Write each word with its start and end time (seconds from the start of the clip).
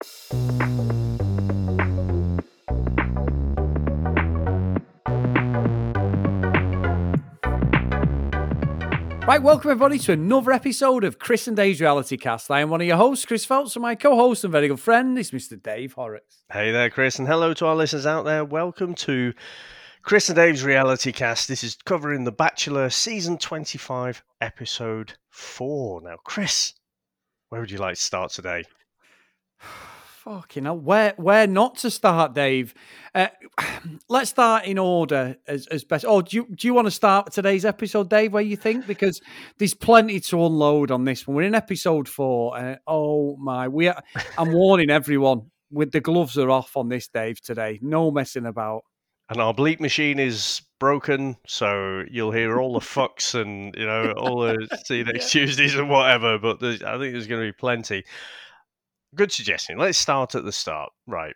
Right, 0.00 0.12
welcome 9.42 9.72
everybody 9.72 9.98
to 9.98 10.12
another 10.12 10.52
episode 10.52 11.02
of 11.02 11.18
Chris 11.18 11.48
and 11.48 11.56
Dave's 11.56 11.80
Reality 11.80 12.16
Cast. 12.16 12.48
I 12.48 12.60
am 12.60 12.70
one 12.70 12.80
of 12.80 12.86
your 12.86 12.96
hosts, 12.96 13.24
Chris 13.24 13.44
Phelps, 13.44 13.74
and 13.74 13.82
my 13.82 13.96
co-host 13.96 14.44
and 14.44 14.52
very 14.52 14.68
good 14.68 14.78
friend 14.78 15.18
is 15.18 15.32
Mr. 15.32 15.60
Dave 15.60 15.94
Horrocks. 15.94 16.44
Hey 16.52 16.70
there, 16.70 16.90
Chris, 16.90 17.18
and 17.18 17.26
hello 17.26 17.52
to 17.54 17.66
our 17.66 17.74
listeners 17.74 18.06
out 18.06 18.24
there. 18.24 18.44
Welcome 18.44 18.94
to 18.94 19.34
Chris 20.02 20.28
and 20.28 20.36
Dave's 20.36 20.62
Reality 20.62 21.10
Cast. 21.10 21.48
This 21.48 21.64
is 21.64 21.76
covering 21.84 22.22
The 22.22 22.30
Bachelor 22.30 22.88
Season 22.88 23.36
25, 23.36 24.22
Episode 24.40 25.14
4. 25.30 26.02
Now, 26.02 26.18
Chris, 26.22 26.74
where 27.48 27.60
would 27.60 27.72
you 27.72 27.78
like 27.78 27.96
to 27.96 28.00
start 28.00 28.30
today? 28.30 28.64
Fucking 30.28 30.66
hell, 30.66 30.76
where 30.76 31.14
where 31.16 31.46
not 31.46 31.76
to 31.76 31.90
start, 31.90 32.34
Dave? 32.34 32.74
Uh, 33.14 33.28
let's 34.10 34.28
start 34.28 34.66
in 34.66 34.76
order 34.76 35.38
as, 35.46 35.66
as 35.68 35.84
best. 35.84 36.04
Oh, 36.06 36.20
do 36.20 36.36
you 36.36 36.46
do 36.54 36.66
you 36.66 36.74
want 36.74 36.86
to 36.86 36.90
start 36.90 37.32
today's 37.32 37.64
episode, 37.64 38.10
Dave? 38.10 38.34
Where 38.34 38.42
you 38.42 38.54
think 38.54 38.86
because 38.86 39.22
there's 39.56 39.72
plenty 39.72 40.20
to 40.20 40.44
unload 40.44 40.90
on 40.90 41.04
this 41.04 41.26
one. 41.26 41.34
We're 41.34 41.44
in 41.44 41.54
episode 41.54 42.10
four. 42.10 42.58
Uh, 42.58 42.76
oh 42.86 43.38
my, 43.38 43.68
we 43.68 43.88
are, 43.88 44.02
I'm 44.36 44.52
warning 44.52 44.90
everyone 44.90 45.50
with 45.70 45.92
the 45.92 46.00
gloves 46.02 46.36
are 46.36 46.50
off 46.50 46.76
on 46.76 46.90
this, 46.90 47.08
Dave. 47.08 47.40
Today, 47.40 47.78
no 47.80 48.10
messing 48.10 48.44
about. 48.44 48.82
And 49.30 49.40
our 49.40 49.54
bleep 49.54 49.80
machine 49.80 50.18
is 50.18 50.60
broken, 50.78 51.38
so 51.46 52.04
you'll 52.10 52.32
hear 52.32 52.60
all 52.60 52.74
the 52.74 52.80
fucks 52.80 53.34
and 53.34 53.74
you 53.78 53.86
know 53.86 54.12
all 54.12 54.40
the 54.40 54.68
see 54.84 54.98
you 54.98 55.04
next 55.04 55.34
yeah. 55.34 55.46
Tuesdays 55.46 55.74
and 55.74 55.88
whatever. 55.88 56.38
But 56.38 56.62
I 56.62 56.98
think 56.98 57.12
there's 57.14 57.26
going 57.26 57.40
to 57.40 57.48
be 57.48 57.56
plenty 57.58 58.04
good 59.14 59.32
suggestion. 59.32 59.78
Let's 59.78 59.98
start 59.98 60.34
at 60.34 60.44
the 60.44 60.52
start. 60.52 60.90
Right. 61.06 61.34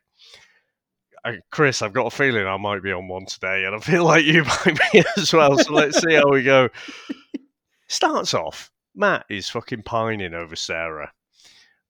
Chris, 1.51 1.83
I've 1.83 1.93
got 1.93 2.07
a 2.07 2.17
feeling 2.17 2.47
I 2.47 2.57
might 2.57 2.83
be 2.83 2.93
on 2.93 3.07
one 3.07 3.27
today, 3.27 3.65
and 3.65 3.75
I 3.75 3.79
feel 3.79 4.05
like 4.13 4.25
you 4.25 4.45
might 4.45 4.79
be 4.93 5.05
as 5.17 5.33
well. 5.33 5.57
So 5.59 5.73
let's 5.73 6.01
see 6.01 6.15
how 6.15 6.29
we 6.31 6.43
go. 6.43 6.69
Starts 7.89 8.35
off, 8.35 8.71
Matt 8.95 9.27
is 9.29 9.49
fucking 9.49 9.83
pining 9.83 10.35
over 10.35 10.57
Sarah. 10.57 11.13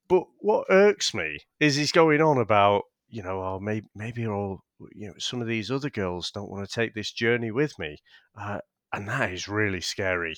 But 0.09 0.25
what 0.41 0.67
irks 0.69 1.15
me 1.15 1.39
is 1.61 1.77
he's 1.77 1.93
going 1.93 2.21
on 2.21 2.39
about, 2.39 2.83
you 3.09 3.23
know, 3.23 3.43
oh, 3.43 3.61
maybe, 3.61 3.87
maybe 3.95 4.27
all, 4.27 4.63
you 4.95 5.09
know, 5.09 5.15
some 5.19 5.41
of 5.41 5.47
these 5.47 5.71
other 5.71 5.91
girls 5.91 6.31
don't 6.31 6.51
want 6.51 6.69
to 6.69 6.75
take 6.75 6.95
this 6.95 7.13
journey 7.13 7.51
with 7.51 7.79
me. 7.79 7.99
Uh, 8.39 8.59
and 8.93 9.09
that 9.09 9.33
is 9.33 9.49
really 9.49 9.81
scary. 9.81 10.37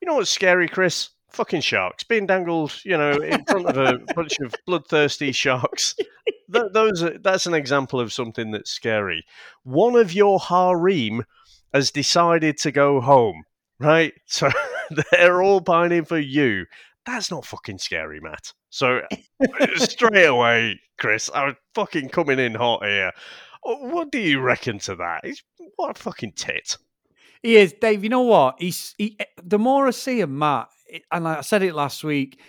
You 0.00 0.06
know 0.06 0.14
what's 0.14 0.30
scary, 0.30 0.68
Chris? 0.68 1.10
Fucking 1.30 1.60
sharks 1.60 2.04
being 2.04 2.26
dangled, 2.26 2.72
you 2.84 2.96
know, 2.96 3.12
in 3.12 3.44
front 3.44 3.66
of 3.66 3.76
a 3.76 3.98
bunch 4.14 4.38
of 4.40 4.54
bloodthirsty 4.66 5.32
sharks. 5.32 5.94
Th- 6.52 6.72
those 6.72 7.02
are, 7.02 7.18
that's 7.18 7.46
an 7.46 7.54
example 7.54 8.00
of 8.00 8.12
something 8.12 8.50
that's 8.50 8.70
scary. 8.70 9.24
One 9.62 9.96
of 9.96 10.12
your 10.12 10.40
harem 10.40 11.24
has 11.72 11.90
decided 11.90 12.58
to 12.58 12.72
go 12.72 13.00
home, 13.00 13.44
right? 13.78 14.12
So 14.26 14.50
they're 15.12 15.42
all 15.42 15.60
pining 15.60 16.06
for 16.06 16.18
you. 16.18 16.64
That's 17.04 17.30
not 17.30 17.44
fucking 17.44 17.78
scary, 17.78 18.20
Matt. 18.20 18.52
So 18.70 19.02
straight 19.76 20.26
away, 20.26 20.80
Chris, 20.98 21.30
I'm 21.34 21.56
fucking 21.74 22.08
coming 22.08 22.38
in 22.38 22.54
hot 22.54 22.84
here. 22.84 23.12
Uh, 23.64 23.74
what 23.76 24.10
do 24.10 24.18
you 24.18 24.40
reckon 24.40 24.78
to 24.80 24.96
that? 24.96 25.24
He's 25.24 25.42
what 25.76 25.98
a 25.98 26.02
fucking 26.02 26.32
tit. 26.32 26.76
He 27.42 27.56
is, 27.56 27.72
Dave. 27.72 28.02
You 28.02 28.10
know 28.10 28.22
what? 28.22 28.56
He's 28.58 28.94
he, 28.98 29.16
eh, 29.20 29.24
the 29.42 29.58
more 29.58 29.86
I 29.86 29.90
see 29.90 30.20
him, 30.20 30.38
Matt, 30.38 30.68
and 31.10 31.28
I 31.28 31.40
said 31.42 31.62
it 31.62 31.74
last 31.74 32.04
week, 32.04 32.40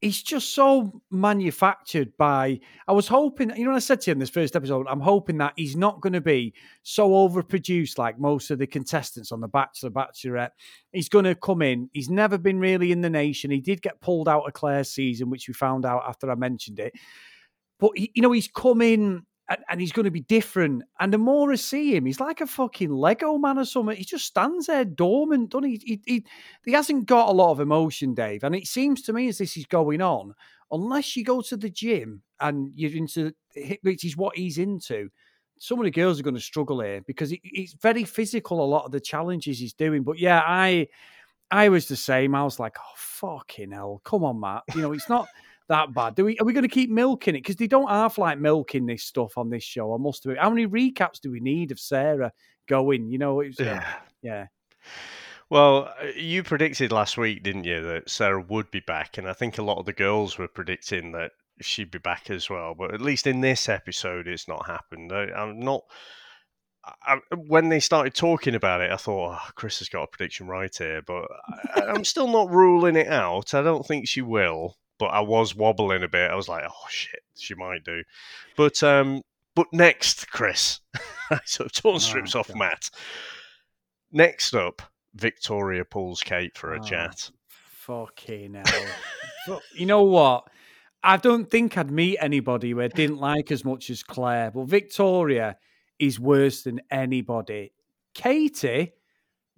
he's 0.00 0.22
just 0.22 0.54
so 0.54 1.02
manufactured 1.10 2.12
by. 2.16 2.60
I 2.86 2.92
was 2.92 3.08
hoping, 3.08 3.54
you 3.56 3.64
know, 3.64 3.74
I 3.74 3.80
said 3.80 4.00
to 4.02 4.10
him 4.12 4.18
this 4.18 4.30
first 4.30 4.54
episode, 4.54 4.86
I'm 4.88 5.00
hoping 5.00 5.38
that 5.38 5.54
he's 5.56 5.76
not 5.76 6.00
going 6.00 6.12
to 6.12 6.20
be 6.20 6.54
so 6.82 7.10
overproduced 7.10 7.98
like 7.98 8.18
most 8.18 8.50
of 8.50 8.58
the 8.58 8.66
contestants 8.66 9.32
on 9.32 9.40
The 9.40 9.48
Bachelor, 9.48 9.90
Bachelorette. 9.90 10.50
He's 10.92 11.08
going 11.08 11.24
to 11.24 11.34
come 11.34 11.62
in. 11.62 11.90
He's 11.92 12.10
never 12.10 12.38
been 12.38 12.60
really 12.60 12.92
in 12.92 13.00
the 13.00 13.10
nation. 13.10 13.50
He 13.50 13.60
did 13.60 13.82
get 13.82 14.00
pulled 14.00 14.28
out 14.28 14.46
of 14.46 14.52
Claire's 14.52 14.90
season, 14.90 15.30
which 15.30 15.48
we 15.48 15.54
found 15.54 15.84
out 15.84 16.04
after 16.06 16.30
I 16.30 16.36
mentioned 16.36 16.78
it. 16.78 16.92
But, 17.80 17.92
he, 17.96 18.12
you 18.14 18.22
know, 18.22 18.32
he's 18.32 18.48
come 18.48 18.82
in 18.82 19.24
and, 19.48 19.64
and, 19.68 19.80
he's 19.80 19.92
going 19.92 20.04
to 20.04 20.10
be 20.10 20.20
different. 20.20 20.82
And 21.00 21.12
the 21.12 21.18
more 21.18 21.50
I 21.50 21.56
see 21.56 21.96
him, 21.96 22.06
he's 22.06 22.20
like 22.20 22.40
a 22.40 22.46
fucking 22.46 22.90
Lego 22.90 23.38
man 23.38 23.58
or 23.58 23.64
something. 23.64 23.96
He 23.96 24.04
just 24.04 24.26
stands 24.26 24.66
there 24.66 24.84
dormant, 24.84 25.50
doesn't 25.50 25.68
he? 25.68 25.80
He, 25.84 26.00
he? 26.06 26.26
he 26.64 26.72
hasn't 26.72 27.06
got 27.06 27.28
a 27.28 27.32
lot 27.32 27.52
of 27.52 27.60
emotion, 27.60 28.14
Dave. 28.14 28.44
And 28.44 28.54
it 28.54 28.66
seems 28.66 29.02
to 29.02 29.12
me 29.12 29.28
as 29.28 29.38
this 29.38 29.56
is 29.56 29.66
going 29.66 30.02
on, 30.02 30.34
unless 30.70 31.16
you 31.16 31.24
go 31.24 31.40
to 31.42 31.56
the 31.56 31.70
gym 31.70 32.22
and 32.40 32.72
you're 32.74 32.96
into, 32.96 33.32
which 33.82 34.04
is 34.04 34.16
what 34.16 34.36
he's 34.36 34.58
into, 34.58 35.08
some 35.58 35.78
of 35.78 35.84
the 35.84 35.90
girls 35.90 36.20
are 36.20 36.24
going 36.24 36.34
to 36.34 36.40
struggle 36.40 36.80
here 36.80 37.00
because 37.06 37.32
it's 37.42 37.72
very 37.74 38.04
physical, 38.04 38.62
a 38.62 38.66
lot 38.66 38.84
of 38.84 38.92
the 38.92 39.00
challenges 39.00 39.58
he's 39.58 39.72
doing. 39.72 40.02
But 40.02 40.18
yeah, 40.18 40.42
I. 40.44 40.88
I 41.50 41.70
was 41.70 41.88
the 41.88 41.96
same. 41.96 42.34
I 42.34 42.44
was 42.44 42.60
like, 42.60 42.76
"Oh 42.78 42.94
fucking 42.94 43.70
hell! 43.70 44.02
Come 44.04 44.22
on, 44.22 44.38
Matt. 44.38 44.64
You 44.74 44.82
know 44.82 44.92
it's 44.92 45.08
not 45.08 45.28
that 45.68 45.94
bad. 45.94 46.14
Do 46.14 46.24
we 46.24 46.38
are 46.38 46.44
we 46.44 46.52
going 46.52 46.62
to 46.62 46.68
keep 46.68 46.90
milking 46.90 47.34
it? 47.34 47.40
Because 47.40 47.56
they 47.56 47.66
don't 47.66 47.88
half 47.88 48.18
like 48.18 48.38
milking 48.38 48.86
this 48.86 49.04
stuff 49.04 49.38
on 49.38 49.50
this 49.50 49.62
show. 49.62 49.94
I 49.94 49.98
must 49.98 50.24
admit. 50.24 50.38
How 50.38 50.50
many 50.50 50.66
recaps 50.66 51.20
do 51.20 51.30
we 51.30 51.40
need 51.40 51.70
of 51.70 51.78
Sarah 51.78 52.32
going? 52.68 53.08
You 53.08 53.18
know, 53.18 53.40
it's, 53.40 53.60
uh, 53.60 53.64
yeah, 53.64 53.94
yeah. 54.22 54.46
Well, 55.50 55.94
uh, 56.00 56.06
you 56.14 56.42
predicted 56.42 56.92
last 56.92 57.16
week, 57.16 57.42
didn't 57.42 57.64
you, 57.64 57.82
that 57.82 58.10
Sarah 58.10 58.44
would 58.48 58.70
be 58.70 58.80
back, 58.80 59.16
and 59.16 59.28
I 59.28 59.32
think 59.32 59.56
a 59.56 59.62
lot 59.62 59.78
of 59.78 59.86
the 59.86 59.92
girls 59.92 60.36
were 60.36 60.48
predicting 60.48 61.12
that 61.12 61.32
she'd 61.60 61.90
be 61.90 61.98
back 61.98 62.30
as 62.30 62.50
well. 62.50 62.74
But 62.74 62.92
at 62.92 63.00
least 63.00 63.26
in 63.26 63.40
this 63.40 63.68
episode, 63.68 64.28
it's 64.28 64.48
not 64.48 64.66
happened. 64.66 65.12
I, 65.12 65.28
am 65.34 65.60
not. 65.60 65.84
I, 67.02 67.18
when 67.36 67.68
they 67.68 67.80
started 67.80 68.14
talking 68.14 68.54
about 68.54 68.80
it, 68.80 68.90
I 68.90 68.96
thought, 68.96 69.38
oh, 69.40 69.50
Chris 69.54 69.78
has 69.80 69.88
got 69.88 70.04
a 70.04 70.06
prediction 70.06 70.46
right 70.46 70.74
here, 70.74 71.02
but 71.06 71.26
I, 71.74 71.94
am 71.94 72.04
still 72.04 72.28
not 72.28 72.50
ruling 72.50 72.96
it 72.96 73.08
out. 73.08 73.54
I 73.54 73.62
don't 73.62 73.86
think 73.86 74.06
she 74.06 74.22
will 74.22 74.76
but 74.98 75.06
I 75.06 75.20
was 75.20 75.54
wobbling 75.54 76.02
a 76.02 76.08
bit. 76.08 76.30
I 76.30 76.34
was 76.34 76.48
like, 76.48 76.64
oh 76.68 76.86
shit, 76.90 77.22
she 77.36 77.54
might 77.54 77.84
do. 77.84 78.02
But 78.56 78.82
um, 78.82 79.22
but 79.54 79.66
next, 79.72 80.30
Chris, 80.30 80.80
so 81.44 81.66
torn 81.66 82.00
strips 82.00 82.34
oh, 82.34 82.40
off 82.40 82.48
God. 82.48 82.58
Matt. 82.58 82.90
Next 84.10 84.54
up, 84.54 84.82
Victoria 85.14 85.84
pulls 85.84 86.22
Kate 86.22 86.56
for 86.56 86.74
a 86.74 86.80
oh, 86.80 86.82
chat. 86.82 87.30
Fucking 87.48 88.54
hell! 88.54 88.86
but 89.46 89.62
you 89.74 89.86
know 89.86 90.02
what? 90.02 90.48
I 91.02 91.16
don't 91.16 91.48
think 91.48 91.78
I'd 91.78 91.90
meet 91.90 92.18
anybody 92.20 92.70
who 92.70 92.80
I 92.80 92.88
didn't 92.88 93.18
like 93.18 93.52
as 93.52 93.64
much 93.64 93.88
as 93.90 94.02
Claire, 94.02 94.50
but 94.50 94.64
Victoria 94.64 95.56
is 95.98 96.18
worse 96.18 96.62
than 96.62 96.80
anybody. 96.90 97.72
Katie, 98.14 98.92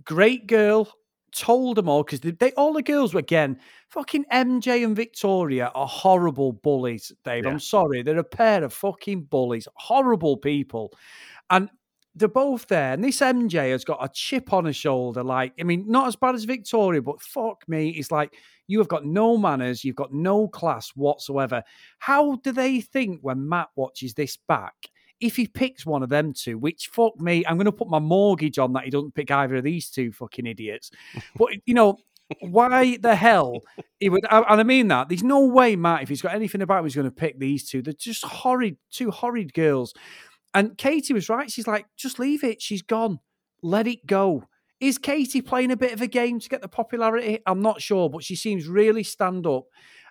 great 0.05 0.47
girl, 0.47 0.93
told 1.33 1.77
them 1.77 1.89
all 1.89 2.03
because 2.03 2.21
they, 2.21 2.31
they, 2.33 2.53
all 2.53 2.73
the 2.73 2.83
girls 2.83 3.15
were 3.15 3.21
again 3.21 3.59
fucking 3.89 4.25
MJ 4.33 4.85
and 4.85 4.95
Victoria 4.95 5.71
are 5.75 5.87
horrible 5.87 6.53
bullies, 6.53 7.13
Dave. 7.25 7.45
Yeah. 7.45 7.51
I'm 7.51 7.61
sorry, 7.61 8.03
they're 8.03 8.19
a 8.19 8.25
pair 8.25 8.63
of 8.65 8.73
fucking 8.73 9.25
bullies, 9.25 9.67
horrible 9.75 10.37
people, 10.37 10.93
and 11.51 11.69
they're 12.15 12.29
both 12.29 12.67
there. 12.69 12.93
And 12.93 13.05
this 13.05 13.21
MJ 13.21 13.71
has 13.71 13.85
got 13.85 14.05
a 14.05 14.09
chip 14.13 14.53
on 14.53 14.65
her 14.65 14.73
shoulder, 14.73 15.23
like 15.23 15.53
I 15.59 15.65
mean, 15.65 15.85
not 15.89 16.09
as 16.09 16.17
bad 16.17 16.35
as 16.35 16.45
Victoria, 16.45 17.03
but 17.03 17.21
fuck 17.21 17.69
me, 17.69 17.91
it's 17.91 18.11
like 18.11 18.35
you 18.67 18.79
have 18.79 18.89
got 18.89 19.05
no 19.05 19.37
manners, 19.37 19.85
you've 19.85 19.97
got 19.97 20.12
no 20.12 20.49
class 20.49 20.91
whatsoever. 20.91 21.62
How 21.99 22.37
do 22.37 22.53
they 22.53 22.81
think 22.81 23.21
when 23.23 23.49
Matt 23.49 23.69
watches 23.77 24.15
this 24.15 24.37
back? 24.37 24.75
If 25.20 25.36
he 25.36 25.47
picks 25.47 25.84
one 25.84 26.03
of 26.03 26.08
them 26.08 26.32
two, 26.32 26.58
which 26.58 26.88
fuck 26.92 27.20
me, 27.20 27.44
I'm 27.47 27.56
going 27.56 27.66
to 27.66 27.72
put 27.72 27.88
my 27.88 27.98
mortgage 27.98 28.58
on 28.58 28.72
that 28.72 28.84
he 28.84 28.91
doesn't 28.91 29.14
pick 29.14 29.31
either 29.31 29.56
of 29.56 29.64
these 29.64 29.91
two 29.91 30.12
fucking 30.12 30.47
idiots. 30.47 30.91
but 31.36 31.48
you 31.66 31.75
know, 31.75 31.98
why 32.41 32.97
the 32.97 33.14
hell 33.14 33.54
he 33.98 34.08
would? 34.08 34.25
And 34.31 34.60
I 34.60 34.62
mean 34.62 34.88
that 34.88 35.08
there's 35.08 35.22
no 35.22 35.47
way 35.47 35.76
Matt, 35.76 36.03
if 36.03 36.08
he's 36.08 36.22
got 36.22 36.34
anything 36.34 36.62
about 36.62 36.78
him, 36.78 36.84
he's 36.84 36.94
going 36.94 37.04
to 37.04 37.10
pick 37.10 37.38
these 37.38 37.69
two. 37.69 37.82
They're 37.82 37.92
just 37.92 38.25
horrid, 38.25 38.76
two 38.91 39.11
horrid 39.11 39.52
girls. 39.52 39.93
And 40.55 40.76
Katie 40.76 41.14
was 41.14 41.28
right. 41.28 41.50
She's 41.50 41.66
like, 41.66 41.87
just 41.96 42.19
leave 42.19 42.43
it. 42.43 42.61
She's 42.62 42.82
gone. 42.82 43.20
Let 43.62 43.87
it 43.87 44.06
go. 44.06 44.44
Is 44.81 44.96
Katie 44.96 45.43
playing 45.43 45.70
a 45.70 45.76
bit 45.76 45.93
of 45.93 46.00
a 46.00 46.06
game 46.06 46.40
to 46.40 46.49
get 46.49 46.62
the 46.62 46.69
popularity? 46.69 47.40
I'm 47.46 47.61
not 47.61 47.82
sure, 47.82 48.08
but 48.08 48.25
she 48.25 48.34
seems 48.34 48.66
really 48.66 49.02
stand 49.02 49.46
up. 49.46 49.64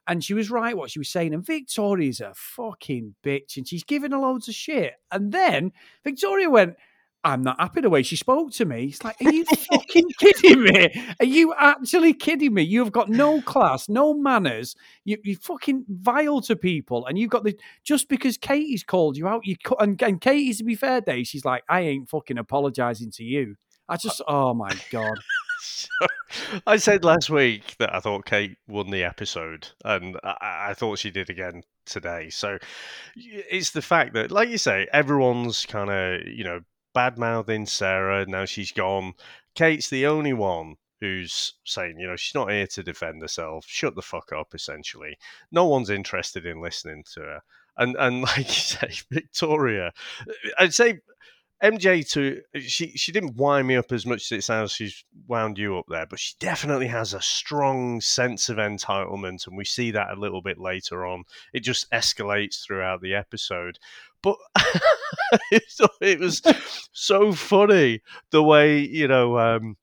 And 0.10 0.24
she 0.24 0.34
was 0.34 0.50
right 0.50 0.76
what 0.76 0.90
she 0.90 1.00
was 1.00 1.08
saying. 1.08 1.34
And 1.34 1.46
Victoria's 1.46 2.20
a 2.20 2.34
fucking 2.36 3.16
bitch 3.24 3.56
and 3.58 3.68
she's 3.68 3.84
giving 3.84 4.12
her 4.12 4.18
loads 4.18 4.50
of 4.50 4.56
shit. 4.56 4.96
And 5.12 5.32
then 5.32 5.72
Victoria 6.04 6.50
went, 6.50 6.76
I'm 7.24 7.44
not 7.44 7.60
happy 7.60 7.82
the 7.82 7.90
way 7.90 8.02
she 8.02 8.16
spoke 8.16 8.52
to 8.54 8.66
me. 8.66 8.86
It's 8.86 9.04
like, 9.04 9.18
are 9.24 9.32
you 9.32 9.46
fucking 9.72 10.10
kidding 10.20 10.64
me? 10.64 11.14
Are 11.20 11.26
you 11.26 11.54
actually 11.58 12.14
kidding 12.14 12.54
me? 12.54 12.64
You've 12.64 12.92
got 12.92 13.10
no 13.10 13.42
class, 13.42 13.90
no 13.90 14.14
manners. 14.14 14.76
You, 15.04 15.18
you 15.24 15.36
fucking 15.36 15.86
vile 15.90 16.42
to 16.42 16.56
people, 16.56 17.06
and 17.06 17.20
you've 17.20 17.30
got 17.30 17.44
the 17.44 17.60
just 17.84 18.08
because 18.08 18.38
Katie's 18.38 18.84
called 18.84 19.18
you 19.18 19.28
out. 19.28 19.46
You 19.46 19.58
and, 19.80 20.02
and 20.02 20.22
Katie, 20.22 20.54
to 20.54 20.64
be 20.64 20.76
fair, 20.76 21.02
Dave, 21.02 21.28
she's 21.28 21.46
like, 21.46 21.64
I 21.68 21.82
ain't 21.82 22.10
fucking 22.10 22.38
apologizing 22.38 23.12
to 23.12 23.24
you. 23.24 23.58
I 23.90 23.96
uh, 23.96 23.98
just, 23.98 24.22
oh 24.28 24.54
my 24.54 24.74
god. 24.92 25.18
So, 25.62 26.08
I 26.66 26.78
said 26.78 27.04
last 27.04 27.30
week 27.30 27.76
that 27.80 27.94
I 27.94 28.00
thought 28.00 28.26
Kate 28.26 28.58
won 28.66 28.92
the 28.92 29.04
episode, 29.04 29.68
and 29.84 30.18
I, 30.24 30.68
I 30.70 30.74
thought 30.74 31.00
she 31.00 31.12
did 31.12 31.30
again 31.30 31.64
today. 31.86 32.30
So 32.30 32.58
it's 33.18 33.72
the 33.72 33.82
fact 33.82 34.14
that, 34.14 34.32
like 34.32 34.48
you 34.48 34.58
say, 34.58 34.88
everyone's 34.94 35.66
kind 35.66 35.90
of 35.90 36.26
you 36.26 36.46
know 36.46 36.62
bad 36.94 37.18
mouthing 37.18 37.66
Sarah. 37.66 38.26
Now 38.26 38.46
she's 38.46 38.72
gone. 38.72 39.16
Kate's 39.54 39.90
the 39.90 40.06
only 40.06 40.32
one 40.32 40.76
who's 41.02 41.54
saying, 41.66 42.00
you 42.00 42.08
know, 42.08 42.16
she's 42.16 42.36
not 42.36 42.52
here 42.52 42.68
to 42.68 42.84
defend 42.84 43.22
herself. 43.22 43.66
Shut 43.68 43.96
the 43.96 44.02
fuck 44.02 44.32
up, 44.32 44.54
essentially. 44.54 45.18
No 45.52 45.66
one's 45.66 45.90
interested 45.90 46.46
in 46.46 46.62
listening 46.62 47.04
to 47.14 47.22
her. 47.22 47.42
And 47.78 47.96
and 47.98 48.22
like 48.24 48.48
you 48.48 48.54
say, 48.54 48.92
Victoria, 49.12 49.94
uh, 50.22 50.34
I'd 50.60 50.74
say 50.74 51.00
MJ 51.62 52.10
to 52.12 52.42
she 52.62 52.92
she 52.92 53.12
didn't 53.12 53.36
wind 53.36 53.68
me 53.68 53.76
up 53.76 53.92
as 53.92 54.06
much 54.06 54.32
as 54.32 54.38
it 54.38 54.44
sounds 54.44 54.72
she's 54.72 55.04
wound 55.28 55.58
you 55.58 55.78
up 55.78 55.86
there, 55.90 56.06
but 56.06 56.20
she 56.20 56.34
definitely 56.40 56.88
has 56.88 57.14
a 57.14 57.22
strong 57.22 58.00
sense 58.00 58.48
of 58.48 58.58
entitlement, 58.58 59.46
and 59.46 59.58
we 59.58 59.66
see 59.66 59.92
that 59.92 60.12
a 60.12 60.20
little 60.20 60.42
bit 60.42 60.58
later 60.58 61.06
on. 61.06 61.24
It 61.54 61.62
just 61.62 61.90
escalates 61.92 62.64
throughout 62.64 63.02
the 63.02 63.14
episode. 63.14 63.78
But 64.22 64.38
it 65.52 66.20
was 66.20 66.42
so 66.94 67.34
funny 67.34 68.02
the 68.32 68.44
way 68.44 68.80
you 68.80 69.08
know 69.08 69.38
um, 69.38 69.76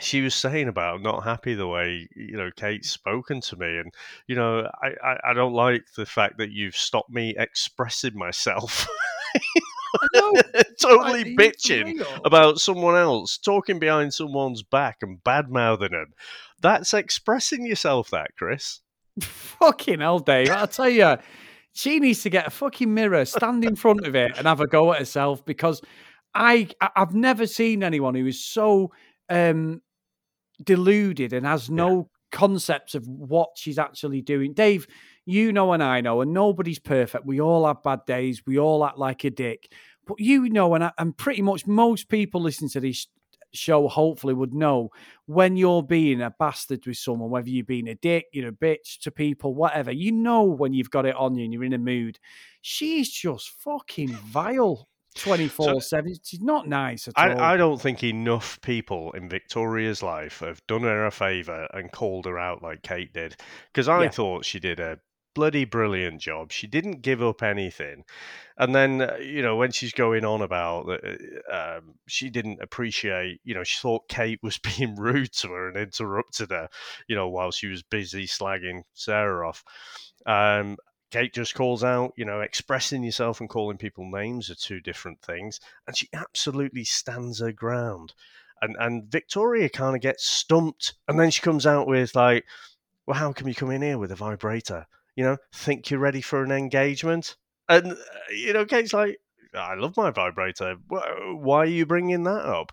she 0.00 0.20
was 0.20 0.34
saying 0.34 0.68
about 0.68 1.02
not 1.02 1.22
happy 1.22 1.54
the 1.54 1.68
way 1.68 2.08
you 2.16 2.36
know 2.36 2.50
Kate's 2.56 2.90
spoken 2.90 3.40
to 3.42 3.56
me, 3.56 3.78
and 3.78 3.94
you 4.26 4.34
know 4.34 4.68
I, 4.82 4.88
I, 5.04 5.30
I 5.30 5.32
don't 5.32 5.54
like 5.54 5.84
the 5.96 6.06
fact 6.06 6.38
that 6.38 6.50
you've 6.50 6.76
stopped 6.76 7.10
me 7.10 7.36
expressing 7.38 8.18
myself. 8.18 8.88
totally 10.80 11.36
bitching 11.36 12.04
about 12.24 12.58
someone 12.60 12.96
else, 12.96 13.38
talking 13.38 13.78
behind 13.78 14.14
someone's 14.14 14.62
back 14.62 14.98
and 15.02 15.22
bad 15.24 15.50
mouthing 15.50 15.92
them. 15.92 16.12
That's 16.60 16.94
expressing 16.94 17.66
yourself, 17.66 18.10
that 18.10 18.30
Chris. 18.36 18.80
Fucking 19.20 20.00
hell, 20.00 20.18
Dave! 20.18 20.50
I 20.50 20.66
tell 20.66 20.88
you, 20.88 21.16
she 21.72 22.00
needs 22.00 22.22
to 22.22 22.30
get 22.30 22.46
a 22.46 22.50
fucking 22.50 22.92
mirror, 22.92 23.24
stand 23.24 23.64
in 23.64 23.76
front 23.76 24.06
of 24.06 24.14
it, 24.14 24.36
and 24.36 24.46
have 24.46 24.60
a 24.60 24.66
go 24.66 24.92
at 24.92 24.98
herself 24.98 25.44
because 25.44 25.80
I 26.34 26.68
I've 26.80 27.14
never 27.14 27.46
seen 27.46 27.82
anyone 27.82 28.14
who 28.14 28.26
is 28.26 28.44
so 28.44 28.92
um 29.28 29.82
deluded 30.62 31.32
and 31.32 31.46
has 31.46 31.70
no 31.70 31.96
yeah. 31.96 32.38
concepts 32.38 32.94
of 32.94 33.06
what 33.06 33.50
she's 33.56 33.78
actually 33.78 34.22
doing. 34.22 34.54
Dave, 34.54 34.86
you 35.28 35.52
know 35.52 35.74
and 35.74 35.82
I 35.82 36.00
know, 36.00 36.22
and 36.22 36.32
nobody's 36.32 36.78
perfect. 36.78 37.26
We 37.26 37.38
all 37.38 37.66
have 37.66 37.82
bad 37.82 38.06
days. 38.06 38.42
We 38.46 38.58
all 38.58 38.82
act 38.82 38.96
like 38.96 39.24
a 39.24 39.30
dick. 39.30 39.70
But 40.06 40.20
you 40.20 40.48
know, 40.48 40.74
and, 40.74 40.84
I, 40.84 40.92
and 40.96 41.14
pretty 41.14 41.42
much 41.42 41.66
most 41.66 42.08
people 42.08 42.40
listening 42.40 42.70
to 42.70 42.80
this 42.80 43.06
show 43.52 43.88
hopefully 43.88 44.32
would 44.32 44.54
know 44.54 44.88
when 45.26 45.56
you're 45.56 45.82
being 45.82 46.22
a 46.22 46.30
bastard 46.38 46.86
with 46.86 46.96
someone, 46.96 47.28
whether 47.28 47.50
you've 47.50 47.66
been 47.66 47.88
a 47.88 47.94
dick, 47.94 48.24
you're 48.32 48.48
a 48.48 48.52
bitch 48.52 49.00
to 49.02 49.10
people, 49.10 49.54
whatever. 49.54 49.92
You 49.92 50.12
know 50.12 50.44
when 50.44 50.72
you've 50.72 50.90
got 50.90 51.04
it 51.04 51.14
on 51.14 51.34
you 51.34 51.44
and 51.44 51.52
you're 51.52 51.64
in 51.64 51.74
a 51.74 51.78
mood. 51.78 52.18
She's 52.62 53.10
just 53.10 53.50
fucking 53.60 54.08
vile. 54.08 54.88
24 55.14 55.80
7. 55.80 56.14
She's 56.22 56.40
not 56.40 56.68
nice 56.68 57.08
at 57.08 57.14
I, 57.16 57.32
all. 57.32 57.40
I 57.40 57.56
don't 57.56 57.80
think 57.80 58.04
enough 58.04 58.60
people 58.60 59.10
in 59.12 59.28
Victoria's 59.28 60.02
life 60.02 60.40
have 60.40 60.64
done 60.68 60.82
her 60.82 61.06
a 61.06 61.10
favour 61.10 61.66
and 61.74 61.90
called 61.90 62.26
her 62.26 62.38
out 62.38 62.62
like 62.62 62.82
Kate 62.82 63.12
did. 63.12 63.34
Because 63.72 63.88
I 63.88 64.04
yeah. 64.04 64.10
thought 64.10 64.44
she 64.44 64.60
did 64.60 64.78
a 64.78 64.98
bloody 65.34 65.64
brilliant 65.64 66.20
job. 66.20 66.52
She 66.52 66.66
didn't 66.66 67.02
give 67.02 67.22
up 67.22 67.42
anything. 67.42 68.04
And 68.56 68.74
then, 68.74 69.02
uh, 69.02 69.16
you 69.20 69.42
know, 69.42 69.56
when 69.56 69.70
she's 69.70 69.92
going 69.92 70.24
on 70.24 70.42
about 70.42 70.86
that, 70.86 71.42
uh, 71.50 71.78
um, 71.78 71.94
she 72.06 72.30
didn't 72.30 72.60
appreciate, 72.60 73.40
you 73.44 73.54
know, 73.54 73.64
she 73.64 73.78
thought 73.78 74.08
Kate 74.08 74.40
was 74.42 74.58
being 74.78 74.96
rude 74.96 75.32
to 75.34 75.48
her 75.48 75.68
and 75.68 75.76
interrupted 75.76 76.50
her, 76.50 76.68
you 77.06 77.16
know, 77.16 77.28
while 77.28 77.50
she 77.50 77.68
was 77.68 77.82
busy 77.82 78.26
slagging 78.26 78.82
Sarah 78.94 79.48
off. 79.48 79.62
Um, 80.26 80.76
Kate 81.10 81.32
just 81.32 81.54
calls 81.54 81.82
out, 81.82 82.12
you 82.16 82.24
know, 82.24 82.40
expressing 82.40 83.02
yourself 83.02 83.40
and 83.40 83.48
calling 83.48 83.78
people 83.78 84.10
names 84.10 84.50
are 84.50 84.54
two 84.54 84.80
different 84.80 85.22
things. 85.22 85.58
And 85.86 85.96
she 85.96 86.08
absolutely 86.12 86.84
stands 86.84 87.40
her 87.40 87.52
ground. 87.52 88.12
And, 88.60 88.76
and 88.78 89.10
Victoria 89.10 89.68
kind 89.70 89.94
of 89.94 90.02
gets 90.02 90.28
stumped. 90.28 90.94
And 91.06 91.18
then 91.18 91.30
she 91.30 91.40
comes 91.40 91.66
out 91.66 91.86
with, 91.86 92.14
like, 92.14 92.44
well, 93.06 93.16
how 93.16 93.32
come 93.32 93.48
you 93.48 93.54
come 93.54 93.70
in 93.70 93.82
here 93.82 93.96
with 93.96 94.12
a 94.12 94.16
vibrator? 94.16 94.86
You 95.18 95.24
know, 95.24 95.36
think 95.52 95.90
you're 95.90 95.98
ready 95.98 96.20
for 96.20 96.44
an 96.44 96.52
engagement? 96.52 97.34
And, 97.68 97.90
uh, 97.90 97.96
you 98.30 98.52
know, 98.52 98.64
Kate's 98.64 98.92
like, 98.92 99.18
I 99.52 99.74
love 99.74 99.96
my 99.96 100.12
vibrator. 100.12 100.76
Why 100.86 101.58
are 101.58 101.66
you 101.66 101.86
bringing 101.86 102.22
that 102.22 102.46
up? 102.46 102.70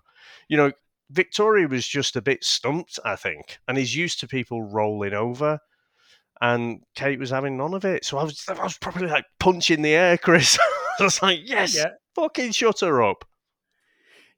You 0.47 0.57
know, 0.57 0.71
Victoria 1.09 1.68
was 1.68 1.88
just 1.88 2.15
a 2.15 2.21
bit 2.21 2.44
stumped, 2.44 3.00
I 3.03 3.15
think, 3.15 3.57
and 3.68 3.80
he's 3.80 3.95
used 3.95 4.19
to 4.19 4.27
people 4.27 4.62
rolling 4.62 5.15
over 5.15 5.59
and 6.39 6.83
Kate 6.94 7.18
was 7.18 7.31
having 7.31 7.57
none 7.57 7.74
of 7.74 7.83
it. 7.83 8.06
So 8.06 8.19
I 8.19 8.24
was, 8.25 8.45
I 8.47 8.63
was 8.63 8.77
probably 8.77 9.07
like 9.07 9.25
punching 9.39 9.81
the 9.81 9.95
air, 9.95 10.15
Chris. 10.15 10.59
I 11.00 11.03
was 11.03 11.24
like, 11.24 11.39
yes, 11.44 11.75
yeah. 11.75 11.94
fucking 12.13 12.51
shut 12.51 12.81
her 12.81 13.01
up. 13.01 13.25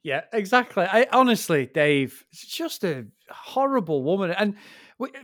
Yeah, 0.02 0.22
exactly. 0.32 0.86
I 0.86 1.08
honestly, 1.12 1.66
Dave, 1.66 2.24
it's 2.32 2.48
just 2.48 2.86
a 2.86 3.08
horrible 3.30 4.02
woman, 4.02 4.32
and 4.32 4.56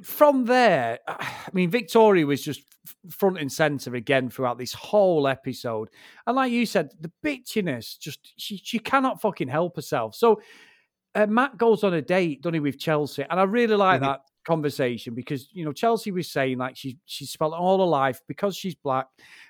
from 0.03 0.45
there, 0.45 0.99
I 1.07 1.49
mean, 1.53 1.69
Victoria 1.69 2.25
was 2.25 2.43
just 2.43 2.63
front 3.09 3.39
and 3.39 3.51
center 3.51 3.95
again 3.95 4.29
throughout 4.29 4.57
this 4.57 4.73
whole 4.73 5.27
episode, 5.27 5.89
and 6.27 6.35
like 6.35 6.51
you 6.51 6.65
said, 6.65 6.91
the 6.99 7.11
bitchiness 7.23 7.97
just 7.97 8.33
she 8.37 8.57
she 8.57 8.79
cannot 8.79 9.21
fucking 9.21 9.49
help 9.49 9.75
herself. 9.75 10.15
So. 10.15 10.41
Uh, 11.15 11.27
Matt 11.27 11.59
goes 11.59 11.83
on 11.83 11.93
a 11.93 12.01
date, 12.01 12.41
doesn't 12.41 12.55
he, 12.55 12.59
with 12.59 12.79
Chelsea? 12.79 13.23
And 13.29 13.39
I 13.39 13.43
really 13.43 13.75
like 13.75 14.01
mm-hmm. 14.01 14.05
that 14.05 14.21
conversation 14.43 15.13
because 15.13 15.47
you 15.53 15.63
know 15.63 15.71
Chelsea 15.71 16.11
was 16.11 16.29
saying 16.29 16.57
like 16.57 16.75
she 16.75 16.97
she 17.05 17.25
spent 17.25 17.53
all 17.53 17.79
her 17.79 17.85
life 17.85 18.21
because 18.27 18.55
she's 18.55 18.75
black 18.75 19.07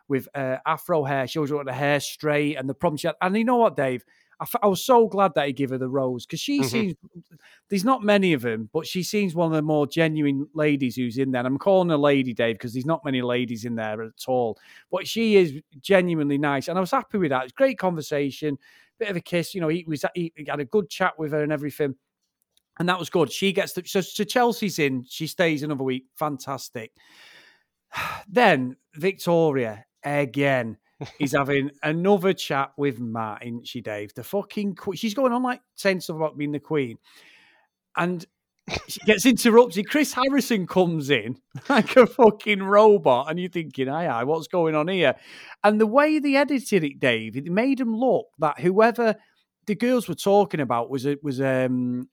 with 0.07 0.27
uh, 0.35 0.57
afro 0.65 1.03
hair. 1.03 1.27
She 1.27 1.39
always 1.39 1.51
wanted 1.51 1.67
the 1.67 1.73
hair 1.73 1.99
straight 1.99 2.55
and 2.55 2.69
the 2.69 2.73
problem 2.73 2.97
she 2.97 3.07
had. 3.07 3.15
And 3.21 3.37
you 3.37 3.43
know 3.43 3.57
what, 3.57 3.75
Dave? 3.75 4.03
I, 4.39 4.43
f- 4.43 4.55
I 4.61 4.67
was 4.67 4.83
so 4.83 5.07
glad 5.07 5.33
that 5.35 5.47
he 5.47 5.53
gave 5.53 5.69
her 5.69 5.77
the 5.77 5.89
rose 5.89 6.25
because 6.25 6.39
she 6.39 6.59
mm-hmm. 6.59 6.67
seems 6.67 6.95
there's 7.69 7.85
not 7.85 8.03
many 8.03 8.33
of 8.33 8.41
them, 8.41 8.69
but 8.73 8.87
she 8.87 9.03
seems 9.03 9.35
one 9.35 9.47
of 9.47 9.55
the 9.55 9.61
more 9.61 9.87
genuine 9.87 10.47
ladies 10.53 10.95
who's 10.95 11.17
in 11.17 11.31
there. 11.31 11.39
And 11.39 11.47
I'm 11.47 11.57
calling 11.57 11.89
her 11.89 11.97
lady, 11.97 12.33
Dave, 12.33 12.55
because 12.55 12.73
there's 12.73 12.85
not 12.85 13.05
many 13.05 13.21
ladies 13.21 13.65
in 13.65 13.75
there 13.75 14.01
at 14.01 14.11
all. 14.27 14.57
But 14.91 15.07
she 15.07 15.35
is 15.35 15.61
genuinely 15.81 16.37
nice, 16.37 16.67
and 16.67 16.77
I 16.77 16.81
was 16.81 16.91
happy 16.91 17.17
with 17.17 17.29
that. 17.29 17.43
It's 17.43 17.53
great 17.53 17.77
conversation, 17.77 18.57
bit 18.99 19.09
of 19.09 19.15
a 19.15 19.21
kiss. 19.21 19.53
You 19.53 19.61
know, 19.61 19.69
he 19.69 19.85
was 19.87 20.05
he 20.15 20.33
had 20.47 20.59
a 20.59 20.65
good 20.65 20.89
chat 20.89 21.17
with 21.17 21.31
her 21.31 21.43
and 21.43 21.51
everything 21.51 21.95
and 22.79 22.89
that 22.89 22.99
was 22.99 23.09
good. 23.09 23.31
She 23.31 23.51
gets 23.51 23.73
the 23.73 23.83
so, 23.85 24.01
so 24.01 24.23
Chelsea's 24.23 24.79
in. 24.79 25.05
She 25.07 25.27
stays 25.27 25.63
another 25.63 25.83
week. 25.83 26.05
Fantastic. 26.15 26.91
Then 28.27 28.77
Victoria 28.95 29.85
again 30.03 30.77
is 31.19 31.33
having 31.33 31.71
another 31.81 32.33
chat 32.33 32.71
with 32.77 32.99
Matt, 32.99 33.43
isn't 33.43 33.67
she, 33.67 33.81
Dave? 33.81 34.13
The 34.13 34.23
fucking 34.23 34.75
queen. 34.75 34.95
She's 34.95 35.13
going 35.13 35.31
on 35.31 35.43
like 35.43 35.61
saying 35.75 36.01
stuff 36.01 36.17
about 36.17 36.37
being 36.37 36.51
the 36.51 36.59
queen, 36.59 36.97
and 37.95 38.25
she 38.87 38.99
gets 39.05 39.25
interrupted. 39.25 39.89
Chris 39.89 40.13
Harrison 40.13 40.67
comes 40.67 41.09
in 41.09 41.37
like 41.69 41.95
a 41.95 42.07
fucking 42.07 42.63
robot, 42.63 43.29
and 43.29 43.39
you're 43.39 43.49
thinking, 43.49 43.89
"Aye, 43.89 44.05
aye, 44.05 44.23
what's 44.23 44.47
going 44.47 44.75
on 44.75 44.87
here?" 44.87 45.15
And 45.63 45.79
the 45.79 45.87
way 45.87 46.19
they 46.19 46.35
edited 46.35 46.83
it, 46.83 46.99
Dave, 46.99 47.35
it 47.35 47.45
made 47.45 47.79
him 47.79 47.95
look 47.95 48.27
that 48.39 48.59
whoever 48.59 49.15
the 49.65 49.75
girls 49.75 50.07
were 50.07 50.15
talking 50.15 50.59
about 50.59 50.89
was 50.89 51.05
it 51.05 51.23
was 51.23 51.39
um 51.41 52.09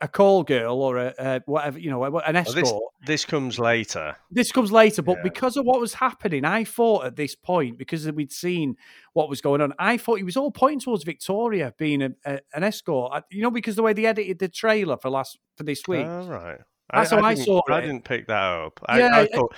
a, 0.00 0.08
call 0.08 0.42
girl 0.42 0.80
or 0.80 0.96
a, 0.98 1.14
a, 1.18 1.40
whatever, 1.46 1.78
you 1.78 1.90
know, 1.90 2.04
an 2.04 2.36
escort. 2.36 2.64
Well, 2.64 2.92
this, 3.00 3.06
this, 3.06 3.24
comes 3.24 3.58
later. 3.58 4.16
This 4.30 4.52
comes 4.52 4.72
later, 4.72 5.02
but 5.02 5.16
yeah. 5.18 5.22
because 5.22 5.56
of 5.56 5.64
what 5.64 5.80
was 5.80 5.94
happening, 5.94 6.44
I 6.44 6.64
thought 6.64 7.06
at 7.06 7.16
this 7.16 7.34
point, 7.34 7.78
because 7.78 8.10
we'd 8.12 8.32
seen 8.32 8.76
what 9.12 9.28
was 9.28 9.40
going 9.40 9.60
on, 9.60 9.72
I 9.78 9.96
thought 9.96 10.16
he 10.16 10.24
was 10.24 10.36
all 10.36 10.50
pointing 10.50 10.80
towards 10.80 11.04
Victoria 11.04 11.74
being 11.78 12.02
a, 12.02 12.10
an 12.54 12.62
escort. 12.62 13.24
You 13.30 13.42
know, 13.42 13.50
because 13.50 13.76
the 13.76 13.82
way 13.82 13.92
they 13.92 14.06
edited 14.06 14.38
the 14.38 14.48
trailer 14.48 14.96
for 14.96 15.10
last 15.10 15.38
for 15.56 15.64
this 15.64 15.82
week. 15.86 16.06
All 16.06 16.26
right. 16.26 16.60
That's 16.92 17.12
I, 17.12 17.16
how 17.16 17.22
I, 17.22 17.30
I 17.30 17.34
saw 17.34 17.60
it. 17.66 17.72
I 17.72 17.80
didn't 17.80 18.04
pick 18.04 18.26
that 18.26 18.42
up. 18.42 18.78
I, 18.86 18.98
yeah, 18.98 19.16
I 19.16 19.26
thought 19.26 19.54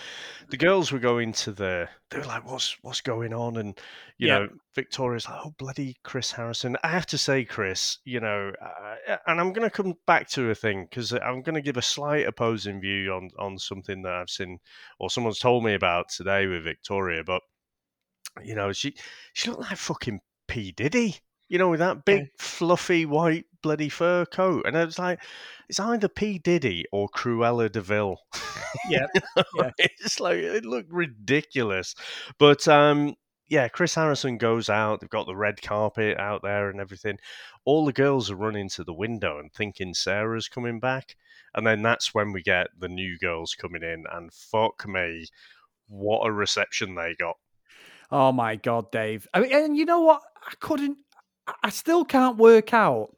the 0.48 0.56
girls 0.56 0.92
were 0.92 1.00
going 1.00 1.32
to 1.32 1.52
the. 1.52 1.88
They 2.10 2.18
were 2.18 2.24
like, 2.24 2.48
"What's 2.48 2.76
what's 2.82 3.00
going 3.00 3.34
on?" 3.34 3.56
And 3.56 3.78
you 4.16 4.28
yeah. 4.28 4.38
know, 4.38 4.48
Victoria's 4.76 5.28
like, 5.28 5.40
"Oh 5.44 5.52
bloody 5.58 5.96
Chris 6.04 6.30
Harrison." 6.30 6.76
I 6.84 6.88
have 6.88 7.06
to 7.06 7.18
say, 7.18 7.44
Chris, 7.44 7.98
you 8.04 8.20
know, 8.20 8.52
uh, 8.62 9.16
and 9.26 9.40
I'm 9.40 9.52
going 9.52 9.68
to 9.68 9.74
come 9.74 9.94
back 10.06 10.28
to 10.30 10.50
a 10.50 10.54
thing 10.54 10.86
because 10.88 11.12
I'm 11.12 11.42
going 11.42 11.56
to 11.56 11.60
give 11.60 11.76
a 11.76 11.82
slight 11.82 12.26
opposing 12.26 12.80
view 12.80 13.12
on 13.12 13.30
on 13.38 13.58
something 13.58 14.02
that 14.02 14.12
I've 14.12 14.30
seen 14.30 14.58
or 15.00 15.10
someone's 15.10 15.40
told 15.40 15.64
me 15.64 15.74
about 15.74 16.08
today 16.10 16.46
with 16.46 16.62
Victoria. 16.62 17.24
But 17.24 17.42
you 18.44 18.54
know, 18.54 18.72
she 18.72 18.94
she 19.32 19.50
looked 19.50 19.62
like 19.62 19.76
fucking 19.76 20.20
P 20.46 20.70
Diddy 20.70 21.16
you 21.48 21.58
know, 21.58 21.70
with 21.70 21.80
that 21.80 22.04
big 22.04 22.28
fluffy 22.38 23.06
white 23.06 23.46
bloody 23.62 23.88
fur 23.88 24.24
coat. 24.26 24.64
And 24.66 24.76
I 24.76 24.84
was 24.84 24.98
like, 24.98 25.20
it's 25.68 25.80
either 25.80 26.08
P. 26.08 26.38
Diddy 26.38 26.84
or 26.92 27.08
Cruella 27.08 27.70
de 27.70 27.80
Vil. 27.80 28.18
Yeah. 28.88 29.06
yeah. 29.56 29.70
it's 29.78 30.20
like, 30.20 30.36
it 30.36 30.64
looked 30.64 30.92
ridiculous. 30.92 31.94
But 32.38 32.66
um, 32.68 33.14
yeah, 33.48 33.68
Chris 33.68 33.94
Harrison 33.94 34.38
goes 34.38 34.68
out. 34.68 35.00
They've 35.00 35.10
got 35.10 35.26
the 35.26 35.36
red 35.36 35.62
carpet 35.62 36.18
out 36.18 36.42
there 36.42 36.68
and 36.68 36.80
everything. 36.80 37.18
All 37.64 37.84
the 37.84 37.92
girls 37.92 38.30
are 38.30 38.36
running 38.36 38.68
to 38.70 38.84
the 38.84 38.94
window 38.94 39.38
and 39.38 39.52
thinking 39.52 39.94
Sarah's 39.94 40.48
coming 40.48 40.80
back. 40.80 41.16
And 41.54 41.66
then 41.66 41.82
that's 41.82 42.12
when 42.12 42.32
we 42.32 42.42
get 42.42 42.68
the 42.78 42.88
new 42.88 43.18
girls 43.18 43.54
coming 43.54 43.82
in. 43.82 44.04
And 44.12 44.32
fuck 44.32 44.86
me, 44.86 45.26
what 45.88 46.26
a 46.26 46.32
reception 46.32 46.94
they 46.94 47.14
got. 47.18 47.36
Oh 48.10 48.32
my 48.32 48.56
God, 48.56 48.90
Dave. 48.92 49.26
I 49.34 49.40
mean, 49.40 49.52
and 49.52 49.76
you 49.76 49.84
know 49.84 50.00
what? 50.00 50.22
I 50.46 50.52
couldn't, 50.60 50.98
I 51.62 51.70
still 51.70 52.04
can't 52.04 52.36
work 52.38 52.74
out. 52.74 53.08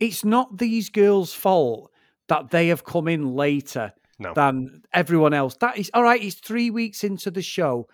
It's 0.00 0.24
not 0.24 0.58
these 0.58 0.88
girls' 0.90 1.32
fault 1.32 1.90
that 2.28 2.50
they 2.50 2.68
have 2.68 2.84
come 2.84 3.08
in 3.08 3.34
later 3.34 3.92
No. 4.18 4.32
than 4.34 4.82
everyone 4.92 5.32
else. 5.34 5.56
That 5.60 5.78
is 5.78 5.90
all 5.94 6.02
right. 6.02 6.22
It's 6.22 6.36
three 6.40 6.70
weeks 6.70 7.04
into 7.04 7.30
the 7.30 7.42
show. 7.42 7.88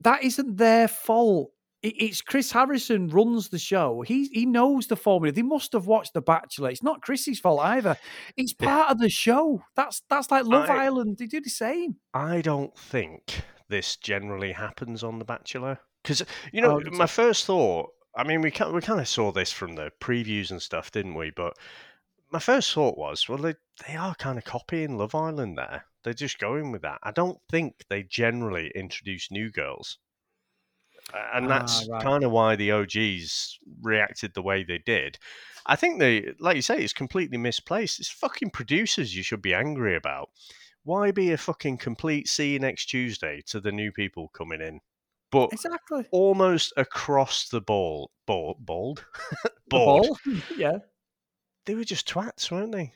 That 0.00 0.22
isn't 0.24 0.56
their 0.56 0.88
fault. 0.88 1.50
It- 1.82 1.94
It's 2.02 2.20
Chris 2.22 2.50
Harrison 2.52 3.08
runs 3.08 3.48
the 3.50 3.58
show. 3.58 4.02
He 4.02 4.28
he 4.32 4.46
knows 4.46 4.86
the 4.86 4.96
formula. 4.96 5.32
They 5.32 5.42
must 5.42 5.72
have 5.74 5.86
watched 5.86 6.14
The 6.14 6.22
Bachelor. 6.22 6.70
It's 6.70 6.82
not 6.82 7.02
Chrissy's 7.02 7.40
fault 7.40 7.60
either. 7.60 7.96
It's 8.36 8.54
Yeah. 8.58 8.66
part 8.68 8.90
of 8.90 8.98
the 8.98 9.10
show. 9.10 9.62
That's 9.76 10.02
that's 10.08 10.30
like 10.30 10.44
Love 10.46 10.70
I- 10.70 10.84
Island. 10.86 11.18
They 11.18 11.26
do 11.26 11.40
the 11.40 11.50
same. 11.50 11.96
I 12.14 12.40
don't 12.40 12.76
think 12.76 13.42
this 13.68 13.96
generally 13.96 14.52
happens 14.52 15.02
on 15.04 15.18
The 15.18 15.24
Bachelor 15.26 15.78
because 16.02 16.22
you 16.52 16.60
know 16.62 16.80
Oh, 16.84 16.90
my 16.92 17.06
first 17.06 17.44
thought. 17.46 17.90
I 18.16 18.24
mean, 18.24 18.40
we 18.40 18.50
kind 18.50 18.72
we 18.74 18.80
kind 18.80 19.00
of 19.00 19.06
saw 19.08 19.30
this 19.30 19.52
from 19.52 19.76
the 19.76 19.92
previews 20.00 20.50
and 20.50 20.60
stuff, 20.62 20.90
didn't 20.90 21.14
we? 21.14 21.30
But 21.30 21.56
my 22.30 22.38
first 22.40 22.72
thought 22.72 22.98
was, 22.98 23.28
well, 23.28 23.38
they 23.38 23.54
they 23.86 23.96
are 23.96 24.14
kind 24.16 24.38
of 24.38 24.44
copying 24.44 24.98
Love 24.98 25.14
Island 25.14 25.58
there. 25.58 25.86
They're 26.02 26.14
just 26.14 26.38
going 26.38 26.72
with 26.72 26.82
that. 26.82 26.98
I 27.02 27.10
don't 27.12 27.40
think 27.50 27.84
they 27.88 28.02
generally 28.02 28.70
introduce 28.74 29.30
new 29.30 29.50
girls, 29.50 29.98
and 31.34 31.48
Ah, 31.48 31.48
that's 31.48 31.86
right. 31.88 32.02
kind 32.02 32.24
of 32.24 32.30
why 32.30 32.56
the 32.56 32.70
OGs 32.72 33.58
reacted 33.82 34.34
the 34.34 34.42
way 34.42 34.64
they 34.64 34.78
did. 34.78 35.18
I 35.66 35.76
think 35.76 35.98
they, 35.98 36.34
like 36.38 36.56
you 36.56 36.62
say, 36.62 36.82
it's 36.82 36.92
completely 36.92 37.38
misplaced. 37.38 38.00
It's 38.00 38.10
fucking 38.10 38.50
producers 38.50 39.16
you 39.16 39.22
should 39.22 39.42
be 39.42 39.54
angry 39.54 39.96
about. 39.96 40.30
Why 40.82 41.10
be 41.12 41.32
a 41.32 41.38
fucking 41.38 41.78
complete 41.78 42.28
see 42.28 42.52
you 42.54 42.58
next 42.58 42.86
Tuesday 42.86 43.42
to 43.46 43.60
the 43.60 43.72
new 43.72 43.92
people 43.92 44.28
coming 44.28 44.60
in? 44.60 44.80
But 45.34 45.52
Exactly. 45.52 46.06
almost 46.12 46.72
across 46.76 47.48
the 47.48 47.60
ball, 47.60 48.10
ball, 48.26 48.56
bald, 48.60 49.04
The 49.42 49.50
ball. 49.68 50.18
yeah. 50.56 50.78
they 51.66 51.74
were 51.74 51.84
just 51.84 52.08
twats, 52.08 52.50
weren't 52.50 52.72
they? 52.72 52.92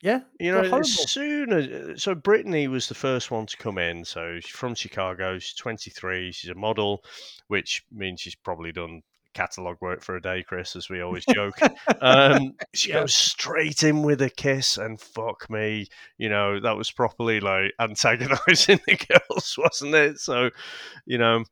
Yeah. 0.00 0.20
You 0.40 0.52
know, 0.52 0.60
as 0.78 1.10
soon 1.10 1.52
as 1.52 2.02
so 2.02 2.14
Brittany 2.14 2.68
was 2.68 2.88
the 2.88 2.94
first 2.94 3.30
one 3.30 3.46
to 3.46 3.56
come 3.56 3.78
in. 3.78 4.04
So 4.04 4.38
she's 4.40 4.50
from 4.50 4.74
Chicago. 4.74 5.38
She's 5.38 5.54
23. 5.54 6.32
She's 6.32 6.50
a 6.50 6.54
model, 6.54 7.02
which 7.48 7.84
means 7.92 8.20
she's 8.20 8.34
probably 8.34 8.72
done 8.72 9.02
catalog 9.34 9.76
work 9.80 10.02
for 10.02 10.16
a 10.16 10.22
day, 10.22 10.42
Chris, 10.42 10.76
as 10.76 10.88
we 10.88 11.00
always 11.00 11.24
joke. 11.26 11.54
um, 12.00 12.54
she 12.74 12.90
Yeah. 12.90 13.00
goes 13.00 13.14
straight 13.14 13.82
in 13.82 14.02
with 14.02 14.22
a 14.22 14.30
kiss, 14.30 14.76
and 14.78 15.00
fuck 15.00 15.48
me, 15.50 15.88
you 16.18 16.28
know 16.28 16.60
that 16.60 16.76
was 16.76 16.90
properly 16.90 17.40
like 17.40 17.72
antagonizing 17.80 18.80
the 18.86 18.96
girls, 18.96 19.54
wasn't 19.58 19.94
it? 19.94 20.18
So, 20.18 20.50
you 21.06 21.18
know. 21.18 21.44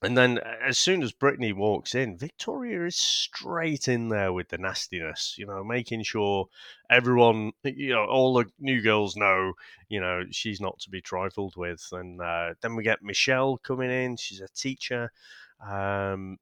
And 0.00 0.16
then, 0.16 0.38
as 0.64 0.78
soon 0.78 1.02
as 1.02 1.10
Brittany 1.10 1.52
walks 1.52 1.92
in, 1.92 2.16
Victoria 2.16 2.86
is 2.86 2.94
straight 2.94 3.88
in 3.88 4.10
there 4.10 4.32
with 4.32 4.48
the 4.48 4.58
nastiness, 4.58 5.34
you 5.36 5.44
know, 5.44 5.64
making 5.64 6.04
sure 6.04 6.46
everyone, 6.88 7.50
you 7.64 7.94
know, 7.94 8.04
all 8.04 8.34
the 8.34 8.44
new 8.60 8.80
girls 8.80 9.16
know, 9.16 9.54
you 9.88 10.00
know, 10.00 10.22
she's 10.30 10.60
not 10.60 10.78
to 10.80 10.90
be 10.90 11.00
trifled 11.00 11.56
with. 11.56 11.84
And 11.90 12.22
uh, 12.22 12.54
then 12.62 12.76
we 12.76 12.84
get 12.84 13.02
Michelle 13.02 13.58
coming 13.58 13.90
in. 13.90 14.16
She's 14.16 14.40
a 14.40 14.48
teacher. 14.48 15.10
Um, 15.68 16.38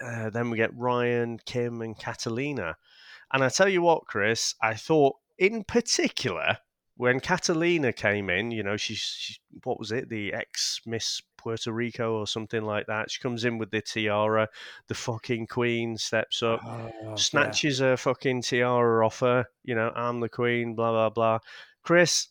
uh, 0.00 0.30
then 0.30 0.48
we 0.48 0.56
get 0.56 0.74
Ryan, 0.74 1.38
Kim, 1.44 1.82
and 1.82 1.98
Catalina. 1.98 2.76
And 3.34 3.44
I 3.44 3.50
tell 3.50 3.68
you 3.68 3.82
what, 3.82 4.06
Chris, 4.06 4.54
I 4.62 4.74
thought 4.74 5.16
in 5.36 5.64
particular 5.64 6.56
when 6.96 7.20
Catalina 7.20 7.92
came 7.92 8.28
in, 8.30 8.50
you 8.50 8.62
know, 8.62 8.76
she's, 8.76 8.98
she, 8.98 9.36
what 9.64 9.78
was 9.78 9.92
it, 9.92 10.08
the 10.08 10.32
ex 10.32 10.80
Miss 10.86 11.22
Puerto 11.38 11.72
Rico 11.72 12.14
or 12.18 12.26
something 12.26 12.62
like 12.62 12.86
that. 12.86 13.10
She 13.10 13.20
comes 13.20 13.44
in 13.44 13.58
with 13.58 13.70
the 13.70 13.80
tiara. 13.80 14.48
The 14.88 14.94
fucking 14.94 15.46
queen 15.48 15.96
steps 15.96 16.42
up 16.42 16.60
Oh, 16.64 16.92
yeah. 17.02 17.14
snatches 17.16 17.80
a 17.80 17.96
fucking 17.96 18.42
tiara 18.42 19.04
off 19.04 19.20
her. 19.20 19.46
You 19.64 19.74
know, 19.74 19.90
I'm 19.96 20.20
the 20.20 20.28
queen, 20.28 20.74
blah, 20.74 20.92
blah, 20.92 21.10
blah. 21.10 21.38
Chris, 21.82 22.28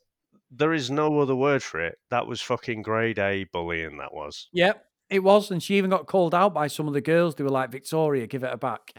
there 0.49 0.73
is 0.73 0.89
no 0.91 1.19
other 1.19 1.35
word 1.35 1.63
for 1.63 1.79
it. 1.81 1.97
That 2.09 2.27
was 2.27 2.41
fucking 2.41 2.83
grade 2.83 3.19
A 3.19 3.45
bullying, 3.45 3.97
that 3.97 4.13
was. 4.13 4.47
Yep, 4.53 4.85
it 5.09 5.19
was, 5.19 5.49
and 5.51 5.61
she 5.61 5.77
even 5.77 5.89
got 5.89 6.07
called 6.07 6.33
out 6.35 6.53
by 6.53 6.67
some 6.67 6.87
of 6.87 6.93
the 6.93 7.01
girls. 7.01 7.35
They 7.35 7.43
were 7.43 7.49
like, 7.49 7.69
"Victoria, 7.71 8.27
give 8.27 8.43
it 8.43 8.53
a 8.53 8.57
back." 8.57 8.93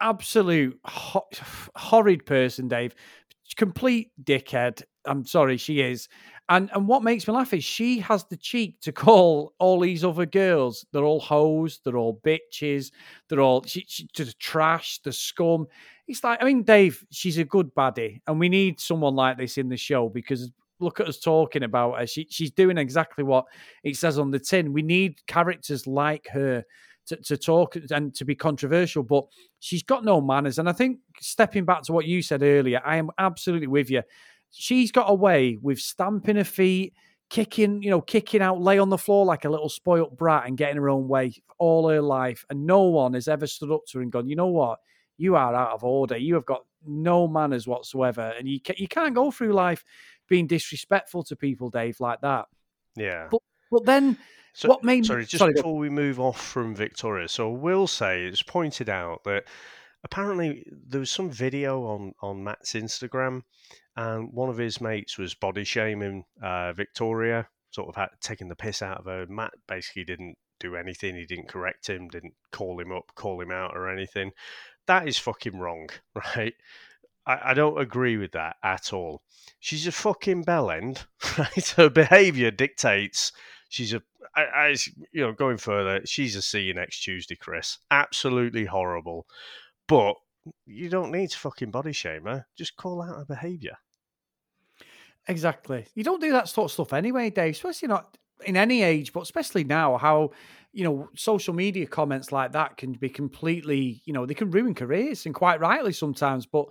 Absolute 0.00 0.78
ho- 0.84 1.28
horrid 1.76 2.26
person, 2.26 2.68
Dave. 2.68 2.94
Complete 3.54 4.10
dickhead. 4.22 4.82
I'm 5.06 5.26
sorry, 5.26 5.56
she 5.56 5.80
is. 5.80 6.08
And 6.48 6.70
and 6.74 6.86
what 6.86 7.02
makes 7.02 7.26
me 7.26 7.34
laugh 7.34 7.54
is 7.54 7.64
she 7.64 7.98
has 8.00 8.24
the 8.24 8.36
cheek 8.36 8.80
to 8.82 8.92
call 9.04 9.54
all 9.58 9.80
these 9.80 10.04
other 10.04 10.26
girls. 10.26 10.84
They're 10.92 11.04
all 11.04 11.20
hoes. 11.20 11.80
They're 11.84 11.96
all 11.96 12.20
bitches. 12.24 12.90
They're 13.28 13.40
all 13.40 13.62
she, 13.64 13.84
she, 13.88 14.08
the 14.16 14.32
trash, 14.38 15.00
the 15.02 15.12
scum. 15.12 15.66
It's 16.06 16.22
like 16.22 16.42
I 16.42 16.46
mean, 16.46 16.62
Dave. 16.62 17.04
She's 17.10 17.38
a 17.38 17.44
good 17.44 17.74
baddie, 17.74 18.20
and 18.26 18.38
we 18.38 18.48
need 18.48 18.80
someone 18.80 19.14
like 19.14 19.38
this 19.38 19.56
in 19.58 19.68
the 19.68 19.76
show 19.76 20.08
because 20.08 20.50
look 20.80 21.00
at 21.00 21.08
us 21.08 21.18
talking 21.18 21.62
about 21.62 21.98
her. 21.98 22.06
She 22.06 22.26
she's 22.30 22.50
doing 22.50 22.78
exactly 22.78 23.24
what 23.24 23.46
it 23.82 23.96
says 23.96 24.18
on 24.18 24.30
the 24.30 24.38
tin. 24.38 24.72
We 24.72 24.82
need 24.82 25.26
characters 25.26 25.86
like 25.86 26.28
her 26.32 26.64
to, 27.06 27.16
to 27.16 27.36
talk 27.36 27.76
and 27.90 28.14
to 28.14 28.24
be 28.24 28.34
controversial, 28.34 29.02
but 29.02 29.24
she's 29.60 29.82
got 29.82 30.04
no 30.04 30.20
manners. 30.20 30.58
And 30.58 30.68
I 30.68 30.72
think 30.72 30.98
stepping 31.20 31.64
back 31.64 31.82
to 31.82 31.92
what 31.92 32.06
you 32.06 32.22
said 32.22 32.42
earlier, 32.42 32.80
I 32.84 32.96
am 32.96 33.10
absolutely 33.18 33.66
with 33.66 33.90
you. 33.90 34.02
She's 34.50 34.92
got 34.92 35.10
away 35.10 35.58
with 35.60 35.80
stamping 35.80 36.36
her 36.36 36.44
feet, 36.44 36.94
kicking, 37.28 37.82
you 37.82 37.90
know, 37.90 38.00
kicking 38.00 38.42
out, 38.42 38.60
lay 38.60 38.78
on 38.78 38.88
the 38.88 38.98
floor 38.98 39.24
like 39.24 39.44
a 39.44 39.50
little 39.50 39.68
spoilt 39.68 40.16
brat 40.16 40.46
and 40.46 40.56
getting 40.56 40.76
her 40.76 40.88
own 40.88 41.08
way 41.08 41.32
all 41.58 41.88
her 41.88 42.00
life. 42.00 42.44
And 42.50 42.66
no 42.66 42.82
one 42.82 43.14
has 43.14 43.28
ever 43.28 43.46
stood 43.46 43.72
up 43.72 43.82
to 43.88 43.98
her 43.98 44.02
and 44.02 44.12
gone, 44.12 44.28
you 44.28 44.36
know 44.36 44.46
what? 44.46 44.78
You 45.16 45.36
are 45.36 45.54
out 45.54 45.72
of 45.72 45.84
order. 45.84 46.16
You 46.16 46.34
have 46.34 46.46
got 46.46 46.64
no 46.86 47.26
manners 47.26 47.66
whatsoever. 47.66 48.34
And 48.38 48.48
you, 48.48 48.60
ca- 48.60 48.74
you 48.76 48.88
can't 48.88 49.14
go 49.14 49.30
through 49.30 49.52
life 49.52 49.84
being 50.28 50.46
disrespectful 50.46 51.22
to 51.24 51.36
people, 51.36 51.70
Dave, 51.70 52.00
like 52.00 52.20
that. 52.20 52.46
Yeah. 52.96 53.28
But 53.30 53.40
but 53.70 53.84
then 53.84 54.16
So, 54.54 54.68
what 54.68 54.84
made 54.84 55.04
sorry, 55.04 55.24
just 55.24 55.38
sorry, 55.38 55.52
go- 55.52 55.62
before 55.62 55.76
we 55.76 55.90
move 55.90 56.20
off 56.20 56.40
from 56.40 56.76
Victoria, 56.76 57.26
so 57.28 57.52
I 57.52 57.58
will 57.58 57.88
say 57.88 58.24
it's 58.24 58.42
pointed 58.42 58.88
out 58.88 59.24
that 59.24 59.44
apparently 60.04 60.64
there 60.70 61.00
was 61.00 61.10
some 61.10 61.28
video 61.28 61.82
on, 61.82 62.14
on 62.22 62.44
Matt's 62.44 62.74
Instagram, 62.74 63.42
and 63.96 64.32
one 64.32 64.48
of 64.48 64.56
his 64.56 64.80
mates 64.80 65.18
was 65.18 65.34
body 65.34 65.64
shaming 65.64 66.24
uh, 66.40 66.72
Victoria, 66.72 67.48
sort 67.70 67.88
of 67.88 67.96
had, 67.96 68.10
taking 68.20 68.48
the 68.48 68.54
piss 68.54 68.80
out 68.80 68.98
of 68.98 69.06
her. 69.06 69.26
Matt 69.26 69.54
basically 69.66 70.04
didn't 70.04 70.38
do 70.60 70.76
anything. 70.76 71.16
He 71.16 71.26
didn't 71.26 71.48
correct 71.48 71.88
him, 71.88 72.06
didn't 72.06 72.34
call 72.52 72.78
him 72.78 72.92
up, 72.92 73.10
call 73.16 73.40
him 73.40 73.50
out, 73.50 73.76
or 73.76 73.88
anything. 73.90 74.30
That 74.86 75.08
is 75.08 75.18
fucking 75.18 75.58
wrong, 75.58 75.88
right? 76.14 76.54
I, 77.26 77.40
I 77.46 77.54
don't 77.54 77.80
agree 77.80 78.18
with 78.18 78.30
that 78.32 78.54
at 78.62 78.92
all. 78.92 79.22
She's 79.58 79.88
a 79.88 79.92
fucking 79.92 80.44
bellend, 80.44 81.06
right? 81.38 81.68
Her 81.70 81.90
behaviour 81.90 82.52
dictates 82.52 83.32
she's 83.74 83.92
a 83.92 84.02
I, 84.34 84.42
I, 84.42 84.76
you 85.12 85.22
know, 85.22 85.32
going 85.32 85.56
further, 85.56 86.00
she's 86.04 86.36
a 86.36 86.42
see 86.42 86.62
you 86.62 86.74
next 86.74 87.00
Tuesday, 87.00 87.36
Chris. 87.36 87.78
Absolutely 87.90 88.64
horrible. 88.64 89.26
But 89.86 90.14
you 90.66 90.88
don't 90.88 91.12
need 91.12 91.30
to 91.30 91.38
fucking 91.38 91.70
body 91.70 91.92
shame 91.92 92.24
her. 92.24 92.46
Just 92.56 92.76
call 92.76 93.02
out 93.02 93.16
her 93.16 93.24
behaviour. 93.24 93.76
Exactly. 95.28 95.86
You 95.94 96.04
don't 96.04 96.20
do 96.20 96.32
that 96.32 96.48
sort 96.48 96.66
of 96.66 96.72
stuff 96.72 96.92
anyway, 96.92 97.30
Dave, 97.30 97.54
especially 97.54 97.88
not 97.88 98.18
in 98.44 98.56
any 98.56 98.82
age, 98.82 99.12
but 99.12 99.22
especially 99.22 99.64
now, 99.64 99.96
how, 99.96 100.32
you 100.72 100.84
know, 100.84 101.08
social 101.16 101.54
media 101.54 101.86
comments 101.86 102.32
like 102.32 102.52
that 102.52 102.76
can 102.76 102.92
be 102.92 103.08
completely, 103.08 104.02
you 104.04 104.12
know, 104.12 104.26
they 104.26 104.34
can 104.34 104.50
ruin 104.50 104.74
careers 104.74 105.24
and 105.24 105.34
quite 105.34 105.60
rightly 105.60 105.92
sometimes. 105.92 106.44
But 106.44 106.66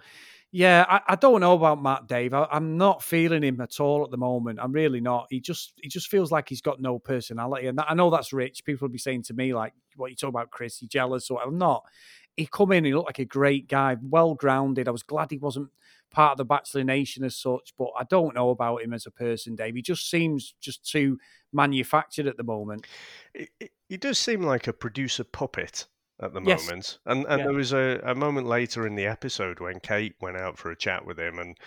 yeah, 0.55 0.85
I, 0.87 1.01
I 1.07 1.15
don't 1.15 1.41
know 1.41 1.53
about 1.53 1.81
Matt 1.81 2.07
Dave. 2.07 2.31
I, 2.31 2.47
I'm 2.51 2.77
not 2.77 3.01
feeling 3.01 3.41
him 3.41 3.59
at 3.59 3.79
all 3.79 4.03
at 4.03 4.11
the 4.11 4.17
moment. 4.17 4.59
I'm 4.61 4.71
really 4.71 5.01
not. 5.01 5.25
He 5.31 5.41
just 5.41 5.73
he 5.81 5.89
just 5.89 6.09
feels 6.09 6.31
like 6.31 6.47
he's 6.47 6.61
got 6.61 6.79
no 6.79 6.99
personality. 6.99 7.65
And 7.65 7.77
that, 7.79 7.87
I 7.89 7.95
know 7.95 8.11
that's 8.11 8.31
rich. 8.31 8.63
People 8.63 8.87
will 8.87 8.93
be 8.93 8.99
saying 8.99 9.23
to 9.23 9.33
me, 9.33 9.55
like, 9.55 9.73
what 9.95 10.11
you 10.11 10.15
talk 10.15 10.29
about, 10.29 10.51
Chris, 10.51 10.79
you 10.79 10.87
jealous 10.87 11.31
or 11.31 11.41
I'm 11.41 11.57
not. 11.57 11.83
He 12.37 12.45
come 12.45 12.71
in, 12.71 12.85
he 12.85 12.93
looked 12.93 13.07
like 13.07 13.17
a 13.17 13.25
great 13.25 13.67
guy, 13.67 13.97
well 13.99 14.35
grounded. 14.35 14.87
I 14.87 14.91
was 14.91 15.01
glad 15.01 15.31
he 15.31 15.39
wasn't 15.39 15.69
part 16.11 16.33
of 16.33 16.37
the 16.37 16.45
Bachelor 16.45 16.83
Nation 16.83 17.23
as 17.23 17.35
such, 17.35 17.73
but 17.75 17.89
I 17.99 18.03
don't 18.03 18.35
know 18.35 18.51
about 18.51 18.83
him 18.83 18.93
as 18.93 19.07
a 19.07 19.11
person, 19.11 19.55
Dave. 19.55 19.73
He 19.73 19.81
just 19.81 20.07
seems 20.07 20.53
just 20.61 20.87
too 20.87 21.17
manufactured 21.51 22.27
at 22.27 22.37
the 22.37 22.43
moment. 22.43 22.85
He 23.89 23.97
does 23.97 24.19
seem 24.19 24.43
like 24.43 24.67
a 24.67 24.73
producer 24.73 25.23
puppet 25.23 25.87
at 26.23 26.33
the 26.33 26.41
Yes. 26.41 26.65
moment. 26.65 26.99
And 27.05 27.25
and 27.27 27.39
Yeah. 27.39 27.45
there 27.45 27.53
was 27.55 27.73
a, 27.73 28.01
a 28.03 28.15
moment 28.15 28.47
later 28.47 28.87
in 28.87 28.95
the 28.95 29.05
episode 29.05 29.59
when 29.59 29.79
Kate 29.79 30.15
went 30.21 30.37
out 30.37 30.57
for 30.57 30.71
a 30.71 30.75
chat 30.77 31.05
with 31.05 31.19
him 31.19 31.39
and 31.39 31.57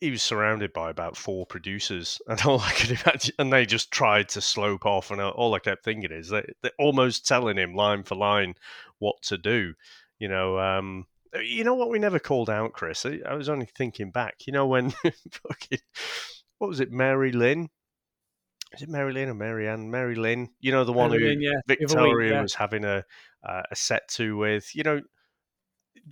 he 0.00 0.10
was 0.10 0.22
surrounded 0.22 0.72
by 0.72 0.90
about 0.90 1.16
four 1.16 1.46
producers, 1.46 2.20
and 2.26 2.40
all 2.42 2.60
I 2.60 2.72
could 2.72 2.90
imagine, 3.00 3.34
and 3.38 3.52
they 3.52 3.66
just 3.66 3.90
tried 3.90 4.28
to 4.30 4.40
slope 4.40 4.84
off. 4.86 5.10
And 5.10 5.20
all 5.20 5.54
I 5.54 5.58
kept 5.60 5.84
thinking 5.84 6.12
is 6.12 6.28
they, 6.28 6.44
they're 6.62 6.72
almost 6.78 7.26
telling 7.26 7.56
him 7.56 7.74
line 7.74 8.02
for 8.02 8.14
line 8.14 8.54
what 8.98 9.22
to 9.22 9.38
do. 9.38 9.74
You 10.18 10.28
know, 10.28 10.58
um, 10.58 11.06
you 11.40 11.62
know 11.62 11.74
what 11.74 11.90
we 11.90 11.98
never 11.98 12.18
called 12.18 12.50
out, 12.50 12.72
Chris. 12.72 13.06
I, 13.06 13.20
I 13.24 13.34
was 13.34 13.48
only 13.48 13.66
thinking 13.66 14.10
back. 14.10 14.46
You 14.46 14.52
know 14.52 14.66
when 14.66 14.90
fucking 15.30 15.78
what 16.58 16.68
was 16.68 16.80
it, 16.80 16.90
Mary 16.90 17.32
Lynn? 17.32 17.68
Is 18.74 18.82
it 18.82 18.88
Mary 18.88 19.12
Lynn 19.12 19.30
or 19.30 19.34
Mary 19.34 19.66
Ann? 19.68 19.90
Mary 19.90 20.14
Lynn. 20.14 20.50
You 20.60 20.72
know 20.72 20.84
the 20.84 20.92
one 20.92 21.10
Mary 21.10 21.22
who 21.22 21.28
Lynn, 21.30 21.40
yeah. 21.40 21.60
Victoria 21.66 22.16
week, 22.16 22.32
yeah. 22.32 22.42
was 22.42 22.54
having 22.54 22.84
a 22.84 23.04
uh, 23.42 23.62
a 23.70 23.76
set 23.76 24.08
to 24.10 24.36
with. 24.36 24.74
You 24.74 24.82
know, 24.82 25.02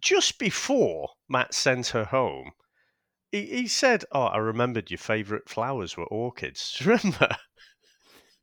just 0.01 0.39
before 0.39 1.11
Matt 1.29 1.53
sent 1.53 1.89
her 1.89 2.05
home, 2.05 2.53
he, 3.33 3.47
he 3.47 3.69
said, 3.69 4.05
"Oh, 4.13 4.25
I 4.25 4.39
remembered 4.39 4.91
your 4.91 4.99
favourite 4.99 5.49
flowers 5.49 5.97
were 5.97 6.07
orchids. 6.07 6.81
Remember?" 6.85 7.37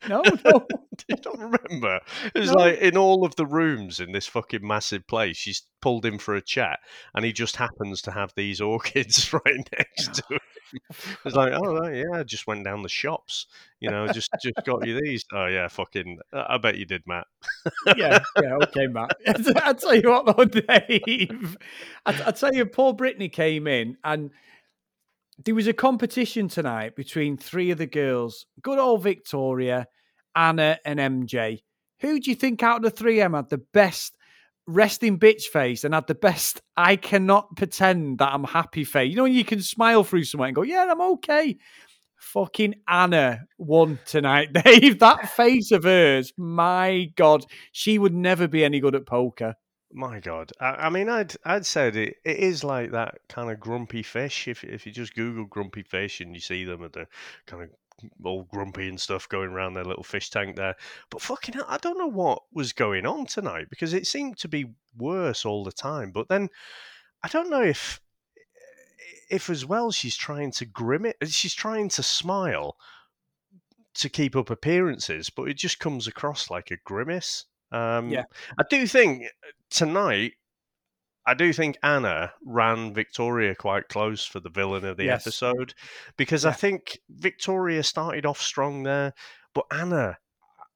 No, 0.08 0.22
no. 0.46 0.66
Do 0.96 1.06
you 1.10 1.16
not 1.26 1.40
remember? 1.40 2.00
It 2.34 2.40
was 2.40 2.52
No. 2.52 2.58
like 2.58 2.80
in 2.80 2.98
all 2.98 3.26
of 3.26 3.36
the 3.36 3.46
rooms 3.46 4.00
in 4.00 4.12
this 4.12 4.28
fucking 4.28 4.66
massive 4.66 5.08
place, 5.08 5.38
she's 5.38 5.64
pulled 5.82 6.06
him 6.06 6.18
for 6.18 6.36
a 6.36 6.42
chat, 6.42 6.80
and 7.14 7.26
he 7.26 7.34
just 7.34 7.56
happens 7.58 8.02
to 8.04 8.12
have 8.12 8.34
these 8.36 8.62
orchids 8.62 9.34
right 9.46 9.70
next 9.78 10.10
oh. 10.10 10.14
to 10.14 10.34
him. 10.36 10.40
It's 11.26 11.36
like, 11.36 11.54
oh 11.54 11.76
right, 11.76 11.98
yeah, 11.98 12.20
I 12.20 12.24
just 12.24 12.48
went 12.48 12.64
down 12.64 12.82
the 12.82 12.90
shops, 12.90 13.46
you 13.80 13.92
know, 13.92 14.08
just 14.08 14.32
just 14.42 14.56
got 14.66 14.88
you 14.88 15.00
these. 15.00 15.24
Oh 15.32 15.46
yeah, 15.46 15.68
fucking, 15.68 16.18
I 16.34 16.58
bet 16.58 16.78
you 16.78 16.86
did, 16.86 17.04
Matt. 17.06 17.28
yeah, 17.96 18.20
yeah, 18.42 18.56
okay, 18.64 18.88
Matt. 18.88 19.12
I 19.28 19.74
tell 19.74 19.94
you 19.96 20.10
what, 20.10 20.26
though, 20.36 20.46
Dave. 20.46 21.58
I, 22.06 22.24
I 22.26 22.32
tell 22.32 22.54
you, 22.54 22.66
poor 22.66 22.94
Brittany 22.94 23.30
came 23.30 23.68
in, 23.68 23.98
and 24.04 24.32
there 25.44 25.56
was 25.56 25.68
a 25.68 25.74
competition 25.74 26.48
tonight 26.48 26.96
between 26.96 27.38
three 27.38 27.72
of 27.72 27.78
the 27.78 27.88
girls. 27.88 28.46
Good 28.62 28.80
old 28.80 29.04
Victoria, 29.04 29.88
Anna, 30.36 30.78
and 30.86 31.00
MJ. 31.00 31.64
Who 32.02 32.20
do 32.20 32.30
you 32.30 32.36
think 32.36 32.62
out 32.64 32.78
of 32.78 32.84
the 32.84 32.90
three 32.90 33.20
of 33.20 33.26
them 33.26 33.34
had 33.34 33.50
the 33.50 33.64
best 33.74 34.16
resting 34.68 35.20
bitch 35.20 35.44
face 35.44 35.84
and 35.84 35.94
had 35.94 36.08
the 36.08 36.16
best 36.16 36.62
I 36.78 36.96
cannot 36.96 37.56
pretend 37.56 38.20
that 38.20 38.34
I'm 38.34 38.44
happy 38.44 38.84
face? 38.84 39.10
You 39.10 39.16
know, 39.16 39.26
you 39.26 39.46
can 39.46 39.62
smile 39.62 40.04
through 40.04 40.26
somewhere 40.26 40.48
and 40.48 40.56
go, 40.56 40.64
yeah, 40.64 40.86
I'm 40.90 41.02
okay. 41.02 41.58
Fucking 42.18 42.76
Anna 42.88 43.42
won 43.58 44.00
tonight, 44.06 44.54
Dave. 44.64 45.00
That 45.00 45.30
face 45.30 45.72
of 45.72 45.84
hers, 45.84 46.34
my 46.38 47.12
God, 47.16 47.46
she 47.72 47.98
would 47.98 48.14
never 48.14 48.48
be 48.48 48.64
any 48.64 48.80
good 48.80 48.96
at 48.96 49.06
poker. 49.06 49.56
My 49.96 50.20
God, 50.20 50.52
I, 50.60 50.70
I 50.72 50.90
mean, 50.90 51.08
I'd 51.08 51.36
I'd 51.46 51.68
said 51.68 51.96
it, 51.96 52.18
it 52.26 52.38
is 52.38 52.64
like 52.64 52.92
that 52.92 53.20
kind 53.30 53.52
of 53.52 53.60
grumpy 53.60 54.02
fish. 54.02 54.48
If 54.48 54.64
if 54.64 54.88
you 54.88 54.92
just 54.92 55.14
Google 55.14 55.46
grumpy 55.46 55.84
fish 55.84 56.20
and 56.20 56.34
you 56.34 56.42
see 56.42 56.64
them 56.64 56.84
at 56.84 56.94
the 56.94 57.06
kind 57.46 57.64
of 57.64 57.70
all 58.24 58.44
grumpy 58.52 58.90
and 58.90 59.00
stuff 59.00 59.30
going 59.30 59.52
around 59.52 59.76
their 59.76 59.86
little 59.86 60.04
fish 60.04 60.32
tank 60.32 60.56
there. 60.56 60.76
But 61.12 61.22
fucking 61.22 61.54
hell, 61.54 61.66
I 61.68 61.78
don't 61.78 62.00
know 62.00 62.08
what 62.08 62.42
was 62.52 62.74
going 62.74 63.06
on 63.06 63.28
tonight 63.28 63.70
because 63.70 63.94
it 63.94 64.08
seemed 64.08 64.38
to 64.40 64.48
be 64.48 64.66
worse 64.98 65.46
all 65.46 65.64
the 65.64 65.72
time. 65.72 66.12
But 66.12 66.28
then 66.28 66.50
I 67.24 67.28
don't 67.28 67.52
know 67.52 67.62
if 67.62 68.02
if 69.30 69.50
as 69.50 69.64
well 69.66 69.92
she's 69.92 70.16
trying 70.16 70.52
to 70.54 70.66
grim 70.66 71.06
it, 71.06 71.18
she's 71.28 71.54
trying 71.54 71.90
to 71.90 72.04
smile 72.04 72.78
to 73.96 74.10
keep 74.10 74.36
up 74.36 74.50
appearances, 74.50 75.30
but 75.30 75.48
it 75.48 75.58
just 75.58 75.80
comes 75.80 76.08
across 76.08 76.50
like 76.50 76.72
a 76.72 76.78
grimace. 76.78 77.46
Um, 77.74 78.10
Yeah. 78.10 78.24
I 78.58 78.64
do 78.70 78.88
think 78.88 79.24
tonight. 79.70 80.34
I 81.26 81.34
do 81.34 81.54
think 81.54 81.78
Anna 81.84 82.34
ran 82.46 82.94
Victoria 82.94 83.56
quite 83.56 83.88
close 83.88 84.26
for 84.26 84.40
the 84.42 84.50
villain 84.50 84.84
of 84.84 84.98
the 84.98 85.06
Yes. 85.06 85.26
episode 85.26 85.74
because 86.18 86.46
I 86.46 86.52
think 86.52 87.00
Victoria 87.10 87.82
started 87.84 88.26
off 88.26 88.42
strong 88.42 88.84
there, 88.84 89.14
but 89.54 89.66
Anna, 89.72 90.18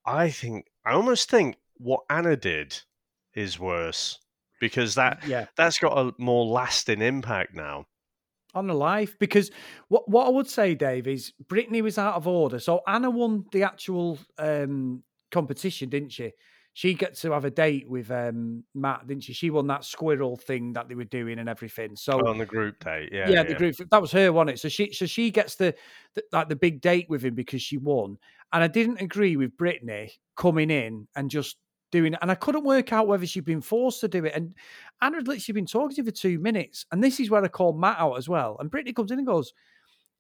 I 0.06 0.30
think, 0.30 0.68
I 0.86 0.94
almost 0.94 1.30
think 1.30 1.58
what 1.76 2.02
Anna 2.10 2.38
did 2.38 2.82
is 3.34 3.60
worse 3.60 4.20
because 4.62 4.96
that 4.96 5.22
Yeah. 5.28 5.48
that's 5.58 5.80
got 5.80 5.98
a 5.98 6.14
more 6.18 6.46
lasting 6.46 7.02
impact 7.02 7.54
now. 7.54 7.86
on 8.54 8.66
the 8.66 8.74
life 8.74 9.20
because 9.20 9.52
what 9.90 10.10
what 10.10 10.26
I 10.26 10.30
would 10.30 10.48
say, 10.50 10.74
Dave, 10.74 11.06
is 11.08 11.32
Brittany 11.48 11.82
was 11.84 11.98
out 12.00 12.16
of 12.16 12.26
order. 12.26 12.58
So 12.60 12.82
Anna 12.88 13.10
won 13.12 13.46
the 13.52 13.62
actual 13.64 14.18
um, 14.40 15.04
competition, 15.30 15.90
didn't 15.90 16.10
she? 16.14 16.32
She 16.78 16.94
got 16.94 17.16
to 17.16 17.32
have 17.32 17.44
a 17.44 17.50
date 17.50 17.90
with 17.90 18.12
um, 18.12 18.64
Matt, 18.76 19.08
didn't 19.08 19.24
she? 19.24 19.34
She 19.34 19.50
won 19.50 19.66
that 19.66 19.84
squirrel 19.84 20.36
thing 20.38 20.74
that 20.74 20.88
they 20.88 20.94
were 20.94 21.06
doing 21.06 21.40
and 21.40 21.50
everything. 21.50 21.96
So 21.96 22.20
on 22.28 22.38
the 22.38 22.46
group 22.46 22.84
date, 22.84 23.10
yeah, 23.12 23.28
yeah, 23.28 23.42
the 23.42 23.56
group 23.56 23.78
that 23.90 24.00
was 24.00 24.12
her, 24.12 24.32
wasn't 24.32 24.52
it? 24.52 24.60
So 24.60 24.70
she 24.70 24.94
so 24.94 25.08
she 25.08 25.32
gets 25.32 25.56
the, 25.56 25.74
the 26.14 26.22
like 26.32 26.50
the 26.50 26.56
big 26.56 26.80
date 26.80 27.08
with 27.10 27.26
him 27.26 27.34
because 27.34 27.64
she 27.64 27.78
won. 27.78 28.20
And 28.54 28.64
I 28.64 28.68
didn't 28.68 29.02
agree 29.02 29.38
with 29.38 29.58
Brittany 29.58 30.12
coming 30.36 30.70
in 30.70 31.08
and 31.16 31.32
just 31.32 31.58
doing 31.92 32.14
it. 32.14 32.20
And 32.22 32.30
I 32.30 32.36
couldn't 32.36 32.64
work 32.64 32.94
out 32.94 33.08
whether 33.08 33.26
she'd 33.26 33.44
been 33.44 33.60
forced 33.60 34.02
to 34.02 34.08
do 34.08 34.26
it. 34.26 34.34
And 34.36 34.54
Anna 35.02 35.16
had 35.16 35.28
literally 35.28 35.60
been 35.60 35.66
talking 35.66 35.96
to 35.96 36.04
her 36.04 36.06
for 36.06 36.12
two 36.12 36.38
minutes. 36.38 36.86
And 36.92 37.04
this 37.04 37.20
is 37.20 37.32
where 37.32 37.44
I 37.44 37.48
called 37.48 37.80
Matt 37.80 37.98
out 37.98 38.20
as 38.20 38.30
well. 38.30 38.56
And 38.60 38.70
Brittany 38.70 38.94
comes 38.94 39.10
in 39.10 39.18
and 39.18 39.26
goes, 39.26 39.52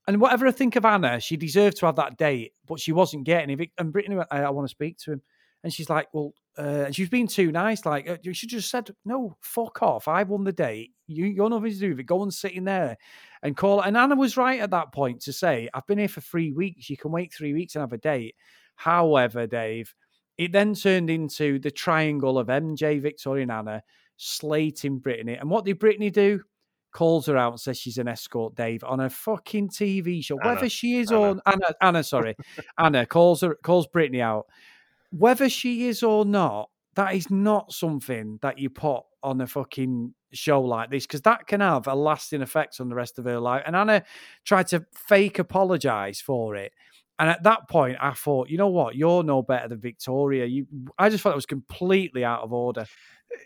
and 0.08 0.20
whatever 0.20 0.48
I 0.48 0.52
think 0.52 0.76
of 0.76 0.86
Anna, 0.86 1.20
she 1.20 1.38
deserved 1.38 1.78
to 1.78 1.86
have 1.86 1.98
that 1.98 2.18
date, 2.18 2.54
but 2.66 2.80
she 2.80 2.94
wasn't 2.94 3.26
getting 3.26 3.60
it. 3.60 3.70
And 3.78 3.94
Brittany 3.94 4.16
went, 4.16 4.30
I, 4.32 4.42
I 4.42 4.50
want 4.50 4.68
to 4.68 4.72
speak 4.72 4.98
to 5.02 5.12
him. 5.12 5.22
And 5.68 5.74
she's 5.74 5.90
like, 5.90 6.08
well, 6.14 6.32
uh, 6.58 6.86
and 6.86 6.96
she's 6.96 7.10
being 7.10 7.28
too 7.28 7.52
nice. 7.52 7.86
Like, 7.86 8.10
uh, 8.10 8.16
you 8.24 8.34
should 8.34 8.48
just 8.48 8.72
said, 8.72 8.90
no, 9.04 9.36
fuck 9.42 9.84
off. 9.84 10.08
I 10.08 10.24
won 10.24 10.46
the 10.46 10.54
date. 10.54 10.94
You, 11.08 11.26
you're 11.26 11.50
nothing 11.50 11.72
to 11.72 11.78
do 11.78 11.90
with 11.90 12.00
it. 12.00 12.06
Go 12.06 12.24
and 12.24 12.34
sit 12.34 12.54
in 12.54 12.64
there 12.64 12.96
and 13.44 13.58
call. 13.58 13.82
And 13.82 13.98
Anna 13.98 14.16
was 14.16 14.38
right 14.38 14.62
at 14.62 14.72
that 14.72 14.94
point 14.94 15.20
to 15.24 15.34
say, 15.34 15.68
I've 15.74 15.86
been 15.86 15.98
here 15.98 16.08
for 16.08 16.22
three 16.22 16.54
weeks. 16.54 16.90
You 16.90 16.96
can 16.96 17.12
wait 17.12 17.34
three 17.34 17.52
weeks 17.52 17.76
and 17.76 17.82
have 17.82 17.92
a 17.92 17.98
date. 17.98 18.36
However, 18.76 19.46
Dave, 19.46 19.94
it 20.38 20.54
then 20.54 20.74
turned 20.74 21.10
into 21.10 21.60
the 21.60 21.70
triangle 21.70 22.40
of 22.40 22.48
MJ, 22.48 23.02
Victoria, 23.02 23.42
and 23.42 23.52
Anna 23.52 23.84
slating 24.16 25.00
Brittany. 25.00 25.34
And 25.34 25.50
what 25.50 25.66
did 25.66 25.80
Brittany 25.80 26.12
do? 26.12 26.44
Calls 26.94 27.26
her 27.26 27.36
out 27.36 27.52
and 27.52 27.60
says 27.60 27.78
she's 27.78 27.98
an 27.98 28.08
escort, 28.08 28.56
Dave, 28.56 28.86
on 28.86 29.02
a 29.02 29.10
fucking 29.10 29.68
TV 29.68 30.24
show. 30.24 30.40
Anna. 30.40 30.56
Whether 30.56 30.70
she 30.70 30.98
is 30.98 31.12
Anna. 31.12 31.20
or 31.20 31.42
Anna, 31.46 31.76
Anna, 31.82 32.04
sorry, 32.04 32.38
Anna 32.78 33.06
calls 33.06 33.42
her 33.42 33.56
calls 33.56 33.86
Brittany 33.88 34.22
out. 34.22 34.48
Whether 35.12 35.50
she 35.50 35.88
is 35.88 36.04
or 36.04 36.26
not, 36.26 36.70
that 36.96 37.14
is 37.14 37.30
not 37.30 37.72
something 37.72 38.40
that 38.42 38.58
you 38.58 38.70
put 38.70 39.04
on 39.24 39.40
a 39.42 39.48
fucking 39.48 40.14
show 40.34 40.62
like 40.62 40.90
this 40.90 41.06
because 41.06 41.22
that 41.22 41.48
can 41.48 41.62
have 41.62 41.88
a 41.88 41.96
lasting 41.96 42.42
effect 42.42 42.80
on 42.80 42.90
the 42.90 42.96
rest 42.96 43.20
of 43.20 43.26
her 43.26 43.40
life. 43.40 43.64
And 43.66 43.76
Anna 43.76 44.04
tried 44.46 44.68
to 44.68 44.86
fake 44.94 45.40
apologize 45.40 46.20
for 46.20 46.56
it. 46.56 46.74
And 47.20 47.30
at 47.30 47.44
that 47.44 47.68
point, 47.68 47.98
I 48.00 48.12
thought, 48.12 48.50
you 48.50 48.58
know 48.58 48.68
what? 48.68 48.96
You're 48.96 49.24
no 49.24 49.42
better 49.42 49.68
than 49.68 49.80
Victoria. 49.80 50.46
You, 50.46 50.68
I 51.00 51.10
just 51.10 51.24
thought 51.24 51.32
it 51.32 51.36
was 51.36 51.48
completely 51.48 52.24
out 52.24 52.42
of 52.42 52.54
order. 52.54 52.86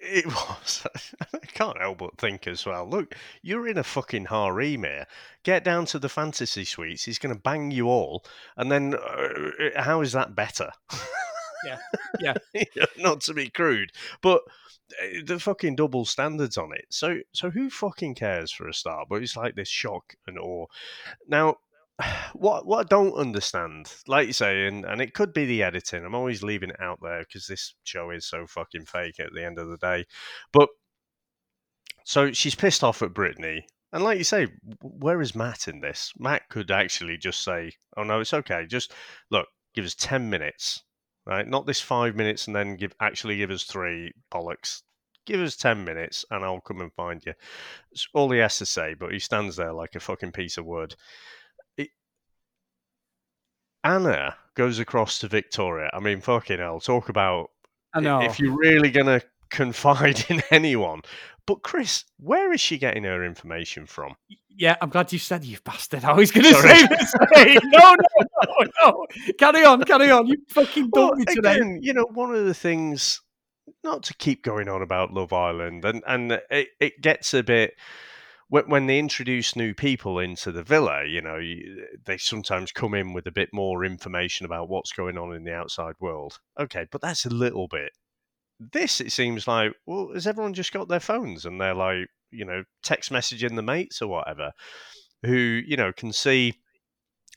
It 0.02 0.26
was. 0.28 0.86
I 1.34 1.38
can't 1.46 1.80
help 1.80 2.00
but 2.00 2.18
think 2.18 2.48
as 2.48 2.66
well. 2.66 2.88
Look, 2.88 3.16
you're 3.42 3.68
in 3.68 3.78
a 3.78 3.84
fucking 3.84 4.26
harem 4.26 4.84
here. 4.84 5.08
Get 5.44 5.64
down 5.64 5.86
to 5.88 6.00
the 6.00 6.10
fantasy 6.10 6.66
suites. 6.66 7.04
He's 7.04 7.20
going 7.20 7.34
to 7.34 7.42
bang 7.42 7.72
you 7.72 7.88
all, 7.88 8.26
and 8.58 8.72
then 8.72 8.96
uh, 8.96 9.82
how 9.82 10.02
is 10.02 10.12
that 10.12 10.36
better? 10.36 10.72
Yeah, 11.66 11.78
yeah. 12.20 12.86
Not 12.98 13.22
to 13.22 13.34
be 13.34 13.50
crude, 13.50 13.92
but 14.22 14.42
uh, 15.02 15.22
the 15.26 15.40
fucking 15.40 15.76
double 15.76 16.06
standards 16.06 16.58
on 16.58 16.72
it. 16.74 16.86
So, 16.90 17.20
so 17.34 17.50
who 17.50 17.70
fucking 17.70 18.16
cares 18.16 18.52
for 18.52 18.68
a 18.68 18.74
start? 18.74 19.08
But 19.10 19.24
it's 19.24 19.38
like 19.38 19.56
this 19.56 19.70
shock 19.70 20.16
and 20.28 20.38
awe. 20.38 20.66
Now, 21.28 21.58
what 22.34 22.66
what 22.66 22.80
I 22.86 22.88
don't 22.88 23.14
understand, 23.14 23.94
like 24.08 24.28
you 24.28 24.34
say, 24.34 24.68
and, 24.68 24.86
and 24.86 25.02
it 25.02 25.14
could 25.14 25.34
be 25.34 25.46
the 25.46 25.64
editing. 25.64 26.06
I'm 26.06 26.16
always 26.16 26.44
leaving 26.44 26.70
it 26.70 26.82
out 26.82 27.00
there 27.02 27.20
because 27.20 27.48
this 27.48 27.76
show 27.84 28.10
is 28.12 28.26
so 28.26 28.48
fucking 28.48 28.86
fake 28.86 29.20
at 29.20 29.34
the 29.34 29.46
end 29.46 29.60
of 29.60 29.70
the 29.70 29.78
day. 29.78 30.06
But 30.52 30.70
so 32.04 32.32
she's 32.32 32.56
pissed 32.56 32.84
off 32.84 33.02
at 33.02 33.14
Brittany. 33.14 33.66
And 33.94 34.04
like 34.04 34.18
you 34.18 34.24
say, 34.24 34.48
where 34.82 35.22
is 35.22 35.36
Matt 35.36 35.68
in 35.68 35.82
this? 35.82 36.14
Matt 36.18 36.48
could 36.50 36.72
actually 36.72 37.18
just 37.18 37.44
say, 37.44 37.74
"Oh 37.98 38.04
no, 38.04 38.22
it's 38.22 38.34
okay. 38.34 38.66
Just 38.66 38.94
look, 39.30 39.48
give 39.74 39.86
us 39.86 39.96
ten 39.96 40.30
minutes, 40.30 40.84
right? 41.26 41.48
Not 41.48 41.66
this 41.66 41.82
five 41.82 42.16
minutes, 42.16 42.48
and 42.48 42.56
then 42.56 42.76
give 42.76 42.94
actually 43.00 43.38
give 43.38 43.52
us 43.52 43.64
three 43.64 44.12
bollocks. 44.32 44.82
Give 45.26 45.40
us 45.40 45.56
ten 45.56 45.84
minutes, 45.84 46.26
and 46.32 46.44
I'll 46.44 46.62
come 46.62 46.82
and 46.82 46.94
find 46.94 47.22
you." 47.26 47.34
It's 47.92 48.08
all 48.14 48.32
he 48.32 48.40
has 48.40 48.58
to 48.58 48.66
say, 48.66 48.94
but 48.94 49.12
he 49.12 49.20
stands 49.20 49.56
there 49.56 49.74
like 49.74 49.96
a 49.96 50.00
fucking 50.00 50.32
piece 50.32 50.58
of 50.58 50.66
wood. 50.66 50.96
It, 51.78 51.90
Anna 53.84 54.36
goes 54.56 54.80
across 54.80 55.20
to 55.20 55.28
Victoria. 55.28 55.90
I 55.94 56.00
mean, 56.00 56.22
fucking 56.22 56.60
hell, 56.60 56.80
talk 56.80 57.10
about 57.10 57.52
I 57.94 58.00
know. 58.00 58.22
if 58.22 58.40
you're 58.40 58.58
really 58.58 58.90
going 58.90 59.08
to 59.08 59.22
confide 59.52 60.26
in 60.30 60.42
anyone. 60.52 61.02
But 61.46 61.64
Chris, 61.64 62.06
where 62.20 62.54
is 62.54 62.62
she 62.62 62.78
getting 62.78 63.04
her 63.04 63.24
information 63.26 63.86
from? 63.86 64.16
Yeah, 64.50 64.76
I'm 64.82 64.90
glad 64.90 65.12
you 65.12 65.20
said 65.20 65.44
you 65.44 65.58
bastard. 65.64 66.04
I 66.06 66.14
was 66.14 66.32
going 66.32 66.46
to 66.46 66.54
say 66.54 66.88
this. 66.88 67.14
No, 67.64 67.96
no, 67.96 68.26
no, 68.44 68.72
no. 68.84 69.06
Carry 69.40 69.64
on, 69.66 69.84
carry 69.84 70.12
on. 70.12 70.28
You 70.28 70.38
fucking 70.50 70.90
Well, 70.92 71.16
me 71.16 71.26
today. 71.26 71.56
again, 71.56 71.80
you 71.82 71.94
know, 71.94 72.06
one 72.14 72.36
of 72.36 72.46
the 72.46 72.54
things, 72.54 73.22
not 73.84 74.04
to 74.04 74.14
keep 74.16 74.44
going 74.44 74.70
on 74.70 74.82
about 74.82 75.14
Love 75.14 75.34
Island, 75.34 75.84
and 75.86 76.04
and 76.06 76.34
it, 76.52 76.70
it 76.80 77.02
gets 77.02 77.34
a 77.34 77.42
bit. 77.44 77.74
when 78.50 78.86
they 78.86 79.00
introduce 79.00 79.56
new 79.56 79.74
people 79.74 80.20
into 80.20 80.52
the 80.52 80.64
villa, 80.64 81.06
you 81.08 81.22
know, 81.22 81.40
they 82.06 82.18
sometimes 82.18 82.72
come 82.72 82.94
in 82.94 83.14
with 83.14 83.26
a 83.28 83.32
bit 83.32 83.50
more 83.54 83.84
information 83.86 84.46
about 84.46 84.70
what's 84.70 84.92
going 84.92 85.18
on 85.18 85.34
in 85.34 85.44
the 85.44 85.54
outside 85.54 85.96
world. 86.00 86.40
Okay, 86.60 86.86
but 86.92 87.02
that's 87.02 87.26
a 87.26 87.30
little 87.30 87.68
bit. 87.68 87.92
This, 88.72 89.02
it 89.02 89.12
seems 89.12 89.48
like, 89.48 89.74
well, 89.86 90.12
has 90.14 90.28
everyone 90.28 90.54
just 90.54 90.74
got 90.74 90.88
their 90.88 91.00
phones 91.00 91.46
and 91.46 91.60
they're 91.60 91.74
like, 91.74 92.08
you 92.30 92.46
know, 92.46 92.64
text 92.84 93.12
messaging 93.12 93.56
the 93.56 93.62
mates 93.62 94.02
or 94.02 94.08
whatever, 94.08 94.52
who, 95.24 95.36
you 95.36 95.76
know, 95.76 95.92
can 95.92 96.14
see 96.14 96.54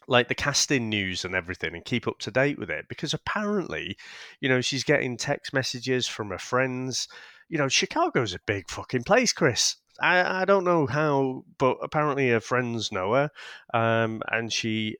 like 0.07 0.29
the 0.29 0.35
casting 0.35 0.89
news 0.89 1.25
and 1.25 1.35
everything 1.35 1.75
and 1.75 1.85
keep 1.85 2.07
up 2.07 2.19
to 2.19 2.31
date 2.31 2.59
with 2.59 2.71
it 2.71 2.87
because 2.89 3.15
apparently, 3.15 3.97
you 4.41 4.49
know, 4.49 4.61
she's 4.61 4.85
getting 4.85 5.17
text 5.17 5.53
messages 5.53 6.07
from 6.07 6.31
her 6.31 6.39
friends. 6.39 7.09
You 7.49 7.59
know, 7.59 7.69
Chicago's 7.69 8.35
a 8.35 8.41
big 8.47 8.69
fucking 8.69 9.05
place, 9.05 9.33
Chris. 9.33 9.77
I, 10.01 10.43
I 10.43 10.45
don't 10.45 10.65
know 10.65 10.87
how, 10.87 11.45
but 11.59 11.79
apparently 11.83 12.29
her 12.31 12.41
friends 12.41 12.91
know 12.91 13.15
her, 13.15 13.31
um, 13.73 14.23
and 14.29 14.53
she 14.53 14.97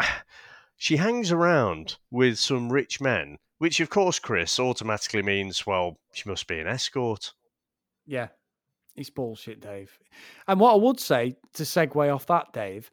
she 0.76 0.96
hangs 0.96 1.30
around 1.30 1.96
with 2.10 2.38
some 2.38 2.72
rich 2.72 3.00
men, 3.00 3.38
which 3.58 3.80
of 3.80 3.90
course, 3.90 4.18
Chris, 4.18 4.58
automatically 4.58 5.22
means 5.22 5.66
well, 5.66 5.98
she 6.12 6.28
must 6.28 6.46
be 6.46 6.58
an 6.58 6.66
escort. 6.66 7.32
Yeah, 8.06 8.28
it's 8.94 9.10
bullshit, 9.10 9.60
Dave. 9.60 9.98
And 10.46 10.60
what 10.60 10.74
I 10.74 10.76
would 10.76 11.00
say 11.00 11.36
to 11.54 11.62
segue 11.62 12.14
off 12.14 12.26
that, 12.26 12.52
Dave. 12.52 12.90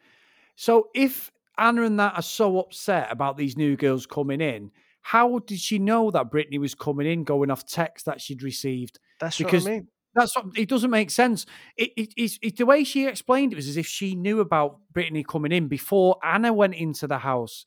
So 0.56 0.90
if 0.94 1.32
Anna 1.58 1.84
and 1.84 2.00
that 2.00 2.16
are 2.16 2.22
so 2.22 2.60
upset 2.60 3.12
about 3.12 3.38
these 3.38 3.58
new 3.58 3.76
girls 3.76 4.06
coming 4.06 4.42
in, 4.42 4.72
how 5.02 5.40
did 5.40 5.60
she 5.60 5.80
know 5.80 6.12
that 6.12 6.32
Brittany 6.32 6.58
was 6.58 6.76
coming 6.76 7.08
in, 7.08 7.24
going 7.24 7.52
off 7.52 7.66
text 7.66 8.06
that 8.06 8.22
she'd 8.22 8.42
received? 8.42 9.00
That's 9.20 9.38
because, 9.38 9.64
what 9.64 9.72
I 9.72 9.74
mean. 9.76 9.88
That's 10.16 10.36
what, 10.36 10.46
it 10.56 10.70
doesn't 10.70 10.92
make 10.92 11.10
sense. 11.10 11.46
It, 11.76 11.92
it, 11.98 12.14
it's, 12.16 12.40
it, 12.42 12.58
the 12.58 12.66
way 12.66 12.84
she 12.84 13.08
explained 13.08 13.52
it 13.52 13.58
was 13.58 13.68
as 13.68 13.78
if 13.78 13.88
she 13.88 14.16
knew 14.16 14.40
about 14.40 14.80
Brittany 14.94 15.24
coming 15.24 15.52
in 15.52 15.68
before 15.68 16.18
Anna 16.24 16.54
went 16.54 16.76
into 16.76 17.08
the 17.08 17.18
house. 17.20 17.66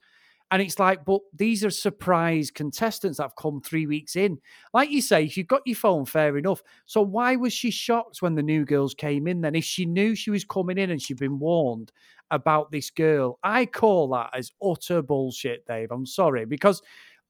And 0.50 0.62
it's 0.62 0.78
like, 0.78 1.04
but 1.04 1.22
these 1.35 1.64
are 1.64 1.70
surprise 1.70 2.52
contestants 2.52 3.18
that 3.18 3.24
have 3.24 3.37
come 3.37 3.61
three 3.61 3.87
weeks 3.87 4.14
in. 4.14 4.38
Like 4.72 4.90
you 4.90 5.02
say, 5.02 5.24
if 5.24 5.37
you've 5.37 5.48
got 5.48 5.62
your 5.66 5.76
phone, 5.76 6.04
fair 6.04 6.38
enough. 6.38 6.62
So 6.87 7.02
why 7.02 7.35
was 7.35 7.52
she 7.52 7.72
shocked 7.72 8.22
when 8.22 8.37
the 8.37 8.42
new 8.42 8.64
girls 8.64 8.94
came 8.94 9.26
in 9.26 9.40
then? 9.40 9.56
If 9.56 9.64
she 9.64 9.87
knew 9.87 10.14
she 10.14 10.30
was 10.30 10.44
coming 10.44 10.78
in 10.78 10.90
and 10.90 11.02
she'd 11.02 11.18
been 11.18 11.40
warned 11.40 11.90
about 12.30 12.70
this 12.70 12.90
girl, 12.90 13.40
I 13.42 13.66
call 13.66 14.09
that 14.11 14.30
as 14.35 14.52
utter 14.64 15.02
bullshit, 15.02 15.66
Dave. 15.66 15.90
I'm 15.90 16.06
sorry, 16.06 16.44
because 16.44 16.80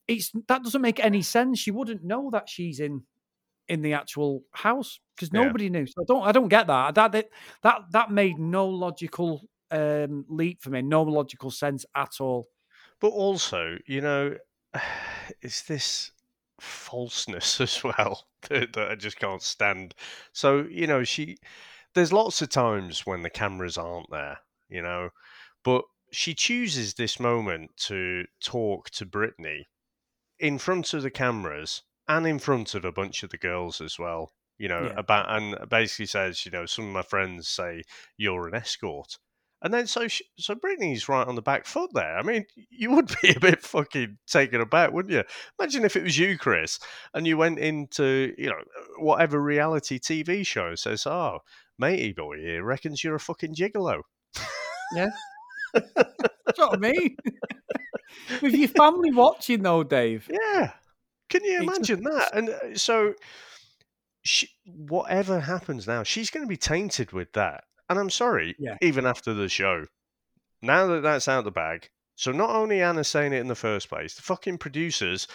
it's 0.09 0.31
that 0.49 0.63
doesn't 0.63 0.83
make 0.83 1.03
any 1.03 1.23
sense. 1.23 1.59
She 1.59 1.71
wouldn't 1.71 2.05
know 2.05 2.31
that 2.33 2.49
she's 2.49 2.81
in 2.81 3.03
in 3.69 3.83
the 3.83 3.95
actual 3.95 4.45
house 4.53 5.01
because 5.15 5.33
nobody 5.33 5.65
yeah. 5.65 5.71
knew. 5.71 5.87
So 5.87 6.03
I 6.03 6.05
don't 6.07 6.29
I 6.29 6.33
don't 6.33 6.49
get 6.49 6.67
that. 6.67 6.95
That 6.95 7.13
that 7.13 7.29
that, 7.63 7.81
that 7.93 8.11
made 8.11 8.39
no 8.39 8.67
logical 8.69 9.49
um, 9.71 10.25
leap 10.29 10.63
for 10.63 10.71
me, 10.71 10.83
no 10.83 11.03
logical 11.03 11.51
sense 11.51 11.85
at 11.95 12.21
all. 12.21 12.49
But 13.07 13.13
also, 13.13 13.79
you 13.87 14.01
know, 14.01 14.37
it's 15.41 15.63
this 15.63 16.11
falseness 16.61 17.61
as 17.61 17.85
well 17.85 18.27
that, 18.49 18.73
that 18.73 18.91
I 18.91 18.97
just 18.97 19.21
can't 19.21 19.43
stand. 19.43 19.95
So 20.33 20.67
you 20.69 20.89
know, 20.89 21.05
she 21.05 21.39
there's 21.95 22.13
lots 22.13 22.43
of 22.43 22.49
times 22.49 23.07
when 23.07 23.23
the 23.23 23.31
cameras 23.31 23.79
aren't 23.79 24.11
there, 24.11 24.39
you 24.69 24.83
know, 24.83 25.11
but 25.63 25.85
she 26.11 26.35
chooses 26.35 26.95
this 26.95 27.21
moment 27.21 27.77
to 27.87 28.25
talk 28.43 28.91
to 28.91 29.07
Brittany 29.07 29.69
in 30.41 30.59
front 30.59 30.93
of 30.93 31.05
the 31.05 31.11
cameras 31.13 31.83
and 32.09 32.27
in 32.27 32.41
front 32.41 32.75
of 32.75 32.85
a 32.85 32.91
bunch 32.91 33.23
of 33.23 33.31
the 33.31 33.39
girls 33.39 33.81
as 33.81 34.01
well. 34.01 34.33
You 34.59 34.67
know, 34.67 34.87
yeah. 34.87 34.95
about 34.97 35.31
and 35.31 35.57
basically 35.71 36.07
says, 36.07 36.45
you 36.45 36.51
know, 36.51 36.67
some 36.67 36.87
of 36.87 36.93
my 36.93 37.03
friends 37.03 37.47
say 37.47 37.85
you're 38.17 38.49
an 38.49 38.55
escort, 38.57 39.19
and 39.63 39.73
then 39.73 39.87
so 39.87 40.07
she, 40.09 40.25
so 40.39 40.55
Brittany's 40.55 41.09
right 41.09 41.27
on 41.27 41.35
the 41.35 41.43
back 41.43 41.67
foot 41.67 41.91
there. 41.95 42.19
I 42.19 42.23
mean, 42.23 42.45
you 42.71 42.91
would 42.93 43.09
be 43.23 43.31
a 43.31 43.41
bit 43.41 43.63
fucking 43.63 44.19
taken 44.27 44.61
aback, 44.61 44.93
wouldn't 44.93 45.15
you? 45.15 45.25
Imagine 45.59 45.85
if 45.85 45.97
it 45.97 46.05
was 46.05 46.19
you, 46.19 46.37
Chris, 46.39 46.79
and 47.15 47.27
you 47.27 47.37
went 47.37 47.59
into 47.59 48.35
you 48.39 48.49
know 48.49 48.61
whatever 48.99 49.41
reality 49.41 49.99
TV 49.99 50.47
show 50.47 50.75
says, 50.75 51.07
"Oh, 51.07 51.41
matey 51.79 52.13
boy 52.13 52.39
here 52.39 52.63
reckons 52.65 53.03
you're 53.03 53.17
a 53.17 53.21
fucking 53.21 53.55
gigolo." 53.55 54.03
Yeah, 54.95 55.09
that's 55.75 56.59
what 56.59 56.75
I 56.75 56.77
mean. 56.77 57.17
With 58.43 58.55
your 58.55 58.69
family 58.69 59.13
watching, 59.13 59.63
though, 59.63 59.83
Dave. 59.83 60.29
Yeah, 60.31 60.73
can 61.29 61.45
you 61.45 61.63
imagine 61.63 62.03
that? 62.05 62.31
And 62.35 62.49
uh, 62.51 62.75
so, 62.75 63.15
she, 64.23 64.49
whatever 64.65 65.41
happens 65.41 65.87
now, 65.87 66.03
she's 66.03 66.31
going 66.31 66.45
to 66.45 66.49
be 66.49 66.57
tainted 66.57 67.13
with 67.13 67.33
that. 67.33 67.65
And 67.89 67.99
I'm 67.99 68.11
sorry, 68.11 68.55
yeah. 68.59 68.77
even 68.83 69.07
after 69.07 69.33
the 69.33 69.49
show, 69.49 69.87
now 70.63 70.87
that 70.87 71.03
that's 71.03 71.29
out 71.29 71.45
the 71.45 71.51
bag. 71.51 71.89
So 72.17 72.33
not 72.33 72.51
only 72.51 72.83
Anna 72.83 73.05
saying 73.05 73.33
it 73.33 73.41
in 73.41 73.49
the 73.49 73.55
first 73.55 73.89
place, 73.89 74.15
the 74.15 74.23
fucking 74.23 74.59
producers 74.59 75.29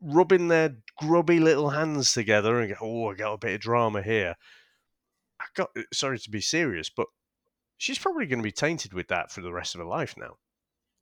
rubbing 0.00 0.48
their 0.48 0.76
grubby 0.98 1.38
little 1.40 1.70
hands 1.70 2.12
together 2.12 2.60
and 2.60 2.70
go, 2.70 2.76
"Oh, 2.80 3.10
I 3.10 3.14
got 3.14 3.34
a 3.34 3.38
bit 3.38 3.54
of 3.54 3.60
drama 3.60 4.02
here." 4.02 4.36
I 5.40 5.44
got 5.54 5.70
uh, 5.76 5.82
sorry 5.92 6.18
to 6.18 6.30
be 6.30 6.40
serious, 6.40 6.88
but 6.88 7.08
she's 7.78 7.98
probably 7.98 8.26
going 8.26 8.38
to 8.38 8.44
be 8.44 8.52
tainted 8.52 8.92
with 8.92 9.08
that 9.08 9.30
for 9.30 9.40
the 9.40 9.52
rest 9.52 9.74
of 9.74 9.80
her 9.80 9.86
life 9.86 10.14
now. 10.16 10.36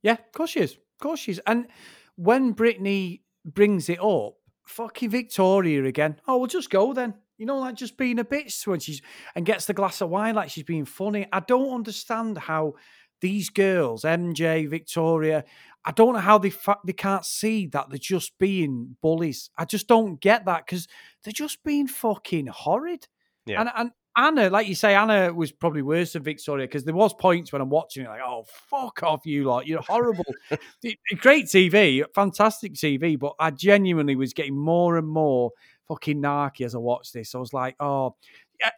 Yeah, 0.01 0.13
of 0.13 0.31
course 0.33 0.51
she 0.51 0.61
is. 0.61 0.73
Of 0.73 0.99
course 0.99 1.19
she 1.19 1.31
is. 1.31 1.41
And 1.45 1.67
when 2.15 2.53
Brittany 2.53 3.23
brings 3.45 3.89
it 3.89 4.01
up, 4.01 4.33
fucking 4.65 5.09
Victoria 5.09 5.83
again. 5.85 6.19
Oh, 6.27 6.37
we'll 6.37 6.47
just 6.47 6.69
go 6.69 6.93
then. 6.93 7.15
You 7.41 7.47
know, 7.47 7.57
like 7.57 7.73
just 7.73 7.97
being 7.97 8.19
a 8.19 8.23
bitch 8.23 8.67
when 8.67 8.79
she's 8.79 9.01
and 9.33 9.47
gets 9.47 9.65
the 9.65 9.73
glass 9.73 9.99
of 9.99 10.09
wine 10.09 10.35
like 10.35 10.51
she's 10.51 10.63
being 10.63 10.85
funny. 10.85 11.25
I 11.33 11.39
don't 11.39 11.73
understand 11.73 12.37
how 12.37 12.75
these 13.19 13.49
girls, 13.49 14.03
MJ, 14.03 14.69
Victoria, 14.69 15.43
I 15.83 15.91
don't 15.91 16.13
know 16.13 16.19
how 16.19 16.37
they 16.37 16.51
fa- 16.51 16.77
they 16.85 16.93
can't 16.93 17.25
see 17.25 17.65
that 17.69 17.89
they're 17.89 17.97
just 17.97 18.37
being 18.37 18.95
bullies. 19.01 19.49
I 19.57 19.65
just 19.65 19.87
don't 19.87 20.21
get 20.21 20.45
that 20.45 20.67
because 20.67 20.87
they're 21.23 21.33
just 21.33 21.63
being 21.63 21.87
fucking 21.87 22.45
horrid. 22.45 23.07
Yeah. 23.47 23.61
And 23.61 23.71
and 23.75 23.91
Anna, 24.15 24.51
like 24.51 24.67
you 24.67 24.75
say, 24.75 24.93
Anna 24.93 25.33
was 25.33 25.51
probably 25.51 25.81
worse 25.81 26.13
than 26.13 26.21
Victoria 26.21 26.67
because 26.67 26.83
there 26.83 26.93
was 26.93 27.11
points 27.15 27.51
when 27.51 27.63
I'm 27.63 27.71
watching 27.71 28.05
it, 28.05 28.09
like, 28.09 28.21
oh 28.23 28.45
fuck 28.69 29.01
off, 29.01 29.25
you 29.25 29.45
lot, 29.45 29.65
you're 29.65 29.81
horrible. 29.81 30.25
Great 31.17 31.45
TV, 31.45 32.03
fantastic 32.13 32.73
TV, 32.73 33.17
but 33.17 33.33
I 33.39 33.49
genuinely 33.49 34.15
was 34.15 34.33
getting 34.33 34.55
more 34.55 34.97
and 34.97 35.07
more 35.07 35.53
fucking 35.91 36.21
narky 36.21 36.65
as 36.65 36.75
I 36.75 36.77
watched 36.77 37.13
this. 37.13 37.35
I 37.35 37.37
was 37.37 37.53
like, 37.53 37.75
oh, 37.79 38.15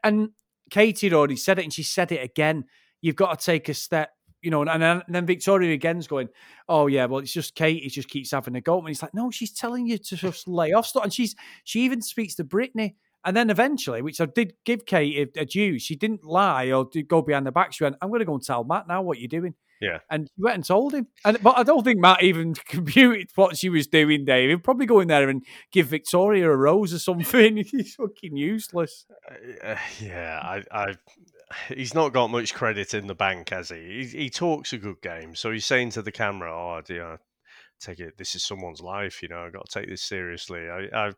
and 0.03 0.29
Katie 0.69 1.07
had 1.07 1.13
already 1.13 1.35
said 1.35 1.59
it, 1.59 1.63
and 1.63 1.73
she 1.73 1.83
said 1.83 2.11
it 2.11 2.23
again. 2.23 2.65
You've 3.01 3.15
got 3.15 3.37
to 3.37 3.45
take 3.45 3.69
a 3.69 3.73
step, 3.73 4.11
you 4.41 4.49
know. 4.49 4.61
And 4.63 4.81
then, 4.81 5.03
and 5.05 5.15
then 5.15 5.25
Victoria 5.25 5.73
again's 5.73 6.07
going, 6.07 6.29
oh 6.69 6.87
yeah, 6.87 7.05
well 7.05 7.19
it's 7.19 7.33
just 7.33 7.55
Katie 7.55 7.87
just 7.89 8.09
keeps 8.09 8.31
having 8.31 8.55
a 8.55 8.61
go, 8.61 8.79
and 8.79 8.87
he's 8.87 9.01
like, 9.01 9.13
no, 9.13 9.29
she's 9.29 9.51
telling 9.51 9.87
you 9.87 9.97
to 9.97 10.15
just 10.15 10.47
lay 10.47 10.73
off 10.73 10.87
stuff, 10.87 11.03
and 11.03 11.13
she's 11.13 11.35
she 11.63 11.81
even 11.81 12.01
speaks 12.01 12.35
to 12.35 12.43
Brittany 12.43 12.95
and 13.25 13.37
then 13.37 13.49
eventually, 13.49 14.01
which 14.01 14.19
I 14.19 14.25
did 14.25 14.53
give 14.65 14.85
Kate 14.85 15.29
a, 15.37 15.41
a 15.41 15.45
due, 15.45 15.79
she 15.79 15.95
didn't 15.95 16.25
lie 16.25 16.71
or 16.71 16.89
go 17.07 17.21
behind 17.21 17.47
the 17.47 17.51
back. 17.51 17.71
She 17.71 17.83
went, 17.83 17.95
I'm 18.01 18.09
going 18.09 18.19
to 18.19 18.25
go 18.25 18.33
and 18.33 18.43
tell 18.43 18.63
Matt 18.63 18.87
now 18.87 19.01
what 19.01 19.19
you're 19.19 19.29
doing. 19.29 19.53
Yeah. 19.83 19.99
And 20.09 20.27
she 20.27 20.41
went 20.41 20.55
and 20.55 20.65
told 20.65 20.93
him. 20.93 21.07
And 21.25 21.41
But 21.43 21.57
I 21.57 21.63
don't 21.63 21.83
think 21.83 21.99
Matt 21.99 22.23
even 22.23 22.53
computed 22.67 23.29
what 23.35 23.57
she 23.57 23.69
was 23.69 23.87
doing, 23.87 24.25
Dave. 24.25 24.49
He'd 24.49 24.63
probably 24.63 24.85
go 24.85 24.99
in 24.99 25.09
there 25.09 25.29
and 25.29 25.43
give 25.71 25.87
Victoria 25.87 26.49
a 26.49 26.55
rose 26.55 26.93
or 26.93 26.99
something. 26.99 27.57
He's 27.71 27.95
fucking 27.95 28.37
useless. 28.37 29.05
Uh, 29.29 29.67
uh, 29.67 29.77
yeah, 29.99 30.39
I, 30.41 30.63
I, 30.71 30.95
he's 31.67 31.93
not 31.93 32.13
got 32.13 32.31
much 32.31 32.53
credit 32.53 32.93
in 32.93 33.07
the 33.07 33.15
bank, 33.15 33.49
has 33.49 33.69
he? 33.69 34.05
he? 34.05 34.17
He 34.23 34.29
talks 34.29 34.73
a 34.73 34.77
good 34.77 35.01
game. 35.01 35.35
So 35.35 35.51
he's 35.51 35.65
saying 35.65 35.91
to 35.91 36.01
the 36.01 36.11
camera, 36.11 36.51
oh, 36.51 36.81
know, 36.89 37.17
take 37.79 37.99
it, 37.99 38.17
this 38.17 38.35
is 38.35 38.43
someone's 38.43 38.81
life, 38.81 39.21
you 39.21 39.27
know, 39.27 39.43
I've 39.43 39.53
got 39.53 39.69
to 39.69 39.79
take 39.79 39.89
this 39.89 40.01
seriously. 40.01 40.69
I, 40.69 41.07
I 41.07 41.11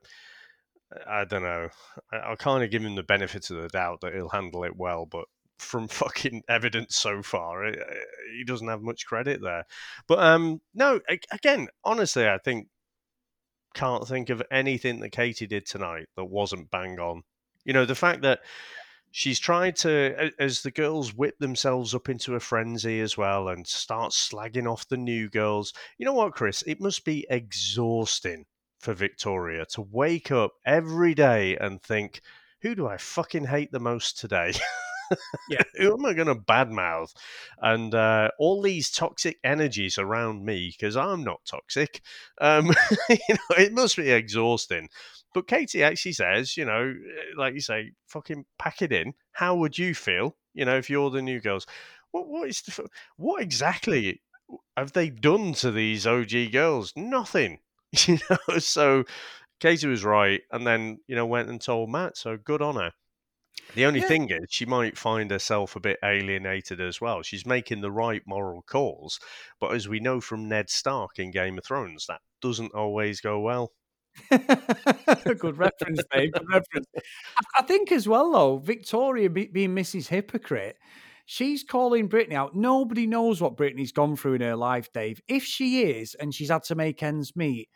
I 1.08 1.26
don't 1.26 1.44
know. 1.44 1.70
I, 2.12 2.30
will 2.30 2.38
kind 2.38 2.64
of 2.64 2.70
give 2.70 2.84
him 2.84 2.96
the 2.96 3.04
benefit 3.04 3.50
of 3.50 3.62
the 3.62 3.68
doubt 3.68 4.02
that 4.02 4.14
he'll 4.14 4.30
handle 4.30 4.64
it 4.64 4.76
well, 4.76 5.06
but 5.06 5.26
from 5.58 5.88
fucking 5.90 6.44
evidence 6.48 6.96
so 6.96 7.22
far, 7.22 7.66
it, 7.66 7.76
it, 7.80 8.08
he 8.38 8.44
doesn't 8.44 8.68
have 8.68 8.82
much 8.82 9.06
credit 9.06 9.42
there. 9.42 9.66
But 10.08 10.20
um, 10.20 10.62
no, 10.74 11.00
again, 11.32 11.68
honestly, 11.84 12.28
I 12.28 12.38
think 12.38 12.68
can't 13.74 14.08
think 14.08 14.30
of 14.30 14.42
anything 14.52 15.02
that 15.02 15.10
Katie 15.10 15.48
did 15.48 15.66
tonight 15.66 16.08
that 16.16 16.26
wasn't 16.26 16.72
bang 16.72 17.00
on. 17.00 17.24
You 17.66 17.74
know, 17.74 17.86
the 17.86 17.96
fact 17.96 18.22
that 18.22 18.40
she's 19.12 19.40
tried 19.40 19.76
to, 19.78 20.32
as 20.40 20.62
the 20.62 20.72
girls 20.72 21.14
whip 21.14 21.38
themselves 21.40 21.96
up 21.96 22.10
into 22.10 22.36
a 22.36 22.40
frenzy 22.40 23.00
as 23.00 23.18
well 23.18 23.48
and 23.48 23.66
start 23.66 24.12
slagging 24.12 24.70
off 24.70 24.88
the 24.90 24.98
new 24.98 25.30
girls. 25.30 25.74
You 25.98 26.06
know 26.06 26.14
what, 26.14 26.34
Chris? 26.34 26.64
It 26.68 26.82
must 26.82 27.06
be 27.06 27.26
exhausting 27.30 28.46
for 28.80 28.94
Victoria 28.94 29.66
to 29.68 29.82
wake 29.82 30.32
up 30.32 30.52
every 30.66 31.14
day 31.14 31.58
and 31.58 31.82
think, 31.82 32.22
who 32.62 32.76
do 32.76 32.88
I 32.88 32.98
fucking 32.98 33.46
hate 33.46 33.72
the 33.72 33.80
most 33.80 34.20
today? 34.20 34.54
yeah. 35.50 35.64
Who 35.78 35.94
am 35.94 36.06
I 36.06 36.14
going 36.14 36.28
to 36.28 36.36
badmouth? 36.36 37.14
And 37.62 37.94
uh, 37.94 38.30
all 38.40 38.62
these 38.62 38.92
toxic 38.92 39.38
energies 39.44 39.98
around 39.98 40.44
me, 40.46 40.74
because 40.78 40.96
I'm 40.98 41.24
not 41.24 41.42
toxic, 41.46 42.02
um, 42.42 42.68
you 43.10 43.18
know, 43.30 43.56
it 43.58 43.74
must 43.74 43.98
be 43.98 44.12
exhausting. 44.12 44.90
But 45.34 45.48
Katie 45.48 45.84
actually 45.84 46.14
says, 46.14 46.56
you 46.56 46.66
know, 46.66 46.94
like 47.38 47.54
you 47.54 47.60
say, 47.60 47.92
fucking 48.08 48.46
pack 48.58 48.82
it 48.82 48.92
in. 48.92 49.14
How 49.34 49.56
would 49.56 49.78
you 49.78 49.94
feel 49.94 50.38
You 50.54 50.64
know, 50.66 50.78
if 50.78 50.90
you're 50.90 51.10
the 51.10 51.22
new 51.22 51.42
girls, 51.42 51.68
what 52.12 52.28
what 52.28 52.48
is 52.50 52.62
the, 52.62 52.88
what 53.18 53.42
exactly 53.42 54.22
have 54.78 54.94
they 54.94 55.10
done 55.10 55.54
to 55.56 55.72
these 55.72 56.08
OG 56.08 56.52
girls? 56.52 56.94
Nothing. 56.96 57.60
You 58.08 58.20
know, 58.30 58.58
so 58.60 59.06
Katie 59.62 59.88
was 59.88 60.04
right, 60.04 60.42
and 60.52 60.68
then 60.68 61.00
you 61.08 61.16
know 61.16 61.26
went 61.26 61.50
and 61.50 61.62
told 61.62 61.90
Matt. 61.90 62.18
So 62.18 62.36
good 62.38 62.62
on 62.62 62.76
her. 62.76 62.92
The 63.76 63.86
only 63.86 64.00
Yeah. 64.00 64.08
thing 64.08 64.30
is, 64.30 64.48
she 64.50 64.66
might 64.66 64.98
find 64.98 65.30
herself 65.30 65.76
a 65.76 65.80
bit 65.80 66.00
alienated 66.04 66.80
as 66.82 67.00
well. 67.02 67.22
She's 67.22 67.46
making 67.46 67.82
the 67.82 67.92
right 67.92 68.24
moral 68.26 68.62
calls, 68.62 69.20
but 69.60 69.74
as 69.74 69.88
we 69.88 70.00
know 70.00 70.22
from 70.22 70.48
Ned 70.48 70.70
Stark 70.70 71.20
in 71.20 71.32
Game 71.32 71.58
of 71.58 71.66
Thrones, 71.66 72.06
that 72.08 72.22
doesn't 72.42 72.74
always 72.74 73.22
go 73.22 73.40
well. 73.40 73.74
A 74.32 75.36
good 75.38 75.58
reference, 75.58 76.02
Dave. 76.14 76.32
Good 76.32 76.48
reference. 76.50 76.88
I, 77.58 77.62
think 77.64 77.92
as 77.92 78.08
well, 78.08 78.32
though, 78.32 78.58
Victoria 78.60 79.30
be, 79.30 79.48
being 79.48 79.76
Mrs. 79.76 80.08
Hypocrite, 80.08 80.78
she's 81.26 81.64
calling 81.64 82.08
Brittany 82.08 82.36
out. 82.36 82.56
Nobody 82.56 83.08
knows 83.08 83.42
what 83.42 83.58
Brittany's 83.58 83.92
gone 83.92 84.16
through 84.16 84.36
in 84.36 84.42
her 84.42 84.56
life, 84.56 84.92
Dave. 84.94 85.22
If 85.28 85.44
she 85.44 85.82
is, 85.84 86.16
and 86.16 86.34
she's 86.34 86.50
had 86.50 86.64
to 86.64 86.76
make 86.76 87.04
ends 87.04 87.36
meet, 87.36 87.68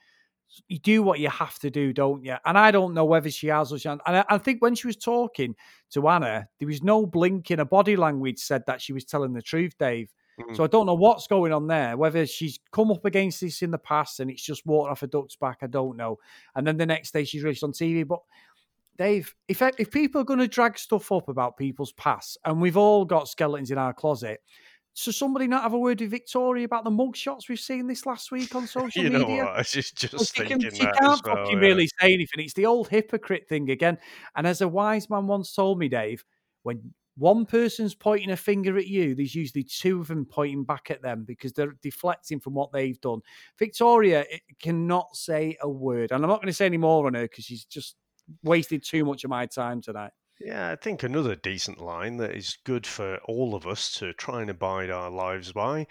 you 0.68 0.80
do 0.80 1.04
what 1.04 1.20
you 1.20 1.30
have 1.30 1.60
to 1.60 1.70
do, 1.70 1.94
don't 1.94 2.24
you? 2.24 2.36
And 2.46 2.58
I 2.58 2.72
don't 2.72 2.94
know 2.94 3.06
whether 3.06 3.30
she 3.30 3.48
has 3.48 3.72
or 3.72 3.80
she 3.80 3.88
hasn't. 3.88 4.02
And 4.06 4.18
I, 4.18 4.26
I 4.30 4.38
think 4.38 4.62
when 4.62 4.76
she 4.76 4.88
was 4.88 4.98
talking 4.98 5.56
to 5.92 6.08
Anna, 6.08 6.48
there 6.60 6.68
was 6.68 6.84
no 6.84 7.06
blink 7.06 7.52
in 7.52 7.60
her 7.60 7.66
body 7.66 7.96
language 7.96 8.40
said 8.40 8.64
that 8.68 8.82
she 8.82 8.94
was 8.94 9.06
telling 9.06 9.34
the 9.34 9.42
truth, 9.42 9.78
Dave. 9.78 10.12
Mm. 10.40 10.56
So 10.56 10.64
I 10.64 10.68
don't 10.68 10.86
know 10.86 10.96
what's 10.96 11.28
going 11.28 11.54
on 11.54 11.68
there. 11.68 11.98
Whether 11.98 12.26
she's 12.26 12.60
come 12.72 12.92
up 12.92 13.06
against 13.06 13.42
this 13.42 13.62
in 13.62 13.72
the 13.72 13.78
past 13.78 14.20
and 14.20 14.32
it's 14.32 14.44
just 14.44 14.66
water 14.66 14.92
off 14.92 15.04
a 15.04 15.08
duck's 15.08 15.36
back, 15.36 15.60
I 15.62 15.68
don't 15.68 15.98
know. 15.98 16.18
And 16.56 16.66
then 16.66 16.78
the 16.78 16.86
next 16.86 17.12
day 17.12 17.24
she's 17.24 17.44
released 17.44 17.64
on 17.64 17.72
TV. 17.72 18.08
But 18.08 18.20
Dave, 18.98 19.34
if 19.48 19.62
if 19.78 19.92
people 19.92 20.22
are 20.22 20.26
going 20.26 20.40
to 20.40 20.48
drag 20.48 20.78
stuff 20.78 21.12
up 21.12 21.30
about 21.30 21.58
people's 21.58 21.94
past, 21.94 22.38
and 22.44 22.62
we've 22.62 22.78
all 22.78 23.06
got 23.06 23.30
skeletons 23.30 23.72
in 23.72 23.78
our 23.78 23.94
closet, 23.94 24.42
so 24.94 25.12
somebody 25.12 25.48
not 25.48 25.64
have 25.64 25.74
a 25.74 25.80
word 25.80 26.02
with 26.02 26.12
Victoria 26.12 26.66
about 26.66 26.84
the 26.84 26.90
mugshots 26.90 27.48
we've 27.48 27.60
seen 27.60 27.88
this 27.88 28.06
last 28.06 28.32
week 28.32 28.54
on 28.56 28.68
social 28.68 29.04
media? 29.04 29.20
You 29.20 29.26
know 29.26 29.36
what? 29.46 29.48
I 29.54 29.58
was 29.60 29.72
just, 29.72 30.02
Well, 30.12 30.20
just 30.20 30.36
she, 30.36 30.44
can, 30.44 30.60
thinking 30.60 30.78
she 30.80 30.86
that 30.86 30.96
can't 30.98 31.14
as 31.14 31.24
well. 31.24 31.36
fucking 31.38 31.62
yeah. 31.62 31.68
really 31.68 31.88
say 32.00 32.14
anything. 32.14 32.44
It's 32.44 32.54
the 32.54 32.66
old 32.66 32.90
hypocrite 32.90 33.48
thing 33.48 33.70
again. 33.70 33.98
And 34.36 34.46
as 34.46 34.62
a 34.62 34.68
wise 34.68 35.10
man 35.10 35.28
once 35.28 35.54
told 35.54 35.80
me, 35.80 35.88
Dave, 35.88 36.26
when 36.64 36.94
one 37.18 37.46
person's 37.46 37.94
pointing 37.94 38.32
a 38.32 38.38
finger 38.38 38.78
at 38.78 38.88
you, 38.88 39.14
there's 39.14 39.36
usually 39.36 39.64
two 39.64 40.00
of 40.00 40.08
them 40.08 40.26
pointing 40.26 40.64
back 40.64 40.90
at 40.90 41.02
them 41.02 41.26
because 41.26 41.54
they're 41.54 41.76
deflecting 41.82 42.40
from 42.40 42.54
what 42.54 42.72
they've 42.72 43.00
done. 43.02 43.20
Victoria 43.58 44.26
eh, 44.32 44.38
cannot 44.62 45.16
say 45.16 45.58
a 45.62 45.70
word. 45.70 46.12
And 46.12 46.24
I'm 46.24 46.30
not 46.30 46.38
going 46.38 46.48
to 46.48 46.54
say 46.54 46.66
any 46.66 46.78
more 46.78 47.08
on 47.08 47.14
her 47.14 47.24
because 47.24 47.46
she's 47.46 47.66
just 47.66 47.96
wasted 48.44 48.84
too 48.84 49.06
much 49.06 49.24
of 49.24 49.30
my 49.30 49.46
time 49.46 49.82
tonight. 49.82 50.12
Yeah, 50.40 50.72
I 50.72 50.76
think 50.78 51.04
another 51.04 51.36
decent 51.36 51.80
line 51.82 52.18
that 52.18 52.32
is 52.36 52.58
good 52.64 52.88
for 52.88 53.18
all 53.26 53.56
of 53.56 53.68
us 53.68 53.92
to 53.96 54.14
try 54.14 54.42
and 54.42 54.50
abide 54.50 54.90
our 54.90 55.10
lives 55.10 55.52
by 55.52 55.88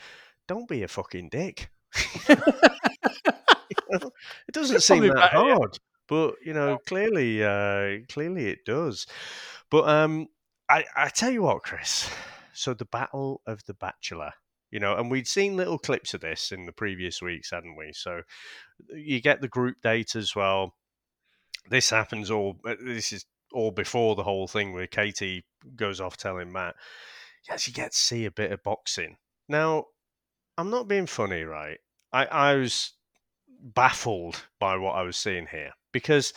don't 0.47 0.69
be 0.69 0.83
a 0.83 0.89
fucking 0.89 1.29
dick. 1.29 1.71
It 3.91 4.13
doesn't 4.53 4.83
seem 4.83 5.07
that 5.09 5.15
better, 5.15 5.37
yeah. 5.49 5.55
hard, 5.55 5.79
but 6.09 6.35
you 6.45 6.53
know, 6.53 6.79
clearly, 6.87 7.43
uh, 7.43 7.99
clearly 8.09 8.47
it 8.49 8.65
does. 8.65 9.07
But 9.71 9.89
um, 9.89 10.29
I, 10.69 10.85
I 10.97 11.09
tell 11.09 11.31
you 11.31 11.43
what, 11.43 11.63
Chris. 11.63 12.11
So 12.53 12.75
the 12.75 12.85
Battle 12.87 13.41
of 13.47 13.65
the 13.67 13.75
Bachelor, 13.75 14.33
you 14.71 14.81
know, 14.81 14.97
and 14.97 15.11
we'd 15.11 15.27
seen 15.29 15.57
little 15.57 15.79
clips 15.79 16.13
of 16.15 16.21
this 16.21 16.51
in 16.53 16.65
the 16.67 16.73
previous 16.73 17.23
weeks, 17.23 17.51
hadn't 17.51 17.77
we? 17.77 17.93
So 17.93 18.23
you 18.95 19.21
get 19.21 19.41
the 19.41 19.49
group 19.49 19.77
date 19.83 20.17
as 20.17 20.35
well. 20.35 20.75
This 21.71 21.91
happens 21.91 22.31
all. 22.31 22.59
uh, 22.67 22.75
This 22.85 23.13
is 23.13 23.27
all 23.53 23.71
before 23.71 24.15
the 24.15 24.23
whole 24.25 24.47
thing 24.49 24.73
where 24.73 24.87
Katie 24.87 25.45
goes 25.77 26.01
off 26.01 26.17
telling 26.17 26.53
Matt. 26.53 26.77
You 27.47 27.55
actually 27.55 27.73
get 27.75 27.93
to 27.93 27.99
see 27.99 28.25
a 28.25 28.31
bit 28.31 28.53
of 28.53 28.63
boxing. 28.63 29.17
Now, 29.49 29.87
I'm 30.57 30.71
not 30.71 30.89
being 30.89 31.07
funny, 31.07 31.43
right? 31.43 31.79
I, 32.13 32.27
I 32.27 32.55
was 32.57 32.93
baffled 33.61 34.45
by 34.61 34.77
what 34.77 34.93
I 34.97 35.03
was 35.03 35.17
seeing 35.17 35.47
here 35.47 35.73
because, 35.93 36.33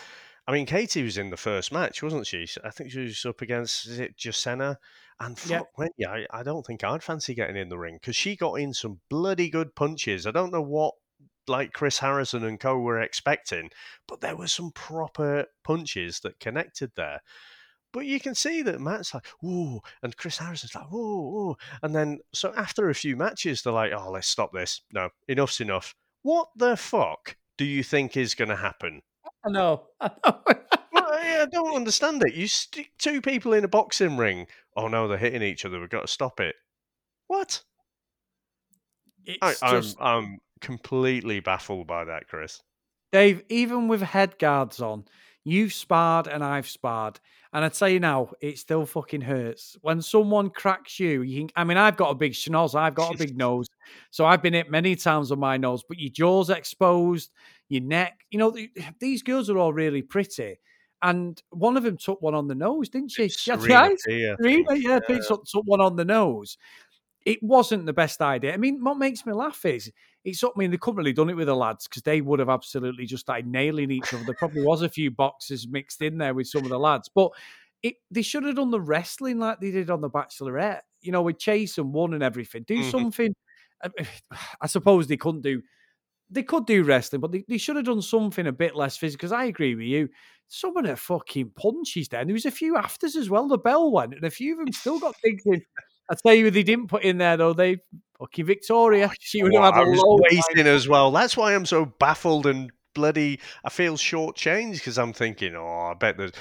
I 0.48 0.52
mean, 0.52 0.66
Katie 0.66 1.04
was 1.04 1.18
in 1.18 1.30
the 1.30 1.38
first 1.38 1.72
match, 1.72 2.02
wasn't 2.02 2.28
she? 2.28 2.48
I 2.64 2.70
think 2.70 2.92
she 2.92 3.02
was 3.02 3.26
up 3.26 3.42
against 3.42 3.88
is 3.88 4.00
it 4.00 4.18
Jacenna, 4.18 4.78
and 5.20 5.38
Yeah. 5.46 5.60
fuck 5.60 5.68
me, 5.78 5.90
I, 6.08 6.26
I 6.32 6.44
don't 6.44 6.66
think 6.66 6.84
I'd 6.84 7.04
fancy 7.04 7.34
getting 7.34 7.58
in 7.58 7.70
the 7.70 7.78
ring 7.78 7.96
because 8.02 8.16
she 8.16 8.36
got 8.36 8.56
in 8.56 8.74
some 8.74 9.02
bloody 9.10 9.50
good 9.50 9.76
punches. 9.76 10.26
I 10.26 10.32
don't 10.32 10.52
know 10.52 10.62
what 10.62 10.96
like 11.52 11.74
Chris 11.74 12.00
Harrison 12.00 12.44
and 12.44 12.60
co 12.60 12.80
were 12.80 13.00
expecting, 13.00 13.70
but 14.08 14.22
there 14.22 14.36
were 14.36 14.48
some 14.48 14.72
proper 14.72 15.46
punches 15.64 16.20
that 16.22 16.40
connected 16.40 16.92
there. 16.96 17.22
But 17.94 18.06
you 18.06 18.20
can 18.20 18.36
see 18.36 18.62
that 18.62 18.80
Matt's 18.80 19.14
like, 19.14 19.26
ooh, 19.44 19.82
and 20.02 20.16
Chris 20.16 20.38
Harrison's 20.38 20.74
like, 20.74 20.92
ooh, 20.94 21.50
ooh. 21.50 21.56
And 21.84 21.94
then, 21.94 22.20
so 22.34 22.54
after 22.56 22.90
a 22.90 22.96
few 22.96 23.18
matches, 23.18 23.62
they're 23.62 23.74
like, 23.74 23.92
oh, 23.92 24.10
let's 24.12 24.28
stop 24.28 24.54
this. 24.54 24.82
No, 24.94 25.10
enough's 25.28 25.60
enough. 25.60 25.94
What 26.24 26.50
the 26.56 26.78
fuck 26.78 27.36
do 27.58 27.66
you 27.66 27.84
think 27.84 28.16
is 28.16 28.34
going 28.34 28.50
to 28.50 28.56
happen? 28.56 29.02
I 29.46 29.50
know. 29.50 29.88
I 30.00 30.12
know. 30.26 30.42
Well, 30.94 31.08
I 31.10 31.44
I 31.44 31.46
don't 31.46 31.74
understand 31.74 32.22
it. 32.22 32.34
You 32.34 32.50
stick 32.50 32.92
two 32.98 33.22
people 33.22 33.54
in 33.54 33.64
a 33.64 33.70
boxing 33.70 34.18
ring. 34.18 34.48
Oh 34.76 34.90
no, 34.90 35.08
they're 35.08 35.18
hitting 35.18 35.42
each 35.42 35.64
other. 35.64 35.80
We've 35.80 35.90
got 35.90 36.02
to 36.02 36.08
stop 36.08 36.42
it. 36.42 36.56
What? 37.28 37.64
I, 39.42 39.52
it's 39.52 39.64
I'm 39.64 39.82
just 39.82 39.98
I'm 40.02 40.40
completely 40.62 41.40
baffled 41.40 41.88
by 41.88 42.06
that, 42.06 42.28
Chris. 42.28 42.62
Dave, 43.12 43.44
even 43.50 43.88
with 43.88 44.02
head 44.02 44.40
guards 44.40 44.82
on, 44.82 45.06
you've 45.44 45.74
sparred 45.74 46.28
and 46.28 46.44
I've 46.44 46.68
sparred. 46.68 47.20
And 47.54 47.66
I 47.66 47.70
tell 47.70 47.90
you 47.90 48.00
now, 48.00 48.32
it 48.40 48.58
still 48.58 48.86
fucking 48.86 49.22
hurts. 49.22 49.76
When 49.82 50.02
someone 50.02 50.50
cracks 50.50 51.00
you, 51.00 51.22
you 51.22 51.42
can, 51.42 51.50
I 51.58 51.66
mean, 51.66 51.78
I've 51.78 51.98
got 51.98 52.12
a 52.12 52.16
big 52.16 52.32
schnoz, 52.32 52.74
I've 52.76 52.96
got 52.96 53.14
a 53.14 53.18
big 53.18 53.36
nose. 53.38 53.68
So 54.12 54.26
I've 54.26 54.42
been 54.42 54.54
hit 54.54 54.72
many 54.72 54.96
times 54.96 55.32
on 55.32 55.40
my 55.40 55.58
nose, 55.58 55.84
but 55.86 56.00
your 56.00 56.12
jaw's 56.12 56.50
exposed, 56.50 57.32
your 57.68 57.82
neck. 57.82 58.22
You 58.30 58.40
know, 58.40 58.52
th- 58.52 58.72
these 59.00 59.24
girls 59.24 59.50
are 59.50 59.58
all 59.58 59.74
really 59.74 60.02
pretty. 60.02 60.60
And 61.04 61.42
one 61.50 61.78
of 61.78 61.84
them 61.84 61.98
took 61.98 62.22
one 62.22 62.36
on 62.36 62.48
the 62.48 62.56
nose, 62.56 62.88
didn't 62.88 63.10
she? 63.10 63.28
She 63.28 63.50
had 63.50 63.60
the 63.60 63.64
Serena 63.64 63.80
eyes. 63.82 64.04
P, 64.08 64.30
I 64.30 64.36
Serena, 64.36 64.68
think. 64.70 64.84
yeah, 64.86 65.00
picked 65.00 65.32
up, 65.32 65.44
took 65.46 65.66
one 65.66 65.82
on 65.82 65.96
the 65.96 66.06
nose. 66.06 66.58
It 67.26 67.40
wasn't 67.42 67.86
the 67.88 67.94
best 67.94 68.22
idea. 68.22 68.54
I 68.54 68.58
mean, 68.58 68.84
what 68.84 68.98
makes 68.98 69.26
me 69.26 69.34
laugh 69.34 69.66
is 69.66 69.92
it's 70.24 70.44
up. 70.44 70.54
I 70.56 70.60
mean, 70.60 70.72
they 70.72 70.78
couldn't 70.78 70.98
really 70.98 71.14
done 71.14 71.30
it 71.30 71.36
with 71.36 71.48
the 71.48 71.56
lads 71.56 71.88
because 71.88 72.04
they 72.04 72.22
would 72.22 72.40
have 72.40 72.50
absolutely 72.50 73.06
just 73.06 73.22
started 73.22 73.48
nailing 73.48 73.92
each 73.92 74.14
other. 74.14 74.24
There 74.24 74.36
probably 74.36 74.64
was 74.64 74.82
a 74.82 74.90
few 74.90 75.12
boxes 75.12 75.68
mixed 75.68 76.02
in 76.02 76.18
there 76.18 76.34
with 76.34 76.48
some 76.48 76.64
of 76.64 76.70
the 76.70 76.80
lads, 76.80 77.10
but 77.14 77.32
it 77.84 77.96
they 78.12 78.22
should 78.22 78.44
have 78.44 78.56
done 78.58 78.72
the 78.72 78.80
wrestling 78.82 79.40
like 79.40 79.60
they 79.60 79.72
did 79.72 79.90
on 79.90 80.02
the 80.02 80.10
Bachelorette. 80.10 80.82
You 81.02 81.12
know, 81.12 81.24
with 81.24 81.40
Chase 81.40 81.78
and 81.80 81.92
one 81.94 82.14
and 82.14 82.22
everything. 82.24 82.64
Do 82.64 82.78
Mhm. 82.80 82.92
something. 82.92 83.36
I- 84.62 84.68
suppose 84.68 85.08
they 85.08 85.18
couldn't 85.18 85.42
do. 85.42 85.62
They 86.30 86.44
could 86.44 86.66
do 86.66 86.84
wrestling, 86.84 87.22
but 87.22 87.32
they, 87.32 87.44
they 87.48 87.58
should 87.58 87.76
have 87.76 87.86
done 87.86 88.02
something 88.02 88.48
a 88.48 88.52
bit 88.52 88.76
less 88.76 88.96
physical. 88.98 89.18
Because 89.20 89.32
I 89.34 89.46
agree 89.46 89.76
with 89.76 89.86
you. 89.88 90.10
Some 90.48 90.78
of 90.78 90.86
the 90.86 90.96
fucking 90.96 91.52
punches 91.56 92.08
there. 92.10 92.22
And 92.22 92.30
there 92.30 92.34
was 92.36 92.46
a 92.46 92.52
few 92.52 92.78
afters 92.78 93.16
as 93.16 93.30
well. 93.30 93.48
The 93.48 93.58
bell 93.58 93.92
went, 93.92 94.14
and 94.14 94.24
a 94.24 94.30
few 94.30 94.54
of 94.54 94.60
them 94.66 94.74
still 94.74 95.00
got 95.00 95.16
thinking. 95.24 95.62
I 96.10 96.16
tell 96.16 96.36
you, 96.36 96.52
they 96.52 96.64
didn't 96.64 96.88
put 96.88 97.04
in 97.04 97.18
there 97.18 97.38
though. 97.38 97.54
They 97.54 97.78
fucking 98.22 98.46
Victoria. 98.46 99.12
she 99.20 99.44
would 99.44 99.52
Well, 99.52 99.64
have 99.64 99.74
had 99.76 99.82
I 99.84 99.88
a 99.88 99.90
was 99.90 100.00
load. 100.00 100.22
waiting 100.32 100.68
as 100.68 100.88
well. 100.88 101.12
That's 101.12 101.36
why 101.36 101.54
I'm 101.54 101.66
so 101.66 101.86
baffled 101.86 102.46
and 102.46 102.72
bloody. 102.94 103.40
I 103.64 103.70
feel 103.70 103.98
short 103.98 104.38
shortchanged 104.38 104.74
because 104.76 104.98
I'm 104.98 105.14
thinking, 105.14 105.56
oh, 105.56 105.92
I 105.92 105.94
bet 105.94 106.18
there's 106.18 106.32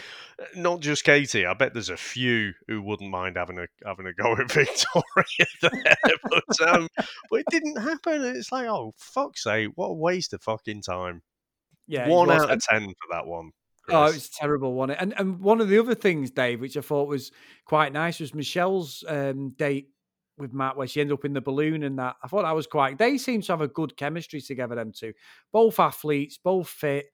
not 0.55 0.81
just 0.81 1.05
Katie. 1.05 1.47
I 1.47 1.55
bet 1.55 1.73
there's 1.75 1.91
a 1.91 1.97
few 1.97 2.53
who 2.69 2.83
wouldn't 2.83 3.11
mind 3.11 3.37
having 3.37 3.59
a 3.59 3.67
having 3.85 4.07
a 4.07 4.13
go 4.13 4.33
at 4.33 4.51
Victoria 4.53 5.47
there, 5.63 5.97
but 6.25 6.69
um, 6.69 6.89
but 7.31 7.41
it 7.41 7.47
didn't 7.51 7.77
happen. 7.81 8.25
It's 8.25 8.53
like, 8.53 8.67
oh 8.67 8.95
fuck's 8.97 9.43
sake, 9.45 9.71
what 9.75 9.87
a 9.89 9.95
waste 9.95 10.33
of 10.33 10.43
fucking 10.43 10.83
time. 10.83 11.23
Yeah, 11.87 12.09
one 12.09 12.31
out 12.31 12.51
of 12.51 12.61
ten 12.63 12.87
for 12.89 13.13
that 13.15 13.27
one. 13.27 13.51
Oh, 13.89 14.05
Chris. 14.05 14.17
it's 14.17 14.39
terrible, 14.39 14.85
it? 14.91 14.97
And 15.01 15.15
and 15.19 15.41
one 15.41 15.61
of 15.61 15.69
the 15.69 15.79
other 15.79 15.95
things, 15.95 16.31
Dave, 16.31 16.61
which 16.61 16.77
I 16.77 16.81
thought 16.81 17.09
was 17.09 17.33
quite 17.65 17.93
nice, 17.93 18.21
was 18.21 18.35
Michelle's 18.35 19.03
um, 19.09 19.51
date 19.51 19.89
with 20.41 20.53
Matt, 20.53 20.77
where 20.77 20.87
she 20.87 21.01
ended 21.01 21.15
up 21.15 21.25
in 21.25 21.33
the 21.33 21.41
balloon 21.41 21.83
and 21.83 21.99
that. 21.99 22.17
I 22.23 22.29
thought 22.29 22.43
that 22.43 22.55
was 22.55 22.67
quite. 22.67 22.99
They 22.99 23.19
seem 23.19 23.43
to 23.43 23.53
have 23.53 23.61
a 23.61 23.69
good 23.69 23.97
chemistry 23.97 24.41
together, 24.41 24.75
them 24.75 24.93
two. 24.93 25.13
Both 25.53 25.79
athletes, 25.79 26.39
both 26.43 26.69
fit. 26.69 27.07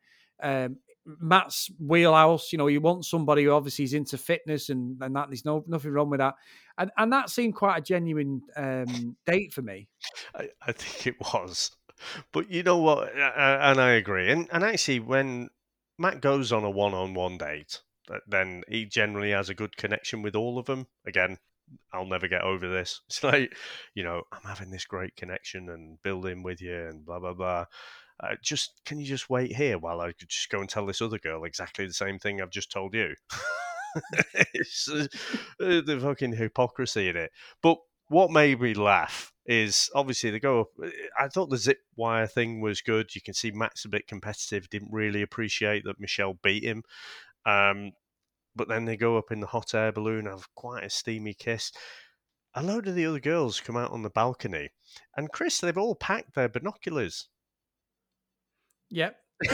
Um, 0.42 0.78
Matt's 1.20 1.70
wheelhouse, 1.78 2.52
you 2.52 2.58
know, 2.58 2.66
you 2.66 2.80
want 2.80 3.04
somebody 3.04 3.44
who 3.44 3.52
obviously 3.52 3.84
is 3.84 3.94
into 3.94 4.18
fitness 4.18 4.70
and, 4.70 5.00
and 5.00 5.14
that. 5.14 5.28
There's 5.28 5.44
no 5.44 5.64
nothing 5.68 5.92
wrong 5.92 6.10
with 6.10 6.18
that, 6.18 6.34
and 6.78 6.90
and 6.96 7.12
that 7.12 7.30
seemed 7.30 7.54
quite 7.54 7.78
a 7.78 7.80
genuine 7.80 8.42
um, 8.56 9.16
date 9.24 9.52
for 9.52 9.62
me. 9.62 9.88
I, 10.34 10.48
I 10.60 10.72
think 10.72 11.06
it 11.06 11.20
was. 11.20 11.70
But 12.32 12.50
you 12.50 12.62
know 12.62 12.78
what? 12.78 13.12
And 13.14 13.80
I 13.80 13.90
agree. 13.92 14.30
And 14.30 14.48
and 14.50 14.64
actually, 14.64 14.98
when 14.98 15.48
Matt 15.96 16.20
goes 16.20 16.52
on 16.52 16.64
a 16.64 16.70
one-on-one 16.70 17.38
date, 17.38 17.82
then 18.26 18.64
he 18.68 18.84
generally 18.84 19.30
has 19.30 19.48
a 19.48 19.54
good 19.54 19.76
connection 19.76 20.22
with 20.22 20.34
all 20.34 20.58
of 20.58 20.66
them. 20.66 20.88
Again, 21.06 21.38
I'll 21.92 22.06
never 22.06 22.28
get 22.28 22.42
over 22.42 22.68
this. 22.68 23.00
It's 23.08 23.22
like, 23.22 23.54
you 23.94 24.04
know, 24.04 24.22
I'm 24.32 24.48
having 24.48 24.70
this 24.70 24.84
great 24.84 25.16
connection 25.16 25.68
and 25.70 26.02
building 26.02 26.42
with 26.42 26.60
you 26.60 26.86
and 26.88 27.04
blah 27.04 27.18
blah 27.18 27.34
blah. 27.34 27.66
Uh, 28.18 28.34
just 28.42 28.80
can 28.86 28.98
you 28.98 29.06
just 29.06 29.28
wait 29.28 29.54
here 29.54 29.78
while 29.78 30.00
I 30.00 30.12
could 30.12 30.30
just 30.30 30.48
go 30.48 30.60
and 30.60 30.68
tell 30.68 30.86
this 30.86 31.02
other 31.02 31.18
girl 31.18 31.44
exactly 31.44 31.86
the 31.86 31.92
same 31.92 32.18
thing 32.18 32.40
I've 32.40 32.50
just 32.50 32.72
told 32.72 32.94
you? 32.94 33.14
it's 34.54 34.88
uh, 34.88 35.06
the 35.58 35.98
fucking 36.00 36.32
hypocrisy 36.32 37.08
in 37.08 37.16
it. 37.16 37.30
But 37.62 37.78
what 38.08 38.30
made 38.30 38.60
me 38.60 38.74
laugh 38.74 39.32
is 39.46 39.90
obviously 39.94 40.30
they 40.30 40.40
go 40.40 40.62
up. 40.62 40.68
I 41.18 41.28
thought 41.28 41.50
the 41.50 41.56
zip 41.56 41.78
wire 41.96 42.26
thing 42.26 42.60
was 42.60 42.80
good. 42.80 43.14
You 43.14 43.20
can 43.20 43.34
see 43.34 43.50
Matt's 43.50 43.84
a 43.84 43.88
bit 43.88 44.06
competitive. 44.06 44.68
Didn't 44.68 44.92
really 44.92 45.22
appreciate 45.22 45.84
that 45.84 46.00
Michelle 46.00 46.38
beat 46.42 46.64
him. 46.64 46.82
Um, 47.44 47.92
but 48.56 48.68
then 48.68 48.84
they 48.84 48.96
go 48.96 49.16
up 49.16 49.30
in 49.30 49.40
the 49.40 49.46
hot 49.46 49.74
air 49.74 49.92
balloon, 49.92 50.26
have 50.26 50.48
quite 50.54 50.84
a 50.84 50.90
steamy 50.90 51.34
kiss. 51.34 51.72
A 52.54 52.62
load 52.62 52.88
of 52.88 52.94
the 52.94 53.06
other 53.06 53.20
girls 53.20 53.60
come 53.60 53.76
out 53.76 53.92
on 53.92 54.02
the 54.02 54.10
balcony, 54.10 54.70
and 55.16 55.30
Chris, 55.30 55.60
they've 55.60 55.76
all 55.76 55.94
packed 55.94 56.34
their 56.34 56.48
binoculars. 56.48 57.28
Yep. 58.90 59.16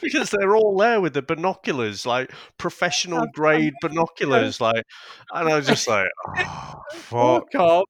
because 0.00 0.30
they're 0.30 0.56
all 0.56 0.76
there 0.76 1.00
with 1.00 1.14
the 1.14 1.22
binoculars, 1.22 2.06
like 2.06 2.32
professional 2.58 3.26
grade 3.32 3.74
binoculars, 3.80 4.60
like, 4.60 4.84
and 5.32 5.48
I 5.48 5.56
was 5.56 5.66
just 5.66 5.88
like, 5.88 6.08
oh, 6.36 6.74
fuck, 6.94 7.54
off. 7.54 7.88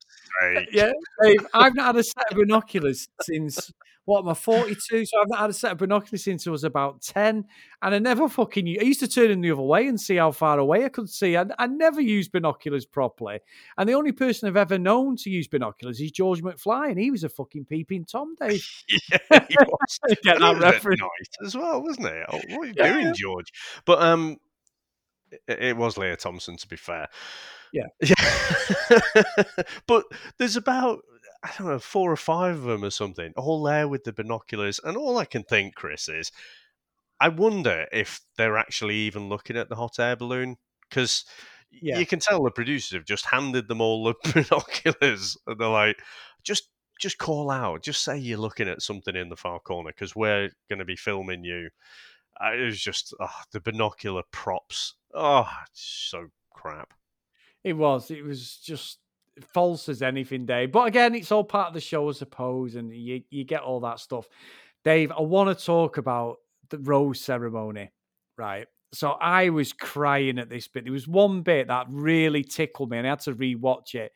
Yeah, 0.73 0.93
Dave, 1.23 1.47
I've 1.55 1.75
not 1.75 1.87
had 1.87 1.97
a 1.97 2.05
set 2.05 2.31
of 2.31 2.37
binoculars 2.37 3.07
since 3.23 3.73
what 4.07 4.21
am 4.21 4.29
I 4.29 4.35
42? 4.35 5.07
So 5.07 5.21
I've 5.21 5.29
not 5.29 5.39
had 5.39 5.51
a 5.51 5.55
set 5.55 5.73
of 5.73 5.79
binoculars 5.79 6.23
since 6.25 6.47
I 6.47 6.51
was 6.51 6.65
about 6.65 7.01
10. 7.03 7.45
And 7.83 7.95
I 7.95 7.99
never 7.99 8.29
fucking 8.29 8.67
I 8.81 8.85
used 8.85 9.01
to 9.01 9.09
turn 9.09 9.29
them 9.31 9.41
the 9.41 9.51
other 9.51 9.63
way 9.63 9.87
and 9.87 10.01
see 10.01 10.17
how 10.17 10.31
far 10.33 10.59
away 10.59 10.85
I 10.85 10.89
could 10.91 11.09
see. 11.09 11.37
I, 11.37 11.47
I 11.59 11.67
never 11.67 12.01
used 12.01 12.31
binoculars 12.33 12.85
properly. 12.85 13.41
And 13.79 13.89
the 13.89 13.95
only 13.95 14.13
person 14.13 14.49
I've 14.49 14.57
ever 14.57 14.79
known 14.79 15.17
to 15.17 15.31
use 15.31 15.49
binoculars 15.49 16.01
is 16.01 16.11
George 16.11 16.43
McFly, 16.43 16.91
and 16.91 16.99
he 17.01 17.11
was 17.11 17.25
a 17.25 17.29
fucking 17.29 17.65
peeping 17.65 18.05
Tom, 18.05 18.35
Dave. 18.41 18.67
yeah, 19.11 19.19
he 19.49 19.57
was. 19.67 20.01
Get 20.09 20.25
that 20.25 20.39
he 20.39 20.45
was 20.55 20.65
at 20.65 20.73
reference. 20.75 21.01
night 21.01 21.47
as 21.47 21.57
well, 21.57 21.83
wasn't 21.83 22.07
it? 22.09 22.27
Oh, 22.31 22.41
what 22.51 22.61
are 22.61 22.67
you 22.67 22.75
Yeah. 22.77 22.93
doing, 22.93 23.15
George? 23.15 23.53
But 23.87 24.03
um, 24.03 24.37
it, 25.49 25.63
it 25.63 25.77
was 25.77 25.97
Lea 25.97 26.17
Thompson, 26.17 26.57
to 26.59 26.69
be 26.69 26.77
fair. 26.77 27.09
Yeah. 27.73 27.87
yeah. 28.03 29.33
but 29.87 30.05
there's 30.39 30.57
about 30.57 31.01
I 31.45 31.51
don't 31.59 31.69
know 31.69 31.79
four 31.79 32.11
or 32.11 32.17
five 32.17 32.57
of 32.57 32.65
them 32.65 32.85
or 32.85 32.91
something, 32.91 33.33
all 33.37 33.63
there 33.63 33.87
with 33.87 34.05
the 34.05 34.13
binoculars, 34.13 34.81
and 34.83 34.97
all 34.97 35.19
I 35.19 35.27
can 35.27 35.43
think, 35.45 35.75
Chris, 35.75 36.09
is 36.09 36.33
I 37.21 37.29
wonder 37.29 37.87
if 37.93 38.21
they're 38.37 38.57
actually 38.57 38.97
even 38.97 39.29
looking 39.29 39.57
at 39.57 39.69
the 39.69 39.77
hot 39.77 39.99
air 39.99 40.17
balloon 40.17 40.57
because. 40.89 41.25
Yeah. 41.83 41.99
You 41.99 42.07
can 42.07 42.21
tell 42.21 42.41
the 42.45 42.53
producers 42.53 42.93
have 42.93 43.05
just 43.05 43.27
handed 43.27 43.67
them 43.67 43.81
all 43.81 44.05
the 44.05 44.15
binoculars, 44.33 45.37
and 45.45 45.59
they're 45.59 45.67
like, 45.67 46.01
"Just 46.45 46.69
just 47.01 47.19
call 47.19 47.51
out. 47.51 47.83
Just 47.83 48.03
say 48.03 48.17
you're 48.17 48.39
looking 48.39 48.69
at 48.69 48.83
something 48.83 49.17
in 49.17 49.29
the 49.29 49.37
far 49.37 49.59
corner 49.61 49.91
because 49.91 50.15
we're 50.15 50.51
going 50.69 50.79
to 50.79 50.85
be 50.85 50.97
filming 50.97 51.45
you. 51.45 51.71
It 52.41 52.65
was 52.65 52.81
just 52.81 53.15
oh, 53.21 53.29
the 53.53 53.61
binocular 53.61 54.23
props. 54.31 54.95
Oh, 55.13 55.49
so 55.73 56.29
crap. 56.51 56.95
It 57.63 57.75
was. 57.75 58.11
It 58.11 58.25
was 58.25 58.57
just 58.57 58.99
false 59.41 59.89
as 59.89 60.03
anything, 60.03 60.47
Dave. 60.47 60.73
But 60.73 60.87
again, 60.89 61.15
it's 61.15 61.33
all 61.33 61.45
part 61.45 61.69
of 61.69 61.75
the 61.75 61.81
show, 61.81 62.09
I 62.09 62.13
suppose, 62.13 62.75
and 62.77 62.95
you 62.95 63.23
you 63.31 63.45
get 63.45 63.63
all 63.63 63.81
that 63.81 64.01
stuff. 64.01 64.29
Dave, 64.85 65.13
I 65.13 65.23
want 65.23 65.57
to 65.57 65.65
talk 65.65 65.97
about 65.97 66.37
the 66.71 66.79
rose 66.79 67.21
ceremony, 67.21 67.91
right? 68.37 68.67
So 68.93 69.11
I 69.13 69.49
was 69.49 69.73
crying 69.73 70.39
at 70.39 70.49
this 70.49 70.69
bit. 70.69 70.85
There 70.85 70.93
was 70.93 71.09
one 71.09 71.43
bit 71.43 71.69
that 71.69 71.87
really 71.89 72.45
tickled 72.45 72.91
me, 72.91 72.99
and 72.99 73.07
I 73.07 73.11
had 73.11 73.21
to 73.21 73.35
rewatch 73.35 73.95
it. 73.95 74.13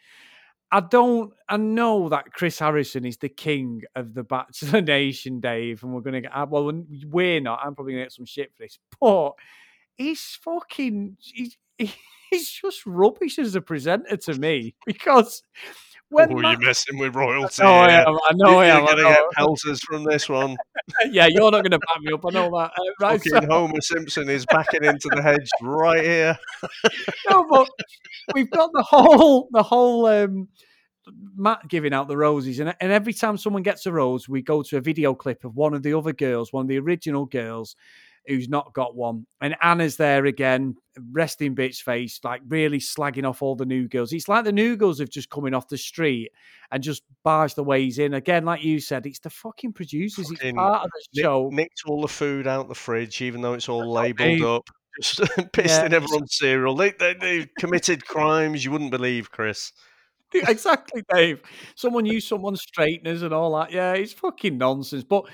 I 0.70 0.80
don't. 0.80 1.32
I 1.48 1.56
know 1.56 2.10
that 2.10 2.32
Chris 2.32 2.58
Harrison 2.58 3.06
is 3.06 3.16
the 3.16 3.30
king 3.30 3.82
of 3.96 4.14
the 4.14 4.22
Bachelor 4.22 4.82
Nation, 4.82 5.40
Dave, 5.40 5.82
and 5.82 5.92
we're 5.94 6.02
gonna 6.02 6.20
get. 6.20 6.36
uh, 6.36 6.46
Well, 6.48 6.84
we're 7.06 7.40
not. 7.40 7.60
I'm 7.64 7.74
probably 7.74 7.94
gonna 7.94 8.04
get 8.04 8.12
some 8.12 8.26
shit 8.26 8.52
for 8.54 8.62
this, 8.64 8.78
but 9.00 9.32
he's 9.96 10.38
fucking. 10.42 11.16
He's, 11.20 11.56
he's 12.30 12.50
just 12.50 12.84
rubbish 12.86 13.38
as 13.38 13.54
a 13.54 13.60
presenter 13.60 14.16
to 14.16 14.34
me 14.34 14.74
because 14.86 15.42
when 16.10 16.32
oh, 16.32 16.36
Matt- 16.36 16.58
you're 16.60 16.68
messing 16.68 16.98
with 16.98 17.14
royalty. 17.14 17.62
I 17.62 17.66
know 17.66 17.74
I 17.74 17.90
am. 17.90 18.06
I 18.08 18.30
know 18.34 18.58
I 18.60 18.66
You're 18.66 18.76
am. 18.76 18.82
I 18.84 18.86
going 18.86 18.96
to 18.96 19.02
get 19.02 19.30
pelters 19.34 19.80
from 19.80 20.04
this 20.04 20.26
one. 20.28 20.56
yeah, 21.10 21.26
you're 21.28 21.50
not 21.50 21.62
going 21.62 21.70
to 21.72 21.78
back 21.78 22.00
me 22.00 22.12
up. 22.12 22.24
I 22.24 22.30
know 22.30 22.50
that. 22.50 22.70
Uh, 22.78 22.82
right, 23.00 23.20
so- 23.22 23.40
Homer 23.46 23.80
Simpson 23.82 24.28
is 24.30 24.46
backing 24.46 24.84
into 24.84 25.10
the 25.14 25.20
hedge 25.22 25.48
right 25.60 26.02
here. 26.02 26.38
no, 27.28 27.46
but 27.50 27.68
we've 28.34 28.50
got 28.50 28.70
the 28.72 28.82
whole 28.82 29.48
the 29.52 29.62
whole 29.62 30.06
um 30.06 30.48
Matt 31.36 31.68
giving 31.68 31.92
out 31.92 32.08
the 32.08 32.16
roses, 32.16 32.58
and, 32.58 32.74
and 32.80 32.92
every 32.92 33.12
time 33.12 33.36
someone 33.38 33.62
gets 33.62 33.86
a 33.86 33.92
rose, 33.92 34.28
we 34.28 34.42
go 34.42 34.62
to 34.62 34.76
a 34.76 34.80
video 34.80 35.14
clip 35.14 35.44
of 35.44 35.56
one 35.56 35.74
of 35.74 35.82
the 35.82 35.92
other 35.94 36.12
girls, 36.12 36.52
one 36.52 36.62
of 36.62 36.68
the 36.68 36.78
original 36.78 37.26
girls 37.26 37.76
who's 38.28 38.48
not 38.48 38.72
got 38.74 38.94
one. 38.94 39.26
And 39.40 39.56
Anna's 39.62 39.96
there 39.96 40.24
again, 40.26 40.76
resting 41.12 41.54
bitch 41.56 41.82
face, 41.82 42.20
like 42.22 42.42
really 42.48 42.78
slagging 42.78 43.28
off 43.28 43.42
all 43.42 43.56
the 43.56 43.66
new 43.66 43.88
girls. 43.88 44.12
It's 44.12 44.28
like 44.28 44.44
the 44.44 44.52
new 44.52 44.76
girls 44.76 44.98
have 45.00 45.10
just 45.10 45.30
coming 45.30 45.54
off 45.54 45.68
the 45.68 45.78
street 45.78 46.30
and 46.70 46.82
just 46.82 47.02
barged 47.24 47.56
the 47.56 47.64
ways 47.64 47.98
in. 47.98 48.14
Again, 48.14 48.44
like 48.44 48.62
you 48.62 48.80
said, 48.80 49.06
it's 49.06 49.18
the 49.20 49.30
fucking 49.30 49.72
producers. 49.72 50.28
Fucking 50.28 50.48
it's 50.50 50.56
part 50.56 50.84
of 50.84 50.90
the 51.14 51.22
show. 51.22 51.48
nicked 51.52 51.82
all 51.86 52.02
the 52.02 52.08
food 52.08 52.46
out 52.46 52.68
the 52.68 52.74
fridge, 52.74 53.22
even 53.22 53.40
though 53.40 53.54
it's 53.54 53.68
all 53.68 53.82
Hey. 53.96 54.12
labelled 54.14 54.42
up. 54.42 54.68
Just 55.00 55.20
pissed 55.52 55.80
Yeah. 55.80 55.86
in 55.86 55.94
everyone's 55.94 56.36
cereal. 56.36 56.74
They, 56.74 56.90
they, 56.98 57.14
they 57.14 57.46
committed 57.58 58.04
crimes 58.06 58.64
you 58.64 58.70
wouldn't 58.72 58.90
believe, 58.90 59.30
Chris. 59.30 59.72
exactly, 60.34 61.02
Dave. 61.14 61.40
Someone 61.74 62.04
used 62.04 62.28
someone's 62.28 62.60
straighteners 62.62 63.22
and 63.22 63.32
all 63.32 63.56
that. 63.58 63.72
Yeah, 63.72 63.92
it's 63.94 64.12
fucking 64.12 64.58
nonsense. 64.58 65.02
But 65.04 65.24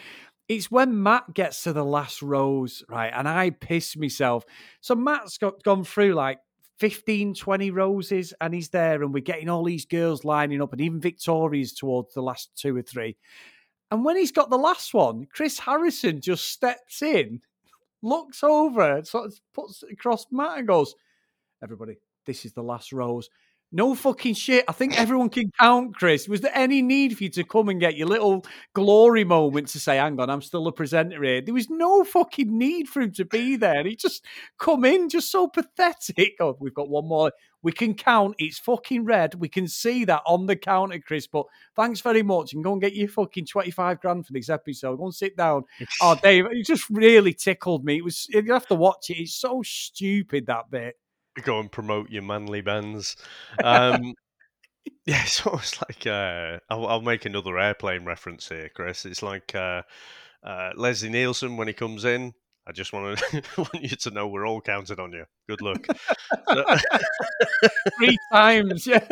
it's 0.48 0.70
when 0.70 1.02
Matt 1.02 1.32
gets 1.34 1.62
to 1.62 1.72
the 1.72 1.84
last 1.84 2.22
rose, 2.22 2.82
right? 2.88 3.12
And 3.14 3.28
I 3.28 3.50
piss 3.50 3.96
myself. 3.96 4.44
So 4.80 4.94
Matt's 4.94 5.38
got 5.38 5.62
gone 5.62 5.84
through 5.84 6.14
like 6.14 6.38
15, 6.78 7.34
20 7.34 7.70
roses, 7.70 8.34
and 8.40 8.52
he's 8.52 8.68
there, 8.70 9.02
and 9.02 9.14
we're 9.14 9.20
getting 9.20 9.48
all 9.48 9.64
these 9.64 9.86
girls 9.86 10.24
lining 10.24 10.60
up, 10.60 10.72
and 10.72 10.80
even 10.80 11.00
Victoria's 11.00 11.72
towards 11.72 12.14
the 12.14 12.22
last 12.22 12.50
two 12.56 12.76
or 12.76 12.82
three. 12.82 13.16
And 13.90 14.04
when 14.04 14.16
he's 14.16 14.32
got 14.32 14.50
the 14.50 14.58
last 14.58 14.92
one, 14.92 15.26
Chris 15.32 15.58
Harrison 15.60 16.20
just 16.20 16.48
steps 16.48 17.00
in, 17.00 17.40
looks 18.02 18.42
over, 18.42 19.02
sort 19.04 19.26
of 19.26 19.40
puts 19.54 19.82
it 19.82 19.92
across 19.92 20.26
Matt 20.30 20.58
and 20.58 20.66
goes, 20.66 20.94
Everybody, 21.62 21.96
this 22.26 22.44
is 22.44 22.52
the 22.52 22.62
last 22.62 22.92
rose. 22.92 23.30
No 23.76 23.96
fucking 23.96 24.34
shit. 24.34 24.64
I 24.68 24.72
think 24.72 24.96
everyone 24.96 25.30
can 25.30 25.50
count, 25.58 25.96
Chris. 25.96 26.28
Was 26.28 26.42
there 26.42 26.52
any 26.54 26.80
need 26.80 27.18
for 27.18 27.24
you 27.24 27.30
to 27.30 27.42
come 27.42 27.68
and 27.68 27.80
get 27.80 27.96
your 27.96 28.06
little 28.06 28.46
glory 28.72 29.24
moment 29.24 29.66
to 29.70 29.80
say, 29.80 29.96
hang 29.96 30.20
on, 30.20 30.30
I'm 30.30 30.42
still 30.42 30.68
a 30.68 30.72
presenter 30.72 31.20
here? 31.24 31.40
There 31.40 31.54
was 31.54 31.68
no 31.68 32.04
fucking 32.04 32.56
need 32.56 32.88
for 32.88 33.02
him 33.02 33.10
to 33.14 33.24
be 33.24 33.56
there. 33.56 33.82
He 33.82 33.96
just 33.96 34.24
come 34.60 34.84
in, 34.84 35.08
just 35.08 35.32
so 35.32 35.48
pathetic. 35.48 36.36
Oh, 36.38 36.56
we've 36.60 36.72
got 36.72 36.88
one 36.88 37.08
more. 37.08 37.32
We 37.64 37.72
can 37.72 37.94
count. 37.94 38.36
It's 38.38 38.60
fucking 38.60 39.06
red. 39.06 39.34
We 39.34 39.48
can 39.48 39.66
see 39.66 40.04
that 40.04 40.22
on 40.24 40.46
the 40.46 40.54
counter, 40.54 41.00
Chris. 41.00 41.26
But 41.26 41.46
thanks 41.74 42.00
very 42.00 42.22
much. 42.22 42.52
And 42.52 42.62
go 42.62 42.74
and 42.74 42.80
get 42.80 42.94
your 42.94 43.08
fucking 43.08 43.46
25 43.46 44.00
grand 44.00 44.24
for 44.24 44.34
this 44.34 44.50
episode. 44.50 44.98
Go 44.98 45.06
and 45.06 45.14
sit 45.14 45.36
down. 45.36 45.64
Oh, 46.00 46.14
Dave, 46.22 46.46
it 46.46 46.64
just 46.64 46.88
really 46.90 47.32
tickled 47.32 47.84
me. 47.84 47.96
It 47.96 48.04
was 48.04 48.28
you 48.28 48.52
have 48.52 48.68
to 48.68 48.74
watch 48.76 49.10
it. 49.10 49.18
It's 49.18 49.34
so 49.34 49.62
stupid 49.64 50.46
that 50.46 50.70
bit. 50.70 50.96
Go 51.42 51.58
and 51.60 51.70
promote 51.70 52.10
your 52.10 52.22
manly 52.22 52.60
bands. 52.60 53.16
Um, 53.62 54.14
yeah, 55.06 55.22
it's 55.24 55.46
almost 55.46 55.82
like 55.82 56.06
uh, 56.06 56.58
I'll, 56.70 56.86
I'll 56.86 57.00
make 57.00 57.24
another 57.24 57.58
airplane 57.58 58.04
reference 58.04 58.48
here, 58.48 58.70
Chris. 58.74 59.04
It's 59.04 59.22
like 59.22 59.54
uh, 59.54 59.82
uh, 60.44 60.70
Leslie 60.76 61.10
Nielsen 61.10 61.56
when 61.56 61.68
he 61.68 61.74
comes 61.74 62.04
in. 62.04 62.32
I 62.66 62.72
just 62.72 62.92
want 62.92 63.18
to 63.18 63.42
want 63.58 63.82
you 63.82 63.96
to 63.96 64.10
know 64.10 64.26
we're 64.26 64.46
all 64.46 64.60
counted 64.60 64.98
on 64.98 65.12
you. 65.12 65.24
Good 65.48 65.60
luck. 65.60 65.86
Three 67.98 68.16
times, 68.32 68.86
yeah. 68.86 69.06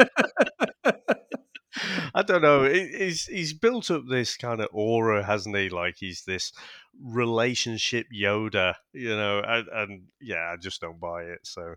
I 2.14 2.22
don't 2.22 2.42
know. 2.42 2.64
He's 2.64 3.26
he's 3.26 3.52
built 3.52 3.90
up 3.90 4.02
this 4.08 4.37
kind 4.37 4.61
of 4.61 4.68
aura, 4.72 5.24
hasn't 5.24 5.56
he? 5.56 5.68
Like 5.68 5.96
he's 5.98 6.24
this 6.24 6.52
relationship 7.02 8.06
Yoda, 8.14 8.74
you 8.92 9.16
know. 9.16 9.42
And, 9.46 9.68
and 9.68 10.02
yeah, 10.20 10.52
I 10.52 10.56
just 10.56 10.80
don't 10.80 11.00
buy 11.00 11.22
it. 11.22 11.40
So 11.44 11.74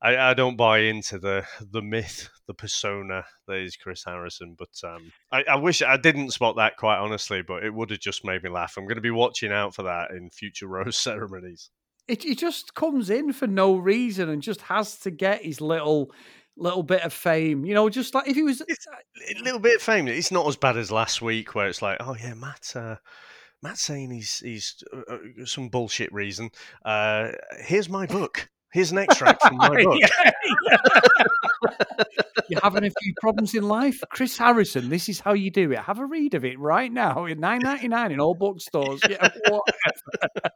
I, 0.00 0.16
I 0.16 0.34
don't 0.34 0.56
buy 0.56 0.80
into 0.80 1.18
the 1.18 1.44
the 1.72 1.82
myth, 1.82 2.28
the 2.46 2.54
persona 2.54 3.24
that 3.46 3.56
is 3.56 3.76
Chris 3.76 4.04
Harrison. 4.04 4.56
But 4.58 4.88
um, 4.88 5.12
I, 5.32 5.44
I 5.44 5.56
wish 5.56 5.82
I 5.82 5.96
didn't 5.96 6.30
spot 6.30 6.56
that 6.56 6.76
quite 6.76 6.98
honestly. 6.98 7.42
But 7.42 7.64
it 7.64 7.74
would 7.74 7.90
have 7.90 8.00
just 8.00 8.24
made 8.24 8.42
me 8.42 8.50
laugh. 8.50 8.76
I'm 8.76 8.84
going 8.84 8.96
to 8.96 9.02
be 9.02 9.10
watching 9.10 9.52
out 9.52 9.74
for 9.74 9.82
that 9.84 10.10
in 10.12 10.30
future 10.30 10.66
rose 10.68 10.96
ceremonies. 10.96 11.70
It, 12.06 12.22
he 12.22 12.34
just 12.34 12.74
comes 12.74 13.10
in 13.10 13.34
for 13.34 13.46
no 13.46 13.76
reason 13.76 14.30
and 14.30 14.40
just 14.40 14.62
has 14.62 14.98
to 15.00 15.10
get 15.10 15.44
his 15.44 15.60
little 15.60 16.10
little 16.58 16.82
bit 16.82 17.02
of 17.02 17.12
fame. 17.12 17.64
You 17.64 17.74
know, 17.74 17.88
just 17.88 18.14
like 18.14 18.28
if 18.28 18.36
he 18.36 18.42
was 18.42 18.62
It's 18.66 18.86
a 19.40 19.42
little 19.42 19.60
bit 19.60 19.76
of 19.76 19.82
fame. 19.82 20.08
It's 20.08 20.32
not 20.32 20.46
as 20.46 20.56
bad 20.56 20.76
as 20.76 20.90
last 20.90 21.22
week, 21.22 21.54
where 21.54 21.68
it's 21.68 21.82
like, 21.82 21.98
oh 22.00 22.16
yeah, 22.20 22.34
Matt. 22.34 22.72
Uh, 22.74 22.96
Matt's 23.62 23.82
saying 23.82 24.10
he's 24.10 24.38
he's 24.38 24.82
uh, 24.92 25.14
uh, 25.14 25.44
some 25.44 25.68
bullshit 25.68 26.12
reason. 26.12 26.50
Uh, 26.84 27.30
here's 27.60 27.88
my 27.88 28.06
book. 28.06 28.48
Here's 28.72 28.92
an 28.92 28.98
extract 28.98 29.42
from 29.42 29.56
my 29.56 29.68
book. 29.82 29.98
Yeah, 30.00 30.30
yeah. 30.70 30.76
You're 32.48 32.60
having 32.62 32.84
a 32.84 32.90
few 33.02 33.12
problems 33.20 33.54
in 33.54 33.62
life, 33.62 34.02
Chris 34.10 34.36
Harrison. 34.38 34.88
This 34.88 35.08
is 35.08 35.20
how 35.20 35.34
you 35.34 35.50
do 35.50 35.70
it. 35.72 35.78
Have 35.80 35.98
a 35.98 36.06
read 36.06 36.34
of 36.34 36.44
it 36.44 36.58
right 36.58 36.90
now 36.90 37.26
in 37.26 37.40
nine 37.40 37.60
ninety 37.62 37.88
nine 37.88 38.10
in 38.10 38.20
all 38.20 38.34
bookstores. 38.34 39.00
Yeah, 39.08 39.28
whatever, 39.48 40.50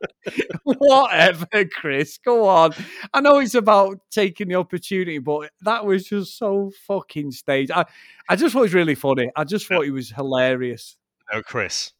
whatever, 0.64 1.64
Chris. 1.66 2.18
Go 2.18 2.48
on. 2.48 2.72
I 3.12 3.20
know 3.20 3.38
it's 3.38 3.54
about 3.54 3.98
taking 4.10 4.48
the 4.48 4.54
opportunity, 4.54 5.18
but 5.18 5.50
that 5.62 5.84
was 5.84 6.04
just 6.04 6.38
so 6.38 6.72
fucking 6.86 7.32
staged. 7.32 7.70
I, 7.70 7.84
I 8.28 8.36
just 8.36 8.52
thought 8.52 8.60
it 8.60 8.62
was 8.62 8.74
really 8.74 8.94
funny. 8.94 9.30
I 9.36 9.44
just 9.44 9.66
thought 9.66 9.84
it 9.84 9.90
was 9.90 10.10
hilarious. 10.10 10.96
No, 11.32 11.42
Chris. 11.42 11.92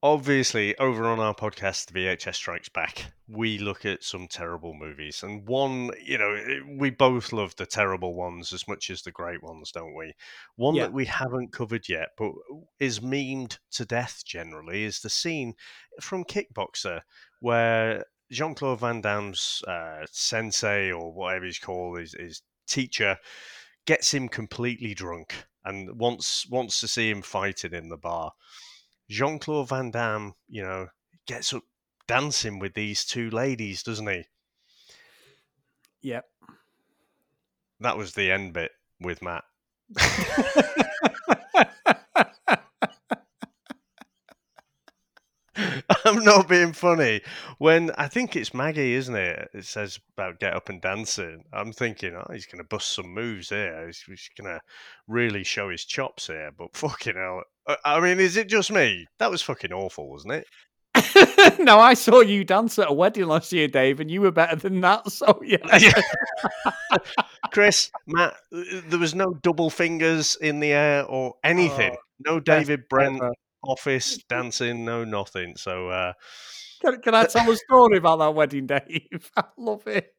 Obviously, 0.00 0.78
over 0.78 1.06
on 1.06 1.18
our 1.18 1.34
podcast, 1.34 1.90
VHS 1.90 2.36
Strikes 2.36 2.68
Back, 2.68 3.06
we 3.26 3.58
look 3.58 3.84
at 3.84 4.04
some 4.04 4.28
terrible 4.28 4.72
movies. 4.72 5.24
And 5.24 5.44
one, 5.48 5.90
you 6.00 6.16
know, 6.18 6.40
we 6.78 6.90
both 6.90 7.32
love 7.32 7.56
the 7.56 7.66
terrible 7.66 8.14
ones 8.14 8.52
as 8.52 8.68
much 8.68 8.90
as 8.90 9.02
the 9.02 9.10
great 9.10 9.42
ones, 9.42 9.72
don't 9.72 9.96
we? 9.96 10.14
One 10.54 10.76
Yeah. 10.76 10.84
that 10.84 10.92
we 10.92 11.06
haven't 11.06 11.52
covered 11.52 11.88
yet, 11.88 12.10
but 12.16 12.30
is 12.78 13.00
memed 13.00 13.58
to 13.72 13.84
death 13.84 14.22
generally, 14.24 14.84
is 14.84 15.00
the 15.00 15.10
scene 15.10 15.54
from 16.00 16.24
Kickboxer 16.24 17.00
where 17.40 18.04
Jean 18.30 18.54
Claude 18.54 18.78
Van 18.78 19.00
Damme's 19.00 19.64
uh, 19.66 20.06
sensei, 20.12 20.92
or 20.92 21.12
whatever 21.12 21.44
he's 21.44 21.58
called, 21.58 21.98
his, 21.98 22.12
his 22.12 22.42
teacher, 22.68 23.18
gets 23.84 24.14
him 24.14 24.28
completely 24.28 24.94
drunk 24.94 25.46
and 25.64 25.98
wants 25.98 26.46
wants 26.48 26.78
to 26.78 26.86
see 26.86 27.10
him 27.10 27.20
fighting 27.20 27.72
in 27.74 27.88
the 27.88 27.96
bar. 27.96 28.32
Jean 29.08 29.38
Claude 29.38 29.68
Van 29.68 29.90
Damme, 29.90 30.34
you 30.48 30.62
know, 30.62 30.88
gets 31.26 31.52
up 31.54 31.62
dancing 32.06 32.58
with 32.58 32.74
these 32.74 33.04
two 33.04 33.30
ladies, 33.30 33.82
doesn't 33.82 34.06
he? 34.06 34.24
Yep. 36.02 36.24
That 37.80 37.96
was 37.96 38.14
the 38.14 38.30
end 38.30 38.52
bit 38.52 38.72
with 39.00 39.22
Matt. 39.22 39.44
I'm 46.04 46.24
not 46.24 46.48
being 46.48 46.72
funny. 46.72 47.20
When 47.58 47.90
I 47.92 48.08
think 48.08 48.36
it's 48.36 48.54
Maggie, 48.54 48.94
isn't 48.94 49.14
it? 49.14 49.50
It 49.52 49.64
says 49.64 49.98
about 50.16 50.40
get 50.40 50.54
up 50.54 50.68
and 50.68 50.80
dancing. 50.80 51.44
I'm 51.52 51.72
thinking, 51.72 52.14
oh, 52.14 52.32
he's 52.32 52.46
going 52.46 52.58
to 52.58 52.68
bust 52.68 52.92
some 52.92 53.12
moves 53.12 53.48
here. 53.48 53.86
He's, 53.86 54.02
he's 54.02 54.30
going 54.36 54.50
to 54.50 54.60
really 55.06 55.44
show 55.44 55.70
his 55.70 55.84
chops 55.84 56.28
here. 56.28 56.50
But 56.56 56.76
fucking 56.76 57.14
hell. 57.16 57.42
I- 57.68 57.76
I 57.84 58.00
mean, 58.00 58.18
is 58.18 58.36
it 58.36 58.48
just 58.48 58.72
me? 58.72 59.06
That 59.18 59.30
was 59.30 59.42
fucking 59.42 59.72
awful, 59.72 60.08
wasn't 60.10 60.34
it? 60.34 60.46
no, 61.60 61.78
I 61.78 61.94
saw 61.94 62.20
you 62.20 62.42
dance 62.44 62.78
at 62.78 62.90
a 62.90 62.92
wedding 62.92 63.26
last 63.28 63.52
year, 63.52 63.68
Dave, 63.68 64.00
and 64.00 64.10
you 64.10 64.20
were 64.22 64.32
better 64.32 64.56
than 64.56 64.80
that. 64.80 65.02
So 65.10 65.40
yeah. 65.44 65.58
Chris, 67.52 67.90
Matt, 68.06 68.34
uh, 68.52 68.62
there 68.88 68.98
was 68.98 69.14
no 69.14 69.34
double 69.42 69.70
fingers 69.70 70.36
in 70.40 70.60
the 70.60 70.72
air 70.72 71.04
or 71.04 71.34
anything. 71.44 71.92
Oh, 71.94 72.32
no 72.34 72.40
David 72.40 72.88
Brent 72.88 73.16
ever. 73.22 73.32
office 73.64 74.18
dancing, 74.28 74.84
no 74.84 75.04
nothing. 75.04 75.54
So, 75.56 75.88
uh, 75.88 76.12
Can, 76.82 77.00
can 77.00 77.14
I 77.14 77.24
tell 77.26 77.50
a 77.50 77.56
story 77.56 77.98
about 77.98 78.18
that 78.20 78.34
wedding, 78.34 78.66
Dave? 78.66 79.30
I 79.36 79.44
love 79.56 79.86
it. 79.86 80.14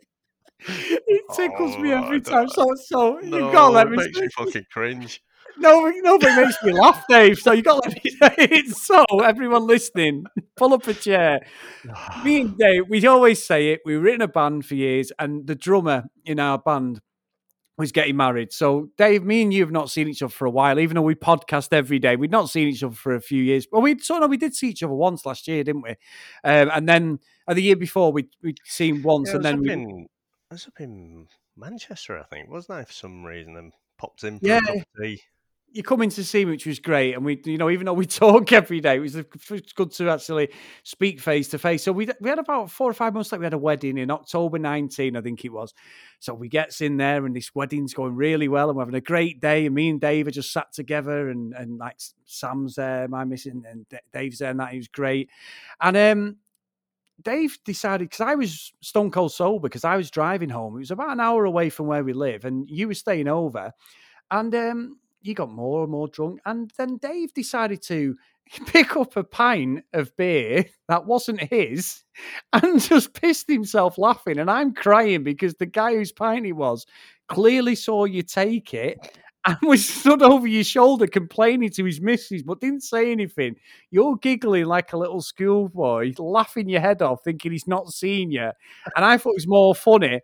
It 0.68 1.24
tickles 1.36 1.78
me 1.78 1.94
Oh, 1.94 1.98
I 1.98 2.06
every 2.06 2.22
time. 2.22 2.50
So, 2.50 2.68
so 2.86 3.20
no, 3.24 3.38
you've 3.38 3.54
got 3.54 3.68
to 3.70 3.74
let 3.74 3.88
it 3.88 3.92
me. 3.92 3.98
makes 3.98 4.20
me 4.20 4.28
fucking 4.38 4.66
cringe. 4.72 5.22
No, 5.60 5.90
no, 5.90 6.18
but 6.20 6.30
it 6.30 6.46
makes 6.46 6.64
me 6.64 6.72
laugh, 6.74 7.04
Dave. 7.10 7.40
So 7.40 7.52
you 7.52 7.62
got 7.62 7.84
to 7.84 7.90
let 7.90 8.04
me 8.04 8.12
say 8.12 8.34
it. 8.38 8.76
So 8.76 9.04
everyone 9.24 9.68
listening, 9.68 10.26
pull 10.58 10.74
up 10.74 10.88
a 10.88 10.94
chair. 10.94 11.40
Me 12.24 12.42
and 12.42 12.58
Dave, 12.58 12.84
we 12.90 13.06
always 13.08 13.44
say 13.44 13.70
it. 13.74 13.82
We 13.86 13.98
were 13.98 14.08
in 14.08 14.22
a 14.22 14.28
band 14.28 14.66
for 14.66 14.76
years, 14.76 15.12
and 15.20 15.46
the 15.48 15.56
drummer 15.56 16.06
in 16.26 16.40
our 16.40 16.58
band 16.58 17.02
was 17.78 17.92
getting 17.94 18.18
married. 18.18 18.52
So, 18.52 18.90
Dave, 18.98 19.24
me 19.24 19.42
and 19.42 19.54
you 19.54 19.62
have 19.62 19.72
not 19.72 19.90
seen 19.90 20.10
each 20.10 20.22
other 20.22 20.30
for 20.32 20.46
a 20.46 20.50
while, 20.52 20.80
even 20.80 20.96
though 20.96 21.02
we 21.02 21.16
podcast 21.16 21.72
every 21.72 21.98
day. 21.98 22.18
We'd 22.18 22.30
not 22.30 22.50
seen 22.50 22.68
each 22.68 22.84
other 22.84 22.94
for 22.96 23.16
a 23.16 23.22
few 23.22 23.42
years. 23.42 23.68
Well, 23.72 23.82
we 23.82 23.98
sort 24.00 24.22
of 24.22 24.30
we 24.30 24.36
did 24.38 24.54
see 24.54 24.68
each 24.70 24.84
other 24.84 24.94
once 24.94 25.26
last 25.26 25.48
year, 25.48 25.64
didn't 25.64 25.84
we? 25.84 25.92
Um, 26.44 26.70
and 26.74 26.90
then 26.90 27.20
uh, 27.48 27.54
the 27.54 27.64
year 27.64 27.78
before, 27.78 28.12
we 28.12 28.28
we'd 28.44 28.60
seen 28.66 29.02
once, 29.02 29.30
Yeah, 29.30 29.36
and 29.36 29.44
was 29.44 29.52
then 29.52 29.54
up 29.56 29.62
we, 29.62 29.72
in, 29.72 29.90
it 30.52 30.54
was 30.54 30.68
up 30.68 30.80
in 30.82 31.28
Manchester, 31.56 32.20
I 32.20 32.24
think, 32.24 32.50
wasn't 32.50 32.80
I, 32.80 32.84
for 32.84 32.92
some 32.94 33.24
reason, 33.24 33.56
and 33.56 33.72
popped 33.98 34.26
in 34.26 34.40
for 34.40 34.48
Yeah. 34.48 34.58
a 34.58 34.62
cup 34.62 34.76
of 34.76 34.84
tea. 35.02 35.22
You 35.72 35.84
come 35.84 36.02
in 36.02 36.10
to 36.12 36.24
see 36.24 36.46
me, 36.46 36.52
which 36.52 36.66
was 36.66 36.80
great. 36.80 37.14
And 37.16 37.24
we, 37.24 37.40
you 37.46 37.58
know, 37.58 37.70
even 37.70 37.86
though 37.86 37.94
we 37.94 38.06
talk 38.08 38.52
every 38.52 38.80
day, 38.80 38.98
it 38.98 39.00
was, 39.00 39.16
good 39.76 39.92
to 39.92 40.10
actually 40.10 40.50
speak 40.84 41.20
face 41.20 41.48
to 41.50 41.58
face. 41.60 41.84
So 41.84 41.92
we 41.92 42.10
we 42.20 42.30
had 42.30 42.40
about 42.40 42.72
four 42.72 42.90
or 42.90 42.94
five 42.94 43.14
months 43.14 43.32
like 43.32 43.40
we 43.40 43.46
had 43.46 43.54
a 43.54 43.58
wedding 43.58 43.98
in 43.98 44.12
October 44.12 44.60
19, 44.60 45.16
I 45.16 45.22
think 45.22 45.46
it 45.46 45.50
was. 45.50 45.74
So 46.20 46.34
we 46.34 46.50
gets 46.50 46.82
in 46.82 46.98
there 46.98 47.26
and 47.26 47.36
this 47.36 47.54
wedding's 47.54 47.94
going 47.94 48.16
really 48.16 48.48
well 48.48 48.70
and 48.70 48.78
we're 48.78 48.84
having 48.84 48.96
a 48.96 49.02
great 49.02 49.40
day. 49.40 49.66
And 49.66 49.76
me 49.76 49.90
and 49.90 50.02
Dave 50.02 50.28
are 50.28 50.32
just 50.32 50.52
sat 50.52 50.74
together 50.74 51.30
and, 51.30 51.54
and 51.54 51.78
like 51.78 52.00
Sam's 52.26 52.76
there, 52.76 53.08
my 53.08 53.24
missing, 53.24 53.64
and 53.70 53.86
Dave's 54.14 54.40
there 54.40 54.52
and 54.52 54.60
that. 54.60 54.72
He 54.72 54.78
was 54.78 54.88
great. 54.88 55.30
And 55.82 55.96
um, 55.96 56.38
Dave 57.22 57.58
decided 57.66 58.10
because 58.10 58.22
I 58.22 58.36
was 58.36 58.74
stone 58.82 59.12
cold 59.12 59.34
sober 59.34 59.68
because 59.68 59.84
I 59.84 59.98
was 59.98 60.10
driving 60.10 60.50
home. 60.50 60.76
It 60.76 60.80
was 60.80 60.92
about 60.92 61.12
an 61.12 61.20
hour 61.20 61.46
away 61.46 61.70
from 61.70 61.88
where 61.88 62.04
we 62.04 62.14
live, 62.14 62.46
and 62.46 62.70
you 62.70 62.88
were 62.88 62.94
staying 62.94 63.28
over, 63.28 63.74
and 64.32 64.54
um, 64.56 64.98
you 65.22 65.34
got 65.34 65.52
more 65.52 65.84
and 65.84 65.92
more 65.92 66.08
drunk. 66.08 66.40
And 66.46 66.72
then 66.78 66.98
Dave 66.98 67.34
decided 67.34 67.82
to 67.84 68.16
pick 68.68 68.96
up 68.96 69.16
a 69.16 69.24
pint 69.24 69.84
of 69.94 70.16
beer 70.16 70.66
that 70.88 71.06
wasn't 71.06 71.42
his, 71.42 72.04
and 72.54 72.82
just 72.82 73.14
pissed 73.14 73.50
himself 73.50 73.98
laughing. 73.98 74.40
And 74.40 74.50
I'm 74.50 74.74
crying 74.74 75.24
because 75.24 75.56
the 75.56 75.66
guy 75.66 75.96
whose 75.96 76.12
pint 76.12 76.46
it 76.46 76.54
was 76.54 76.86
clearly 77.28 77.76
saw 77.76 78.06
you 78.06 78.24
take 78.24 78.74
it. 78.74 78.98
And 79.46 79.56
was 79.64 79.88
stood 79.88 80.22
over 80.22 80.46
your 80.46 80.66
shoulder 80.66 81.08
complaining 81.08 81.70
to 81.72 81.86
his 81.86 82.02
missus, 82.02 82.44
but 82.44 82.60
didn't 82.60 82.84
say 82.84 83.10
anything. 83.10 83.56
You're 83.90 84.18
giggling 84.18 84.66
like 84.66 84.92
a 84.92 84.98
little 84.98 85.22
schoolboy, 85.22 86.12
laughing 86.20 86.68
your 86.68 86.82
head 86.82 87.02
off, 87.02 87.24
thinking 87.24 87.54
he's 87.54 87.66
not 87.66 87.88
seen 87.88 88.32
you. 88.32 88.52
And 88.98 89.06
I 89.06 89.18
thought 89.18 89.30
it 89.32 89.36
was 89.38 89.48
more 89.48 89.74
funny. 89.74 90.20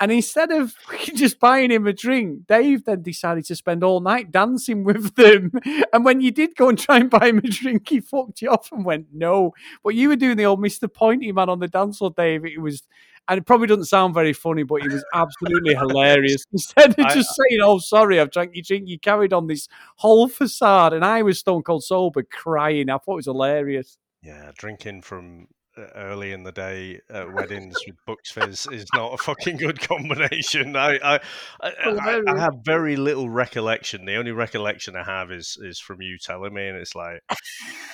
And 0.00 0.10
instead 0.10 0.50
of 0.50 0.74
just 1.14 1.38
buying 1.38 1.70
him 1.70 1.86
a 1.86 1.92
drink, 1.92 2.46
Dave 2.46 2.84
then 2.86 3.02
decided 3.02 3.44
to 3.44 3.54
spend 3.54 3.84
all 3.84 4.00
night 4.00 4.30
dancing 4.32 4.82
with 4.82 5.14
them. 5.14 5.52
And 5.92 6.04
when 6.04 6.20
you 6.20 6.30
did 6.30 6.54
go 6.54 6.68
and 6.68 6.78
try 6.78 6.98
and 6.98 7.10
buy 7.10 7.28
him 7.28 7.38
a 7.38 7.42
drink, 7.42 7.88
he 7.88 8.00
fucked 8.00 8.42
you 8.42 8.50
off 8.50 8.70
and 8.72 8.84
went, 8.84 9.08
no. 9.12 9.52
But 9.82 9.96
you 9.96 10.08
were 10.08 10.16
doing 10.16 10.36
the 10.36 10.46
old 10.46 10.60
Mr. 10.60 10.92
Pointy 10.92 11.32
man 11.32 11.48
on 11.48 11.58
the 11.58 11.66
dance 11.68 11.98
floor, 11.98 12.12
Dave. 12.16 12.44
It 12.44 12.60
was, 12.60 12.82
and 13.28 13.38
it 13.38 13.44
probably 13.46 13.66
doesn't 13.66 13.86
sound 13.86 14.14
very 14.14 14.32
funny, 14.32 14.62
but 14.62 14.76
it 14.76 14.92
was 14.92 15.04
absolutely 15.12 15.74
hilarious. 15.84 16.44
Instead 16.52 16.90
of 16.90 17.04
I- 17.04 17.14
just 17.14 17.28
saying, 17.34 17.60
oh, 17.62 17.78
sorry, 17.78 18.20
I've 18.20 18.30
drank 18.30 18.54
your 18.54 18.62
drink, 18.62 18.88
you 18.88 18.98
carried 18.98 19.32
on 19.32 19.48
this 19.48 19.68
whole 19.96 20.28
facade. 20.28 20.92
And 20.92 21.04
I 21.04 21.22
was 21.22 21.40
stone 21.40 21.62
cold 21.62 21.82
sober 21.82 22.22
crying. 22.22 22.88
I 22.88 22.98
thought 22.98 23.14
it 23.14 23.16
was 23.16 23.26
hilarious. 23.26 23.98
Yeah, 24.22 24.52
drinking 24.56 25.02
from 25.02 25.48
early 25.94 26.32
in 26.32 26.42
the 26.42 26.52
day 26.52 27.00
at 27.10 27.32
weddings 27.34 27.76
with 27.86 27.96
Bucks 28.06 28.30
Fizz 28.30 28.68
is 28.72 28.86
not 28.94 29.14
a 29.14 29.18
fucking 29.18 29.56
good 29.56 29.80
combination. 29.88 30.76
I 30.76 30.98
I, 31.02 31.20
I, 31.60 31.72
oh, 31.86 31.98
I, 31.98 32.22
I 32.26 32.38
have 32.38 32.54
very 32.64 32.96
little 32.96 33.28
recollection. 33.28 34.04
The 34.04 34.16
only 34.16 34.32
recollection 34.32 34.96
I 34.96 35.04
have 35.04 35.30
is 35.30 35.58
is 35.60 35.78
from 35.78 36.02
you 36.02 36.18
telling 36.18 36.54
me, 36.54 36.68
and 36.68 36.76
it's 36.76 36.94
like, 36.94 37.22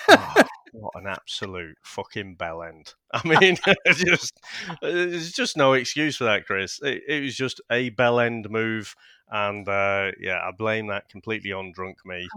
oh, 0.09 0.35
what 0.73 0.95
an 0.95 1.07
absolute 1.07 1.77
fucking 1.83 2.35
bell 2.37 2.63
end. 2.63 2.95
I 3.13 3.27
mean, 3.27 3.57
just 3.93 4.39
uh, 4.71 4.75
there's 4.83 5.33
just 5.33 5.57
no 5.57 5.73
excuse 5.73 6.17
for 6.17 6.25
that, 6.25 6.47
Chris. 6.47 6.81
It, 6.83 7.03
it 7.09 7.23
was 7.23 7.37
just 7.37 7.61
a 7.71 7.91
bell 7.91 8.21
end 8.21 8.51
move. 8.51 8.95
And 9.29 9.69
uh, 9.69 10.13
yeah, 10.21 10.39
I 10.43 10.53
blame 10.57 10.87
that 10.87 11.09
completely 11.09 11.53
on 11.53 11.73
drunk 11.73 11.99
me. 12.07 12.29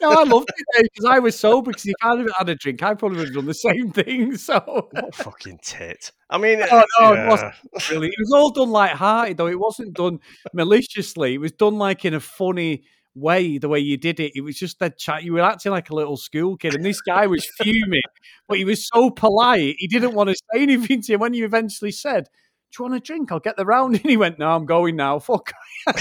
no, 0.00 0.10
I 0.12 0.22
loved 0.24 0.48
it 0.76 0.90
because 0.92 1.04
I 1.04 1.18
was 1.18 1.36
sober. 1.38 1.70
Because 1.72 1.86
if 1.86 1.94
I'd 2.02 2.18
have 2.20 2.28
had 2.38 2.48
a 2.48 2.54
drink, 2.54 2.82
I 2.82 2.94
probably 2.94 3.18
would 3.18 3.26
have 3.28 3.34
done 3.34 3.46
the 3.46 3.54
same 3.54 3.90
thing. 3.92 4.36
So, 4.36 4.60
What 4.92 5.08
a 5.08 5.22
fucking 5.24 5.58
tit! 5.62 6.12
I 6.30 6.38
mean, 6.38 6.60
Oh, 6.70 6.84
no, 7.00 7.12
it 7.14 7.26
wasn't. 7.28 7.54
really, 7.90 8.08
it 8.08 8.14
was 8.18 8.32
all 8.32 8.50
done 8.52 8.70
like 8.70 8.92
hearted, 8.92 9.38
though. 9.38 9.48
It 9.48 9.58
wasn't 9.58 9.94
done 9.94 10.20
maliciously. 10.54 11.34
It 11.34 11.38
was 11.38 11.52
done 11.52 11.78
like 11.78 12.04
in 12.04 12.14
a 12.14 12.20
funny 12.20 12.84
way. 13.16 13.58
The 13.58 13.68
way 13.68 13.80
you 13.80 13.96
did 13.96 14.20
it, 14.20 14.32
it 14.36 14.42
was 14.42 14.56
just 14.56 14.78
that 14.78 14.98
chat. 14.98 15.24
You 15.24 15.32
were 15.32 15.40
acting 15.40 15.72
like 15.72 15.90
a 15.90 15.94
little 15.96 16.16
school 16.16 16.56
kid, 16.56 16.74
and 16.76 16.84
this 16.84 17.00
guy 17.00 17.26
was 17.26 17.44
fuming, 17.58 18.02
but 18.46 18.58
he 18.58 18.64
was 18.64 18.86
so 18.86 19.10
polite. 19.10 19.74
He 19.78 19.88
didn't 19.88 20.14
want 20.14 20.30
to 20.30 20.36
say 20.36 20.62
anything 20.62 21.02
to 21.02 21.12
you. 21.12 21.18
When 21.18 21.34
you 21.34 21.44
eventually 21.44 21.90
said, 21.90 22.24
"Do 22.24 22.30
you 22.78 22.84
want 22.84 22.94
a 22.94 23.00
drink? 23.00 23.32
I'll 23.32 23.40
get 23.40 23.56
the 23.56 23.66
round," 23.66 23.94
and 24.02 24.04
he 24.10 24.16
went, 24.16 24.38
"No, 24.38 24.50
I'm 24.54 24.66
going 24.66 24.96
now. 24.96 25.18
Fuck." 25.18 25.52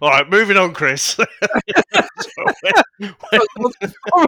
All 0.00 0.08
right, 0.10 0.28
moving 0.28 0.56
on, 0.56 0.72
Chris. 0.74 1.18
So, 2.20 2.44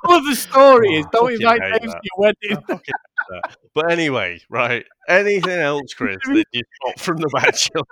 All 0.05 0.23
the 0.25 0.35
story 0.35 0.97
is, 0.97 1.07
Oh, 1.15 1.29
don't 1.29 1.33
invite 1.35 1.61
Dave 1.61 1.81
to 1.83 2.01
your 2.03 2.19
wedding. 2.19 2.37
I 2.53 2.55
fucking 2.55 2.79
hate 2.79 3.43
that. 3.45 3.57
but 3.75 3.91
anyway, 3.91 4.41
right. 4.51 4.85
Anything 5.09 5.59
else, 5.59 5.95
Chris, 5.95 6.19
that 6.27 6.45
you 6.53 6.63
got 6.85 6.99
from 7.01 7.17
The 7.19 7.29
Bachelor? 7.33 7.83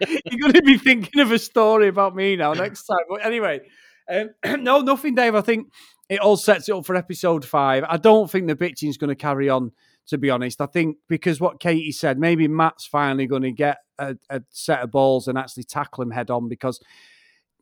You're 0.00 0.40
going 0.40 0.52
to 0.54 0.62
be 0.62 0.78
thinking 0.78 1.20
of 1.20 1.32
a 1.32 1.38
story 1.38 1.88
about 1.88 2.16
me 2.16 2.36
now 2.36 2.54
next 2.54 2.84
time. 2.84 2.98
But 3.08 3.24
anyway, 3.24 3.60
um, 4.08 4.30
no, 4.62 4.80
nothing, 4.80 5.14
Dave. 5.14 5.34
I 5.34 5.42
think 5.42 5.68
it 6.10 6.18
all 6.18 6.36
sets 6.36 6.68
it 6.68 6.74
up 6.74 6.84
for 6.84 6.96
episode 6.96 7.44
five. 7.44 7.84
I 7.88 7.96
don't 7.96 8.28
think 8.30 8.48
the 8.48 8.56
bitching's 8.56 8.98
going 8.98 9.08
to 9.08 9.14
carry 9.14 9.48
on 9.48 9.72
To 10.08 10.18
be 10.18 10.28
honest, 10.28 10.60
I 10.60 10.66
think 10.66 10.96
because 11.08 11.40
what 11.40 11.60
Katie 11.60 11.92
said, 11.92 12.18
maybe 12.18 12.48
Matt's 12.48 12.84
finally 12.84 13.26
going 13.26 13.42
to 13.42 13.52
get 13.52 13.78
a, 13.96 14.16
a 14.28 14.42
set 14.50 14.80
of 14.80 14.90
balls 14.90 15.28
and 15.28 15.38
actually 15.38 15.64
tackle 15.64 16.02
him 16.02 16.10
head 16.10 16.30
on 16.30 16.48
because 16.48 16.80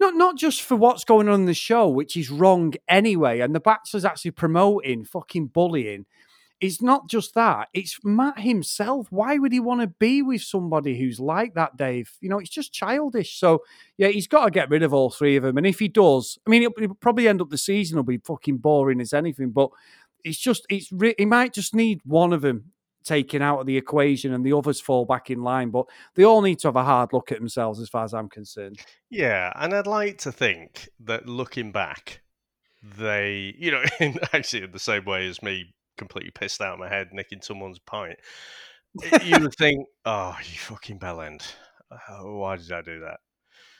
not 0.00 0.14
not 0.14 0.36
just 0.36 0.62
for 0.62 0.76
what's 0.76 1.04
going 1.04 1.28
on 1.28 1.40
in 1.40 1.46
the 1.46 1.54
show, 1.54 1.88
which 1.88 2.16
is 2.16 2.30
wrong 2.30 2.72
anyway, 2.88 3.40
and 3.40 3.54
the 3.54 3.60
Bachelor's 3.60 4.04
actually 4.04 4.30
promoting 4.30 5.04
fucking 5.04 5.48
bullying. 5.48 6.06
It's 6.60 6.82
not 6.82 7.08
just 7.08 7.34
that; 7.34 7.68
it's 7.72 7.98
Matt 8.02 8.40
himself. 8.40 9.06
Why 9.10 9.38
would 9.38 9.52
he 9.52 9.60
want 9.60 9.80
to 9.80 9.86
be 9.86 10.22
with 10.22 10.42
somebody 10.42 10.98
who's 10.98 11.20
like 11.20 11.54
that, 11.54 11.76
Dave? 11.76 12.10
You 12.20 12.28
know, 12.28 12.38
it's 12.38 12.50
just 12.50 12.72
childish. 12.72 13.38
So 13.38 13.62
yeah, 13.96 14.08
he's 14.08 14.26
got 14.26 14.46
to 14.46 14.50
get 14.50 14.70
rid 14.70 14.82
of 14.82 14.92
all 14.92 15.10
three 15.10 15.36
of 15.36 15.42
them. 15.42 15.56
And 15.56 15.66
if 15.66 15.78
he 15.78 15.88
does, 15.88 16.38
I 16.46 16.50
mean, 16.50 16.62
it'll, 16.62 16.82
it'll 16.82 16.96
probably 16.96 17.28
end 17.28 17.40
up 17.40 17.50
the 17.50 17.58
season 17.58 17.96
will 17.96 18.02
be 18.02 18.18
fucking 18.18 18.58
boring 18.58 19.00
as 19.00 19.12
anything. 19.12 19.50
But 19.50 19.70
it's 20.24 20.38
just 20.38 20.66
it's 20.68 20.90
re- 20.92 21.14
he 21.16 21.26
might 21.26 21.52
just 21.52 21.74
need 21.74 22.00
one 22.04 22.32
of 22.32 22.42
them 22.42 22.72
taken 23.04 23.40
out 23.40 23.60
of 23.60 23.66
the 23.66 23.76
equation 23.76 24.34
and 24.34 24.44
the 24.44 24.52
others 24.52 24.80
fall 24.80 25.04
back 25.04 25.30
in 25.30 25.42
line. 25.42 25.70
But 25.70 25.86
they 26.14 26.24
all 26.24 26.42
need 26.42 26.58
to 26.60 26.68
have 26.68 26.76
a 26.76 26.84
hard 26.84 27.12
look 27.12 27.32
at 27.32 27.38
themselves, 27.38 27.80
as 27.80 27.88
far 27.88 28.04
as 28.04 28.14
I'm 28.14 28.28
concerned. 28.28 28.80
Yeah, 29.10 29.52
and 29.56 29.74
I'd 29.74 29.86
like 29.86 30.18
to 30.18 30.32
think 30.32 30.88
that 31.00 31.26
looking 31.26 31.72
back, 31.72 32.20
they, 32.82 33.54
you 33.58 33.70
know, 33.70 33.82
in, 34.00 34.18
actually 34.32 34.64
in 34.64 34.72
the 34.72 34.78
same 34.78 35.04
way 35.04 35.26
as 35.26 35.42
me 35.42 35.74
completely 35.98 36.30
pissed 36.30 36.60
out 36.60 36.74
of 36.74 36.78
my 36.78 36.88
head 36.88 37.08
nicking 37.12 37.42
someone's 37.42 37.78
pint, 37.78 38.18
you 39.22 39.38
would 39.40 39.54
think, 39.54 39.86
oh, 40.04 40.36
you 40.40 40.58
fucking 40.58 40.98
bellend. 40.98 41.42
Why 42.22 42.56
did 42.56 42.72
I 42.72 42.82
do 42.82 43.00
that? 43.00 43.18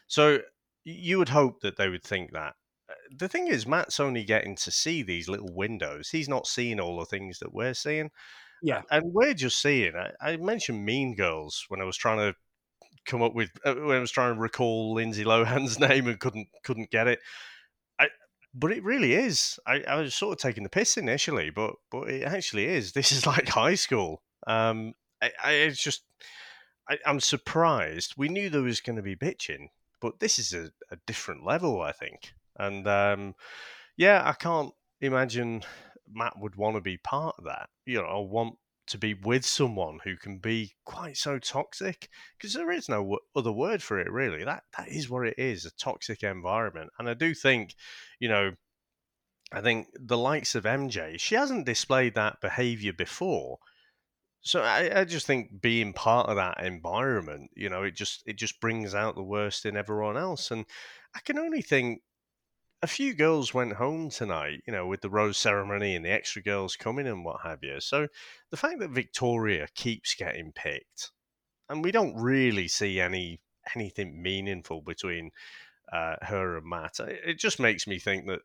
So 0.07 0.39
you 0.85 1.19
would 1.19 1.29
hope 1.29 1.61
that 1.61 1.77
they 1.77 1.89
would 1.89 2.03
think 2.03 2.33
that. 2.33 2.55
Uh, 2.91 2.95
the 3.16 3.29
thing 3.29 3.49
is, 3.49 3.66
Matt's 3.66 4.01
only 4.01 4.25
getting 4.25 4.57
to 4.57 4.71
see 4.71 5.03
these 5.03 5.29
little 5.29 5.53
windows. 5.53 6.09
He's 6.11 6.29
not 6.29 6.47
seeing 6.47 6.81
all 6.81 6.99
the 6.99 7.07
things 7.07 7.39
that 7.41 7.53
we're 7.53 7.75
seeing. 7.75 8.11
Yeah. 8.62 8.83
And 8.91 9.12
we're 9.12 9.35
just 9.35 9.61
seeing, 9.61 9.93
I, 9.95 10.12
I 10.21 10.37
mentioned 10.37 10.85
Mean 10.85 11.14
Girls 11.14 11.64
when 11.69 11.81
I 11.81 11.85
was 11.85 11.97
trying 11.97 12.19
to 12.19 12.35
come 13.07 13.23
up 13.23 13.35
with, 13.35 13.51
uh, 13.64 13.75
when 13.75 13.97
I 13.97 14.01
was 14.01 14.11
trying 14.11 14.35
to 14.35 14.41
recall 14.41 14.95
Lindsay 14.95 15.25
Lohan's 15.25 15.79
name 15.89 16.09
and 16.09 16.19
couldn't 16.19 16.49
couldn't 16.64 16.91
get 16.91 17.07
it. 17.07 17.21
But 18.59 18.73
it 18.73 18.83
really 18.83 19.13
is. 19.13 19.59
I, 19.67 19.83
I 19.87 19.97
was 19.97 20.15
sort 20.15 20.33
of 20.33 20.43
taking 20.43 20.65
the 20.65 20.69
piss 20.69 20.97
initially, 20.97 21.51
but 21.51 21.75
but 21.91 22.09
it 22.09 22.25
actually 22.25 22.67
is. 22.67 22.93
This 22.99 23.13
is 23.13 23.27
like 23.27 23.49
high 23.49 23.77
school. 23.77 24.23
Um, 24.47 24.95
I, 25.23 25.31
I 25.45 25.51
it's 25.53 25.83
just, 25.83 26.03
I, 26.89 26.99
I'm 27.07 27.21
surprised. 27.21 28.15
We 28.17 28.29
knew 28.29 28.51
there 28.51 28.63
was 28.63 28.81
going 28.81 28.97
to 28.97 29.03
be 29.03 29.15
bitching, 29.17 29.69
but 30.01 30.19
this 30.21 30.39
is 30.39 30.53
a, 30.53 30.71
a 30.91 30.97
different 31.07 31.45
level, 31.45 31.81
I 31.81 31.93
think. 31.93 32.33
And 32.57 32.89
um, 32.89 33.35
yeah, 33.97 34.23
I 34.25 34.33
can't 34.33 34.73
imagine 35.01 35.63
Matt 36.13 36.35
would 36.39 36.57
want 36.57 36.77
to 36.77 36.81
be 36.81 36.97
part 36.97 37.37
of 37.39 37.45
that. 37.45 37.69
You 37.87 37.99
know, 37.99 38.07
I 38.07 38.19
want 38.19 38.57
to 38.89 38.99
be 38.99 39.14
with 39.14 39.45
someone 39.45 39.99
who 40.05 40.16
can 40.16 40.39
be 40.39 40.74
quite 40.84 41.16
so 41.16 41.39
toxic 41.39 42.09
because 42.36 42.55
there 42.55 42.70
is 42.70 42.89
no 42.89 43.18
other 43.36 43.53
word 43.53 43.82
for 43.82 43.99
it 43.99 44.11
really. 44.11 44.45
That 44.45 44.64
that 44.76 44.89
is 44.89 45.09
what 45.11 45.26
it 45.26 45.39
is 45.39 45.64
a 45.64 45.70
toxic 45.76 46.22
environment. 46.22 46.91
And 46.99 47.09
i 47.09 47.14
do 47.14 47.34
think 47.34 47.74
you 48.18 48.28
know 48.28 48.53
i 49.53 49.61
think 49.61 49.89
the 49.95 50.18
likes 50.18 50.55
of 50.55 50.64
mj 50.64 51.18
she 51.20 51.34
hasn't 51.34 51.66
displayed 51.66 52.14
that 52.14 52.41
behavior 52.41 52.93
before. 52.93 53.59
So 54.41 54.62
I, 54.62 55.01
I 55.01 55.05
just 55.05 55.26
think 55.26 55.61
being 55.61 55.93
part 55.93 56.28
of 56.28 56.36
that 56.36 56.64
environment 56.64 57.51
you 57.57 57.68
know 57.70 57.82
it 57.82 57.95
just 57.95 58.22
it 58.26 58.36
just 58.36 58.61
brings 58.61 58.95
out 58.95 59.14
the 59.14 59.22
worst 59.22 59.66
in 59.66 59.76
everyone 59.76 60.16
else. 60.16 60.51
And 60.51 60.64
i 61.14 61.20
can 61.20 61.39
only 61.39 61.62
think 61.62 62.03
a 62.83 62.87
few 62.87 63.14
girls 63.14 63.53
went 63.53 63.74
home 63.74 64.09
tonight, 64.09 64.62
you 64.66 64.72
know, 64.72 64.87
with 64.87 65.01
the 65.01 65.11
rose 65.11 65.37
ceremony 65.37 65.97
and 65.97 66.05
the 66.05 66.12
extra 66.12 66.41
girls 66.41 66.76
coming 66.76 67.07
and 67.07 67.24
what 67.24 67.41
have 67.43 67.62
you. 67.62 67.81
So 67.81 68.09
the 68.51 68.57
fact 68.57 68.79
that 68.81 68.91
Victoria 68.91 69.66
keeps 69.74 70.14
getting 70.14 70.53
picked, 70.53 71.11
and 71.68 71.85
we 71.85 71.91
don't 71.91 72.14
really 72.16 72.68
see 72.68 73.01
any 73.01 73.41
anything 73.74 74.22
meaningful 74.22 74.81
between 74.81 75.31
uh, 75.93 76.16
her 76.22 76.57
and 76.57 76.66
Matt, 76.66 77.01
it 77.01 77.39
just 77.39 77.61
makes 77.61 77.87
me 77.87 77.99
think 77.99 78.26
that 78.26 78.41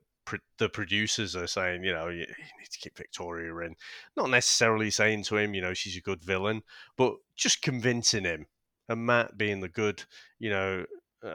the 0.57 0.69
producers 0.69 1.36
are 1.36 1.47
saying, 1.47 1.84
you 1.84 1.93
know, 1.93 2.07
you, 2.07 2.21
you, 2.21 2.25
need 2.59 2.71
to 2.71 2.79
keep 2.79 2.97
Victoria 2.97 3.55
in. 3.57 3.75
Not 4.15 4.29
necessarily 4.29 4.89
saying 4.89 5.23
to 5.25 5.38
him, 5.38 5.53
you 5.53 5.61
know, 5.61 5.73
she's 5.73 5.97
a 5.97 6.01
good 6.01 6.23
villain, 6.23 6.63
but 6.97 7.15
just 7.36 7.61
convincing 7.61 8.23
him. 8.23 8.47
And 8.89 9.05
Matt 9.05 9.38
being 9.38 9.59
the 9.59 9.69
good, 9.69 10.03
you 10.39 10.49
know, 10.49 10.86
uh, 11.23 11.27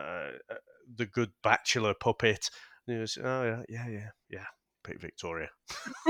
uh 0.51 0.55
the 0.97 1.07
good 1.07 1.31
bachelor 1.43 1.95
puppet 1.95 2.51
he 2.89 2.97
was, 2.97 3.19
oh 3.23 3.45
yeah, 3.45 3.63
yeah, 3.69 3.89
yeah, 3.89 4.09
yeah. 4.31 4.47
Pick 4.85 5.01
Victoria. 5.01 5.49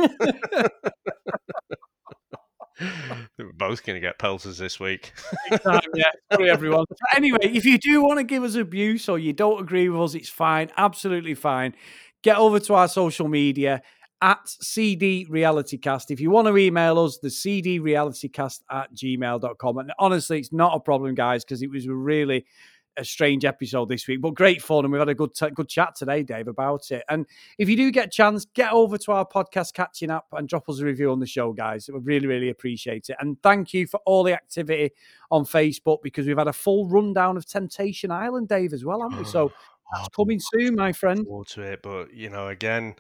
We're 3.39 3.53
both 3.53 3.85
going 3.85 3.97
to 3.97 4.01
get 4.01 4.19
pelters 4.19 4.59
this 4.59 4.79
week. 4.79 5.13
time, 5.63 5.81
yeah. 5.95 6.11
Sorry, 6.33 6.51
everyone. 6.51 6.85
anyway, 7.17 7.39
if 7.43 7.65
you 7.65 7.79
do 7.79 8.03
want 8.03 8.19
to 8.19 8.25
give 8.25 8.43
us 8.43 8.55
abuse 8.55 9.09
or 9.09 9.19
you 9.19 9.33
don't 9.33 9.61
agree 9.61 9.89
with 9.89 10.01
us, 10.01 10.15
it's 10.15 10.29
fine. 10.29 10.71
Absolutely 10.77 11.35
fine. 11.35 11.75
Get 12.23 12.37
over 12.37 12.61
to 12.61 12.75
our 12.75 12.89
social 12.89 13.29
media 13.29 13.83
at 14.21 14.41
CD 14.45 15.27
Realitycast. 15.31 16.11
If 16.11 16.21
you 16.21 16.31
want 16.31 16.49
to 16.49 16.57
email 16.57 16.99
us, 16.99 17.19
the 17.19 17.31
CD 17.31 17.79
Realitycast 17.81 18.61
at 18.71 18.95
gmail.com. 18.95 19.79
And 19.79 19.93
honestly, 19.99 20.39
it's 20.39 20.53
not 20.53 20.75
a 20.75 20.81
problem, 20.81 21.15
guys, 21.15 21.45
because 21.45 21.63
it 21.63 21.71
was 21.71 21.87
really 21.89 22.47
a 22.99 23.05
strange 23.05 23.45
episode 23.45 23.89
this 23.89 24.07
week, 24.07 24.21
but 24.21 24.35
great 24.35 24.61
fun, 24.61 24.85
and 24.85 24.93
we've 24.93 24.99
had 24.99 25.09
a 25.09 25.15
good 25.15 25.35
t- 25.35 25.51
good 25.51 25.69
chat 25.69 25.95
today, 25.95 26.23
Dave, 26.23 26.49
about 26.49 26.91
it. 26.91 27.05
And 27.09 27.27
if 27.57 27.69
you 27.69 27.77
do 27.77 27.91
get 27.91 28.07
a 28.07 28.11
chance, 28.11 28.45
get 28.45 28.73
over 28.73 28.99
to 28.99 29.13
our 29.13 29.27
podcast 29.27 29.73
catching 29.73 30.11
up 30.11 30.27
and 30.33 30.49
drop 30.49 30.69
us 30.69 30.81
a 30.81 30.85
review 30.85 31.11
on 31.11 31.21
the 31.21 31.27
show, 31.27 31.53
guys. 31.53 31.89
We 31.93 32.01
really, 32.01 32.27
really 32.27 32.51
appreciate 32.51 33.09
it. 33.09 33.17
And 33.21 33.41
thank 33.43 33.73
you 33.73 33.87
for 33.87 34.01
all 34.05 34.23
the 34.23 34.35
activity 34.35 34.91
on 35.31 35.45
Facebook 35.45 35.99
because 36.03 36.27
we've 36.27 36.39
had 36.39 36.49
a 36.49 36.53
full 36.53 36.89
rundown 36.89 37.37
of 37.37 37.47
Temptation 37.47 38.11
Island, 38.11 38.49
Dave, 38.49 38.73
as 38.73 38.85
well, 38.85 39.03
haven't 39.03 39.19
we? 39.19 39.25
Oh, 39.25 39.29
so 39.29 39.53
oh, 39.53 39.95
that's 39.95 40.09
coming 40.09 40.41
soon, 40.41 40.75
my 40.75 40.93
friend. 40.93 41.27
To 41.49 41.63
it, 41.63 41.81
but 41.83 42.13
you 42.13 42.31
know, 42.31 42.49
again. 42.49 42.97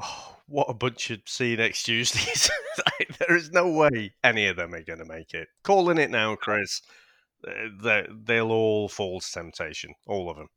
Oh, 0.00 0.34
what 0.48 0.70
a 0.70 0.74
bunch 0.74 1.10
of 1.10 1.20
see 1.26 1.56
next 1.56 1.82
Tuesdays. 1.82 2.50
there 3.18 3.36
is 3.36 3.50
no 3.50 3.70
way 3.70 4.14
any 4.24 4.46
of 4.46 4.56
them 4.56 4.74
are 4.74 4.82
going 4.82 4.98
to 4.98 5.04
make 5.04 5.34
it. 5.34 5.48
Calling 5.62 5.98
it 5.98 6.10
now, 6.10 6.36
Chris 6.36 6.80
they 7.42 8.06
they'll 8.24 8.50
all 8.50 8.88
fall 8.88 9.20
to 9.20 9.32
temptation, 9.32 9.94
all 10.06 10.30
of 10.30 10.36
them. 10.36 10.48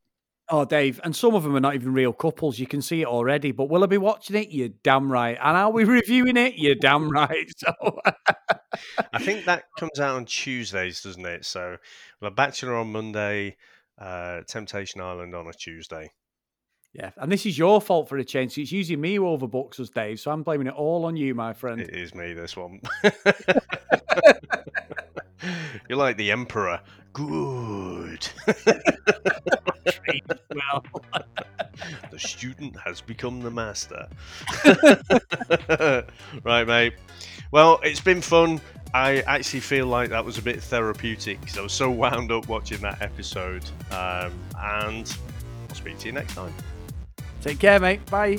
Oh, 0.48 0.64
Dave, 0.64 1.00
and 1.02 1.14
some 1.16 1.34
of 1.34 1.44
them 1.44 1.56
are 1.56 1.60
not 1.60 1.74
even 1.74 1.94
real 1.94 2.12
couples. 2.12 2.58
You 2.58 2.66
can 2.66 2.82
see 2.82 3.00
it 3.00 3.06
already. 3.06 3.52
But 3.52 3.70
will 3.70 3.84
I 3.84 3.86
be 3.86 3.96
watching 3.96 4.36
it? 4.36 4.50
You're 4.50 4.68
damn 4.82 5.10
right. 5.10 5.38
And 5.40 5.56
are 5.56 5.70
we 5.70 5.84
reviewing 5.86 6.36
it? 6.36 6.54
You're 6.56 6.74
damn 6.74 7.08
right. 7.08 7.50
So 7.56 8.00
I 9.12 9.22
think 9.22 9.44
that 9.44 9.64
comes 9.78 10.00
out 10.00 10.16
on 10.16 10.24
Tuesdays, 10.24 11.02
doesn't 11.02 11.24
it? 11.24 11.44
So 11.44 11.76
The 12.20 12.30
Bachelor 12.30 12.74
on 12.74 12.90
Monday, 12.90 13.56
uh, 13.98 14.40
Temptation 14.48 15.00
Island 15.00 15.34
on 15.34 15.46
a 15.46 15.52
Tuesday. 15.52 16.10
Yeah, 16.92 17.10
and 17.16 17.30
this 17.32 17.46
is 17.46 17.56
your 17.56 17.80
fault 17.80 18.08
for 18.08 18.18
a 18.18 18.24
change. 18.24 18.58
It's 18.58 18.72
usually 18.72 18.96
me 18.96 19.14
who 19.14 19.22
overbooks 19.22 19.80
us, 19.80 19.88
Dave. 19.88 20.20
So 20.20 20.30
I'm 20.30 20.42
blaming 20.42 20.66
it 20.66 20.74
all 20.74 21.06
on 21.06 21.16
you, 21.16 21.34
my 21.34 21.54
friend. 21.54 21.80
It 21.80 21.94
is 21.94 22.14
me, 22.14 22.34
this 22.34 22.56
one. 22.56 22.80
You're 25.88 25.98
like 25.98 26.16
the 26.16 26.30
emperor. 26.30 26.80
Good. 27.12 28.28
well. 30.54 30.84
the 32.10 32.18
student 32.18 32.76
has 32.78 33.00
become 33.00 33.40
the 33.40 33.50
master. 33.50 34.06
right, 36.44 36.66
mate. 36.66 36.94
Well, 37.50 37.80
it's 37.82 38.00
been 38.00 38.20
fun. 38.20 38.60
I 38.94 39.20
actually 39.22 39.60
feel 39.60 39.86
like 39.86 40.10
that 40.10 40.24
was 40.24 40.38
a 40.38 40.42
bit 40.42 40.62
therapeutic 40.62 41.40
because 41.40 41.58
I 41.58 41.62
was 41.62 41.72
so 41.72 41.90
wound 41.90 42.30
up 42.30 42.48
watching 42.48 42.78
that 42.82 43.00
episode. 43.00 43.64
Um, 43.90 44.32
and 44.58 45.16
I'll 45.68 45.74
speak 45.74 45.98
to 46.00 46.06
you 46.06 46.12
next 46.12 46.34
time. 46.34 46.54
Take 47.42 47.58
care, 47.58 47.80
mate. 47.80 48.04
Bye. 48.06 48.38